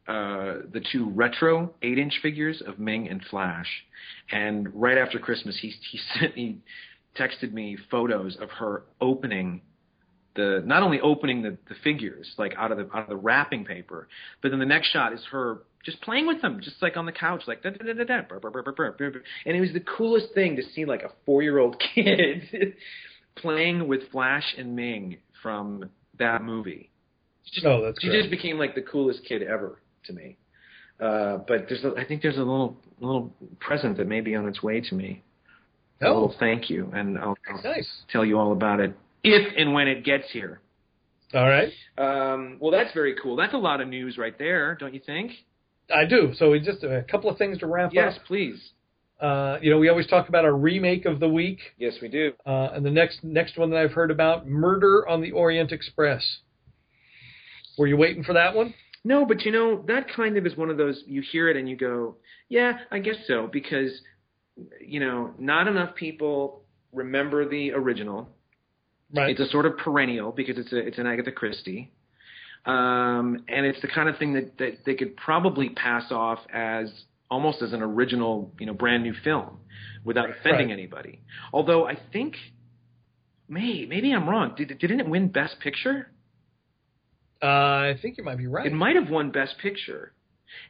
[0.08, 3.66] uh, the two retro eight inch figures of Ming and Flash.
[4.32, 6.60] And right after Christmas, he he sent he
[7.14, 9.60] texted me photos of her opening
[10.34, 13.66] the not only opening the, the figures like out of the out of the wrapping
[13.66, 14.08] paper,
[14.40, 17.12] but then the next shot is her just playing with them, just like on the
[17.12, 19.08] couch, like da da da da da,
[19.46, 22.74] and it was the coolest thing to see like a four year old kid
[23.36, 26.90] playing with Flash and Ming from that movie.
[27.52, 28.20] Just, Oh, that's she great.
[28.20, 30.36] just became like the coolest kid ever to me.
[31.00, 34.46] Uh, but there's, a, I think there's a little little present that may be on
[34.48, 35.22] its way to me.
[36.00, 37.88] Oh, A Oh, little thank you, and I'll, I'll nice.
[38.10, 40.60] tell you all about it if and when it gets here.
[41.34, 41.72] All right.
[41.98, 43.34] Um, well, that's very cool.
[43.36, 45.32] That's a lot of news right there, don't you think?
[45.92, 46.32] I do.
[46.36, 48.24] So we just a couple of things to wrap Yes, up.
[48.26, 48.70] please.
[49.20, 52.32] Uh, you know, we always talk about our remake of the week, Yes, we do.
[52.44, 56.38] uh, and the next next one that I've heard about, Murder on the Orient Express.
[57.78, 58.74] Were you waiting for that one?
[59.04, 61.68] No, but you know that kind of is one of those you hear it and
[61.68, 62.16] you go,
[62.48, 63.90] yeah, I guess so because
[64.80, 66.62] you know not enough people
[66.92, 68.28] remember the original.
[69.14, 69.30] Right.
[69.30, 71.92] It's a sort of perennial because it's a it's an Agatha Christie,
[72.66, 76.90] um, and it's the kind of thing that, that they could probably pass off as
[77.30, 79.58] almost as an original, you know, brand new film
[80.04, 80.72] without offending Right.
[80.78, 81.20] anybody.
[81.52, 82.36] Although I think,
[83.48, 84.54] may maybe I'm wrong.
[84.56, 86.10] Did didn't it win Best Picture?
[87.42, 88.66] uh, I think you might be right.
[88.66, 90.12] It might have won Best Picture,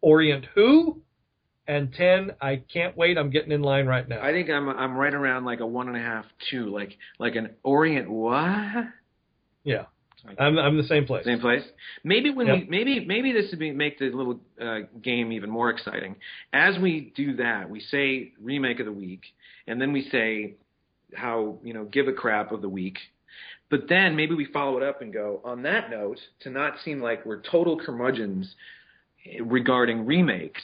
[0.00, 1.02] Orient Who,
[1.70, 2.32] and ten.
[2.40, 3.16] I can't wait.
[3.16, 4.20] I'm getting in line right now.
[4.20, 7.36] I think I'm I'm right around like a one and a half, two, like like
[7.36, 8.86] an Orient what?
[9.64, 9.84] yeah,
[10.38, 11.24] I'm I'm the same place.
[11.24, 11.62] Same place.
[12.02, 12.56] Maybe when Yep.
[12.58, 16.16] we maybe maybe this would be, make the little uh, game even more exciting.
[16.52, 19.22] As we do that, we say remake of the week,
[19.68, 20.54] and then we say
[21.14, 22.98] how you know give a crap of the week.
[23.70, 27.00] But then maybe we follow it up and go on that note to not seem
[27.00, 28.56] like we're total curmudgeons
[29.44, 30.62] regarding remakes.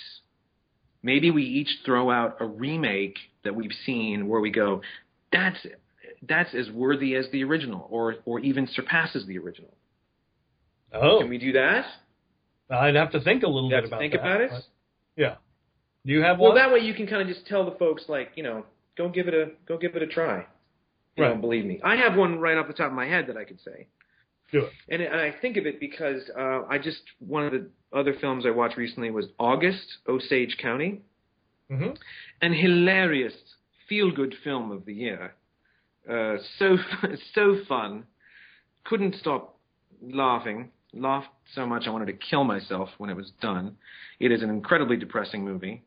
[1.07, 4.81] Maybe we each throw out a remake that we've seen where we go,
[5.33, 5.57] that's
[6.29, 9.73] that's as worthy as the original, or or even surpasses the original.
[10.93, 11.85] Oh, Can we do that?
[12.71, 14.21] I'd have to think a little bit have to about think that.
[14.21, 14.51] about it.
[15.17, 15.35] yeah.
[16.05, 16.55] Do you have one?
[16.55, 18.65] Well, that way you can kind of just tell the folks, like, you know,
[18.99, 20.45] go give it a go give it a try.
[21.17, 21.31] You Right.
[21.31, 21.81] don't believe me.
[21.85, 23.87] I have one right off the top of my head that I could say,
[24.53, 24.73] Do it.
[24.89, 28.45] and, and I think of it because uh, I just one of the other films
[28.47, 31.03] I watched recently was August Osage County,
[31.71, 31.91] hmm
[32.43, 33.35] an hilarious
[33.89, 35.35] feel good film of the year.
[36.09, 36.77] Uh, so
[37.35, 38.05] so fun,
[38.85, 39.59] couldn't stop
[40.03, 40.71] laughing.
[40.93, 43.77] Laughed so much I wanted to kill myself when it was done.
[44.21, 45.83] It is an incredibly depressing movie,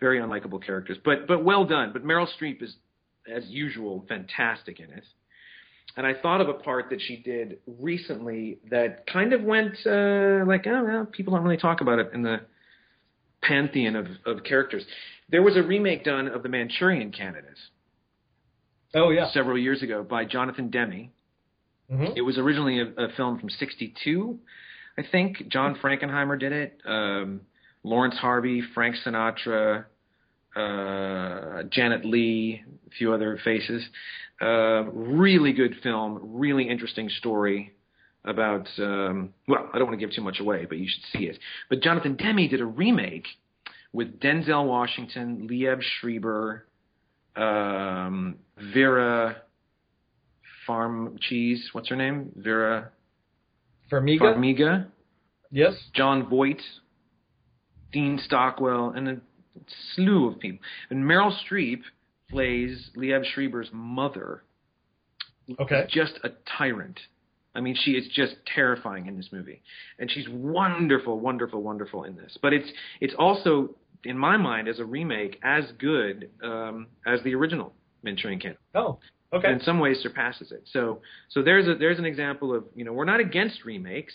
[0.00, 1.90] very unlikable characters, but but well done.
[1.92, 2.76] But Meryl Streep is,
[3.30, 5.04] as usual, fantastic in it.
[5.98, 10.44] And I thought of a part that she did recently that kind of went uh,
[10.46, 12.42] like, oh well, people don't really talk about it in the
[13.42, 14.84] pantheon of, of characters.
[15.28, 17.58] There was a remake done of The Manchurian Candidate
[18.94, 19.28] Oh yeah.
[19.32, 21.10] several years ago by Jonathan Demme.
[21.90, 24.38] hmm It was originally a, a film from '62,
[24.96, 25.48] I think.
[25.48, 26.80] John Frankenheimer did it.
[26.86, 27.40] Um,
[27.82, 29.86] Laurence Harvey, Frank Sinatra,
[30.54, 33.82] uh, Janet Leigh, a few other faces.
[34.40, 36.20] Uh, really good film.
[36.22, 37.74] Really interesting story
[38.24, 38.68] about.
[38.78, 41.38] Um, well, I don't want to give too much away, but you should see it.
[41.68, 43.26] But Jonathan Demme did a remake
[43.92, 46.66] with Denzel Washington, Liev Schreiber,
[47.34, 48.36] um,
[48.72, 49.36] Vera
[50.66, 51.70] Farm Cheese.
[51.72, 52.30] What's her name?
[52.36, 52.90] Vera
[53.90, 54.20] Farmiga.
[54.20, 54.86] Farmiga.
[55.50, 55.74] Yes.
[55.94, 56.60] Jon Voight,
[57.92, 59.16] Dean Stockwell, and a
[59.94, 60.60] slew of people.
[60.90, 61.80] And Meryl Streep
[62.30, 64.42] plays Liev Schreiber's mother.
[65.58, 65.86] Okay.
[65.88, 66.98] Just a tyrant.
[67.54, 69.62] I mean, she is just terrifying in this movie,
[69.98, 72.36] and she's wonderful, wonderful, wonderful in this.
[72.40, 72.68] But it's
[73.00, 73.74] it's also,
[74.04, 77.72] in my mind, as a remake, as good um, as the original
[78.02, 78.98] Manchurian Candidate Oh.
[79.32, 79.50] Okay.
[79.52, 80.62] in some ways surpasses it.
[80.72, 81.00] So
[81.30, 84.14] so there's a there's an example of you know we're not against remakes.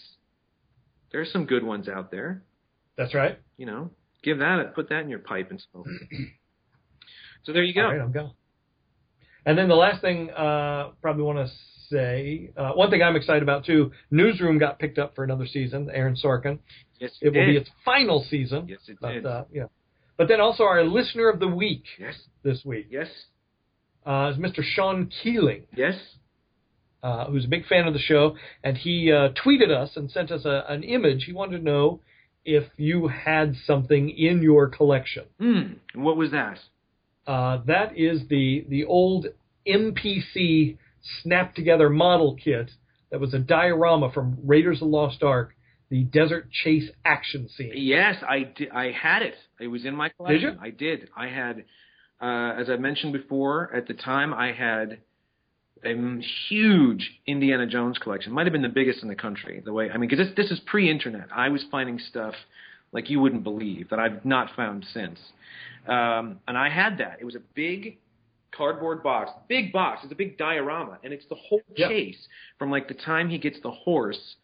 [1.12, 2.44] There's some good ones out there.
[2.98, 3.38] That's right.
[3.58, 3.90] You know,
[4.24, 5.88] give that a, put that in your pipe and smoke.
[7.44, 7.82] so there you go.
[7.86, 8.32] All right, I'm going.
[9.46, 11.54] And then the last thing, uh, probably want to
[11.90, 13.92] say, uh, one thing I'm excited about too.
[14.10, 15.90] Newsroom got picked up for another season.
[15.94, 16.60] Aaron Sorkin.
[17.00, 17.48] Yes, It will did.
[17.48, 18.68] be its final season.
[18.70, 19.26] Yes, it but, did.
[19.26, 19.66] Uh, yeah.
[20.18, 22.14] But then also our listener of the week yes,
[22.44, 23.08] this week yes,
[24.06, 24.62] uh, is Mr.
[24.64, 25.64] Sean Keeling.
[25.76, 25.96] yes.
[27.02, 30.32] uh, who's a big fan of the show, and he uh, tweeted us and sent
[30.32, 31.24] us a, an image.
[31.26, 32.00] He wanted to know
[32.46, 35.26] if you had something in your collection.
[35.40, 35.74] Hmm.
[36.02, 36.60] What was that?
[37.26, 39.28] Uh, that is the the old
[39.68, 40.78] MPC
[41.22, 42.70] snap together model kit
[43.12, 45.54] that was a diorama from Raiders of the Lost Ark,
[45.90, 47.72] the Desert Chase action scene.
[47.76, 48.72] Yes, I did.
[48.72, 49.36] I had it.
[49.60, 50.42] It was in my collection.
[50.42, 50.60] Did you?
[50.62, 51.10] I did.
[51.16, 51.66] I had,
[52.22, 55.00] uh, as I mentioned before, at the time I had
[55.86, 56.20] a
[56.50, 58.32] huge Indiana Jones collection.
[58.34, 59.62] Might have been the biggest in the country.
[59.64, 61.28] The way I mean, because this this is pre-internet.
[61.34, 62.34] I was finding stuff
[62.92, 65.20] like you wouldn't believe that I've not found since.
[65.88, 67.18] Um, and I had that.
[67.20, 67.98] It was a big
[68.56, 70.02] cardboard box, big box.
[70.04, 71.90] It's a big diorama, and it's the whole Yep.
[71.90, 72.28] chase
[72.60, 74.36] from like the time he gets the horse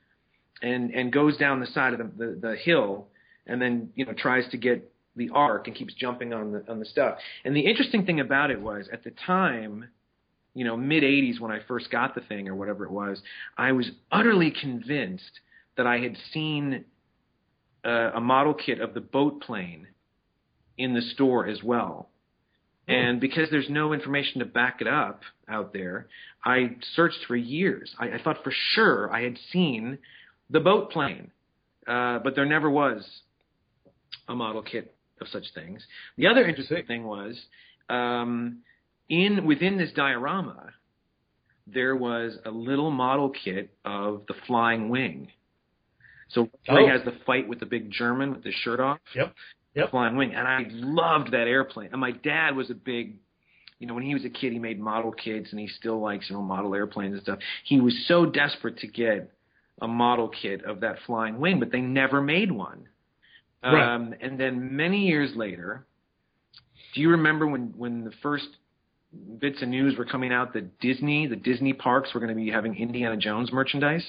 [0.62, 3.08] and and goes down the side of the, the the hill,
[3.48, 6.80] and then you know tries to get the ark and keeps jumping on the on
[6.80, 7.18] the stuff.
[7.46, 9.90] And the interesting thing about it was at the time,
[10.54, 13.22] you know, mid '80s when I first got the thing or whatever it was,
[13.58, 15.40] I was utterly convinced
[15.78, 16.84] that I had seen
[17.86, 19.88] uh, a model kit of the boat plane
[20.80, 22.10] in the store as well.
[22.88, 26.08] And because there's no information to back it up out there,
[26.44, 27.94] I searched for years.
[28.00, 30.00] I, I thought for sure I had seen
[30.50, 31.30] the boat plane,
[31.86, 33.08] uh, but there never was
[34.28, 35.84] a model kit of such things.
[36.18, 37.40] The other interesting thing was
[37.90, 38.64] um,
[39.08, 40.72] in within this diorama,
[41.68, 45.28] there was a little model kit of the flying wing.
[46.30, 46.88] So where Oh.
[46.88, 49.36] has the fight with the big German with the shirt off Yep.
[49.76, 49.92] Yep.
[49.92, 51.90] flying wing, and I loved that airplane.
[51.92, 53.18] And my dad was a big,
[53.78, 56.30] you know, when he was a kid, he made model kits, and he still likes,
[56.30, 57.40] you know, model airplanes and stuff.
[57.66, 59.32] He was so desperate to get
[59.82, 62.88] a model kit of that flying wing, but they never made one.
[63.64, 63.96] Right.
[63.96, 65.86] Um, and then many years later,
[66.94, 68.48] do you remember when when the first
[69.40, 72.50] bits of news were coming out that Disney, the Disney parks, were going to be
[72.50, 74.06] having Indiana Jones merchandise?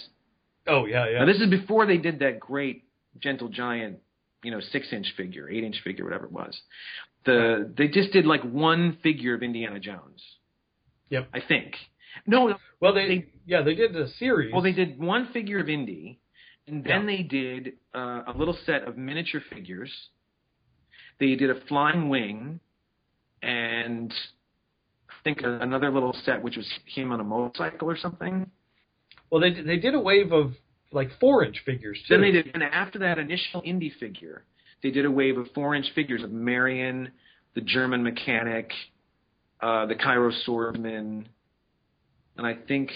[0.67, 1.19] Oh yeah, yeah.
[1.21, 2.85] Now this is before they did that great
[3.19, 3.99] Gentle Giant,
[4.43, 6.59] you know, six inch figure, eight inch figure, whatever it was.
[7.27, 10.23] The they just did like one figure of Indiana Jones.
[11.11, 11.29] Yep.
[11.35, 11.75] I think.
[12.27, 14.53] No, well, they, they- yeah they did a series.
[14.53, 16.19] well they did one figure of Indy,
[16.67, 17.17] and then Yeah.
[17.17, 19.91] they did uh, a little set of miniature figures.
[21.19, 22.61] They did a flying wing,
[23.43, 24.13] and
[25.09, 28.51] I think another little set which was him on a motorcycle or something.
[29.31, 30.53] Well, they they did a wave of
[30.93, 32.15] like four inch figures too.
[32.15, 34.45] Then they did, and after that initial Indy figure,
[34.83, 37.11] they did a wave of four-inch figures of Marion,
[37.55, 38.71] the German mechanic,
[39.61, 41.29] uh, the Cairo swordsman,
[42.37, 42.91] and I think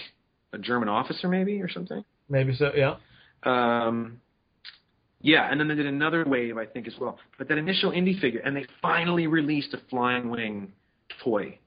[0.52, 2.04] a German officer maybe or something.
[2.28, 2.72] maybe so.
[2.74, 2.96] Yeah.
[3.42, 4.20] Um,
[5.20, 7.18] yeah, and then they did another wave, I think, as well.
[7.38, 10.72] But that initial Indy figure, and they finally released a flying wing
[11.22, 11.58] toy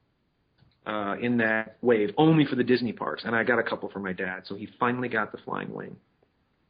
[0.86, 3.24] uh, in that wave, only for the Disney parks.
[3.26, 5.98] And I got a couple for my dad, so he finally got the flying wing.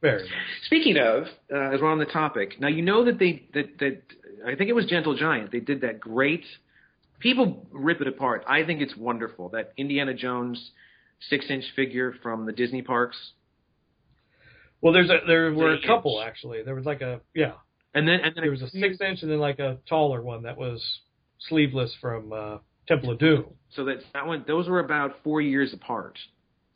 [0.02, 0.32] Very nice.
[0.66, 4.02] Speaking of, uh, as we're on the topic, now you know that they that that
[4.46, 5.52] I think it was Gentle Giant.
[5.52, 6.44] They did that great.
[7.20, 8.44] People rip it apart.
[8.48, 10.72] I think it's wonderful that Indiana Jones
[11.30, 13.18] six-inch figure from the Disney parks,
[14.82, 16.28] Well, there's a there were a couple inch.
[16.28, 16.62] actually.
[16.62, 17.54] There was like a yeah.
[17.96, 20.44] and then and then There was a six inch and then like a taller one
[20.44, 20.84] that was
[21.40, 22.58] sleeveless from uh,
[22.88, 23.46] Temple of Doom.
[23.76, 26.20] So that that one, those were about four years apart.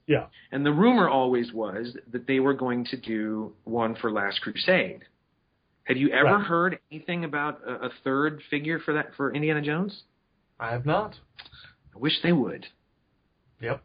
[0.07, 0.25] Yeah.
[0.51, 5.01] And the rumor always was that they were going to do one for Last Crusade.
[5.85, 6.45] Have you ever Right.
[6.45, 10.03] heard anything about a, a third figure for that for Indiana Jones?
[10.59, 11.15] I have not.
[11.95, 12.65] I wish they would.
[13.61, 13.81] Yep.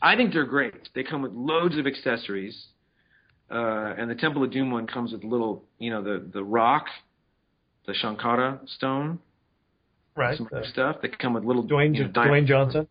[0.00, 0.88] I think they're great.
[0.94, 2.66] They come with loads of accessories,
[3.50, 6.86] uh, and the Temple of Doom one comes with little, you know, the the rock
[7.86, 9.18] the Shankara stone,
[10.16, 10.36] Right.
[10.36, 12.86] some Uh, other stuff that come with little Dwayne, you know, Dwayne Johnson.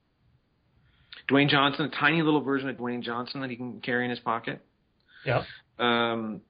[1.31, 4.19] Dwayne Johnson, a tiny little version of Dwayne Johnson that he can carry in his
[4.19, 4.61] pocket.
[5.25, 5.43] Yeah.
[5.79, 6.41] Um,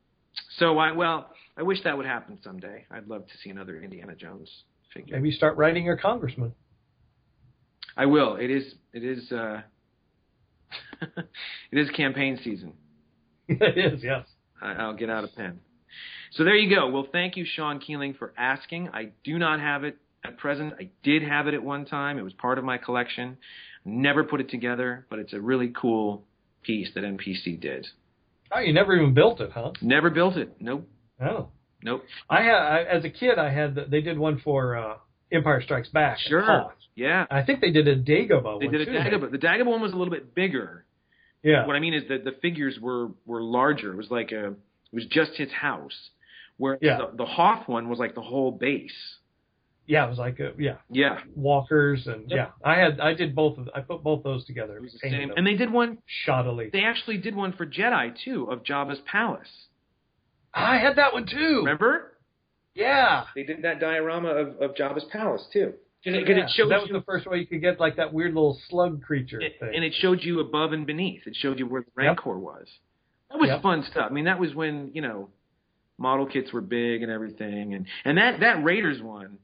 [0.58, 2.86] so I well, I wish that would happen someday.
[2.90, 4.50] I'd love to see another Indiana Jones
[4.94, 5.16] figure.
[5.16, 6.54] Maybe start writing your congressman.
[7.96, 8.36] I will.
[8.38, 8.74] It is.
[8.94, 9.32] It is.
[9.32, 9.62] Uh,
[11.72, 12.74] it is campaign season.
[13.48, 14.26] it is, yes.
[14.62, 15.60] I, I'll get out a pen.
[16.34, 16.88] So there you go.
[16.90, 18.90] Well, thank you, Sean Keeling, for asking.
[18.94, 20.74] I do not have it at present.
[20.80, 22.18] I did have it at one time.
[22.18, 23.38] It was part of my collection.
[23.84, 26.24] Never put it together, but it's a really cool
[26.64, 27.88] piece that MPC did.
[28.52, 29.72] Oh, you never even built it, huh?
[29.82, 30.56] Never built it.
[30.60, 30.88] Nope.
[31.20, 31.48] Oh.
[31.84, 32.04] Nope.
[32.30, 33.40] I had I, as a kid.
[33.40, 34.96] I had the, they did one for uh,
[35.32, 36.20] Empire Strikes Back.
[36.20, 36.74] Sure.
[36.96, 37.26] Yeah.
[37.32, 38.92] I think they did a Dagobah They one did a too.
[38.92, 39.32] Dagobah.
[39.32, 40.86] The Dagobah one was a little bit bigger.
[41.42, 41.66] Yeah.
[41.66, 43.94] What I mean is that the figures were were larger.
[43.94, 44.56] It was like a it
[44.94, 46.10] was just his house.
[46.58, 46.98] Whereas Yeah.
[47.12, 48.92] the, the Hoth one was like the whole base.
[49.92, 51.20] Yeah, it was like a, yeah Yeah.
[51.36, 52.38] walkers and Yep.
[52.64, 52.70] yeah.
[52.72, 54.78] I had I did both of I put both those together.
[54.78, 55.32] It was the same.
[55.36, 56.72] And they did one shoddily.
[56.72, 59.52] they actually did one for Jedi too of Jabba's palace.
[60.54, 61.58] I had that one too.
[61.60, 62.14] Remember?
[62.74, 63.26] Yeah.
[63.36, 65.74] They did that diorama of, of Jabba's palace too.
[66.04, 68.14] Because Yeah, it showed that was you, the first way you could get like that
[68.14, 69.72] weird little slug creature it- thing.
[69.76, 71.28] and it showed you above and beneath.
[71.28, 72.66] It showed you where the Rancor was.
[73.30, 73.62] That was Yep.
[73.62, 74.08] fun stuff.
[74.10, 75.30] I mean, that was when you know
[75.98, 79.38] model kits were big and everything, and and that that Raiders one,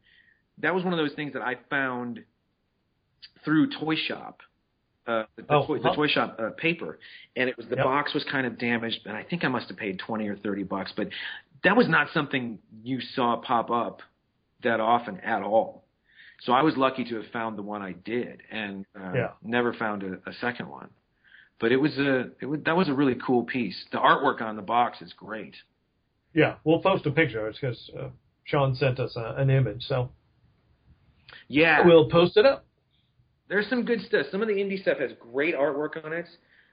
[0.61, 2.23] that was one of those things that I found
[3.43, 4.41] through Toy Shop.
[5.05, 6.99] Uh, the, Oh, toy, the toy shop uh, paper,
[7.37, 7.85] and it was the Yep.
[7.85, 10.63] box was kind of damaged, and I think I must have paid twenty or thirty
[10.63, 11.07] bucks, but
[11.63, 14.01] that was not something you saw pop up
[14.63, 15.85] that often at all.
[16.41, 19.29] So I was lucky to have found the one I did, and uh, Yeah.
[19.41, 20.89] never found a, a second one.
[21.57, 23.81] But it was a it was, that was a really cool piece.
[23.93, 25.55] The artwork on the box is great.
[26.33, 28.09] yeah, we'll post a picture It's because uh,
[28.43, 30.09] Sean sent us uh, an image, so
[31.47, 32.65] Yeah, we'll post it up.
[33.49, 34.27] there's some good stuff.
[34.31, 36.27] Some of the Indy stuff has great artwork on it.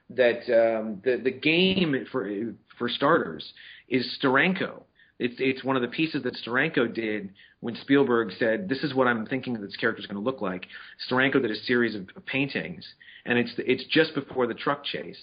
[0.09, 2.29] That um, the the game for
[2.77, 3.43] for starters
[3.89, 4.83] is Steranko.
[5.17, 9.07] It's it's one of the pieces that Steranko did when Spielberg said, "This is what
[9.07, 10.67] I'm thinking this character's going to look like."
[11.09, 12.85] Steranko did a series of, of paintings,
[13.25, 15.17] and it's it's just before the truck chase,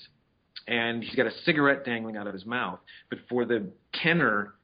[0.66, 2.80] and he's got a cigarette dangling out of his mouth.
[3.08, 4.54] But for the Kenner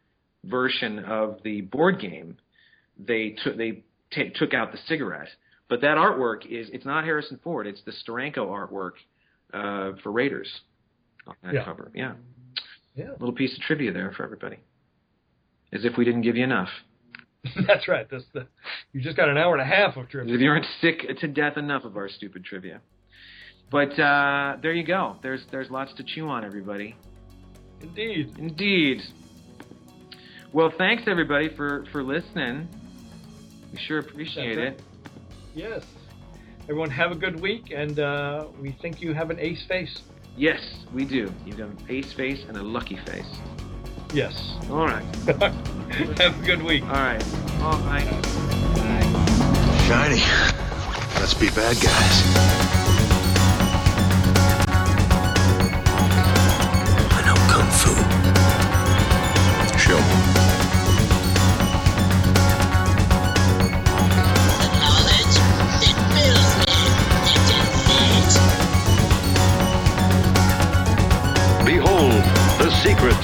[0.44, 2.38] version of the board game,
[2.98, 5.28] they took they ta took out the cigarette.
[5.68, 7.66] But that artwork is it's not Harrison Ford.
[7.66, 8.92] It's the Steranko artwork
[9.52, 10.48] uh, for Raiders
[11.26, 11.64] on that Yeah.
[11.64, 11.90] cover.
[11.94, 12.14] Yeah,
[12.94, 14.56] Yeah, little piece of trivia there for everybody.
[15.72, 16.70] As if we didn't give you enough.
[17.66, 18.08] that's right.
[18.10, 18.46] This the
[18.92, 20.34] you just got an hour and a half of trivia.
[20.34, 22.80] if you aren't sick to death enough of our stupid trivia.
[23.70, 25.16] But uh, there you go.
[25.22, 26.96] There's there's lots to chew on, everybody.
[27.82, 28.34] Indeed.
[28.38, 29.02] Indeed.
[30.52, 32.68] Well, thanks everybody for for listening.
[33.72, 34.82] We sure appreciate That's it.
[35.54, 35.84] Yes.
[36.62, 40.02] Everyone have a good week, and uh, we think you have an ace face.
[40.36, 40.60] Yes,
[40.92, 41.32] we do.
[41.44, 43.38] You've got an ace face and a lucky face.
[44.12, 44.54] Yes.
[44.70, 45.04] All right.
[46.18, 46.82] have a good week.
[46.84, 47.24] All right.
[47.60, 48.06] All right.
[49.86, 50.22] Shiny.
[51.18, 52.67] Let's be bad guys.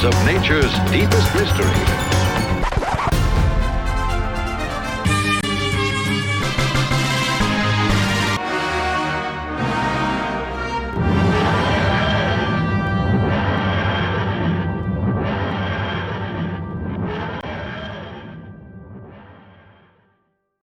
[0.05, 2.14] Of nature's deepest mystery.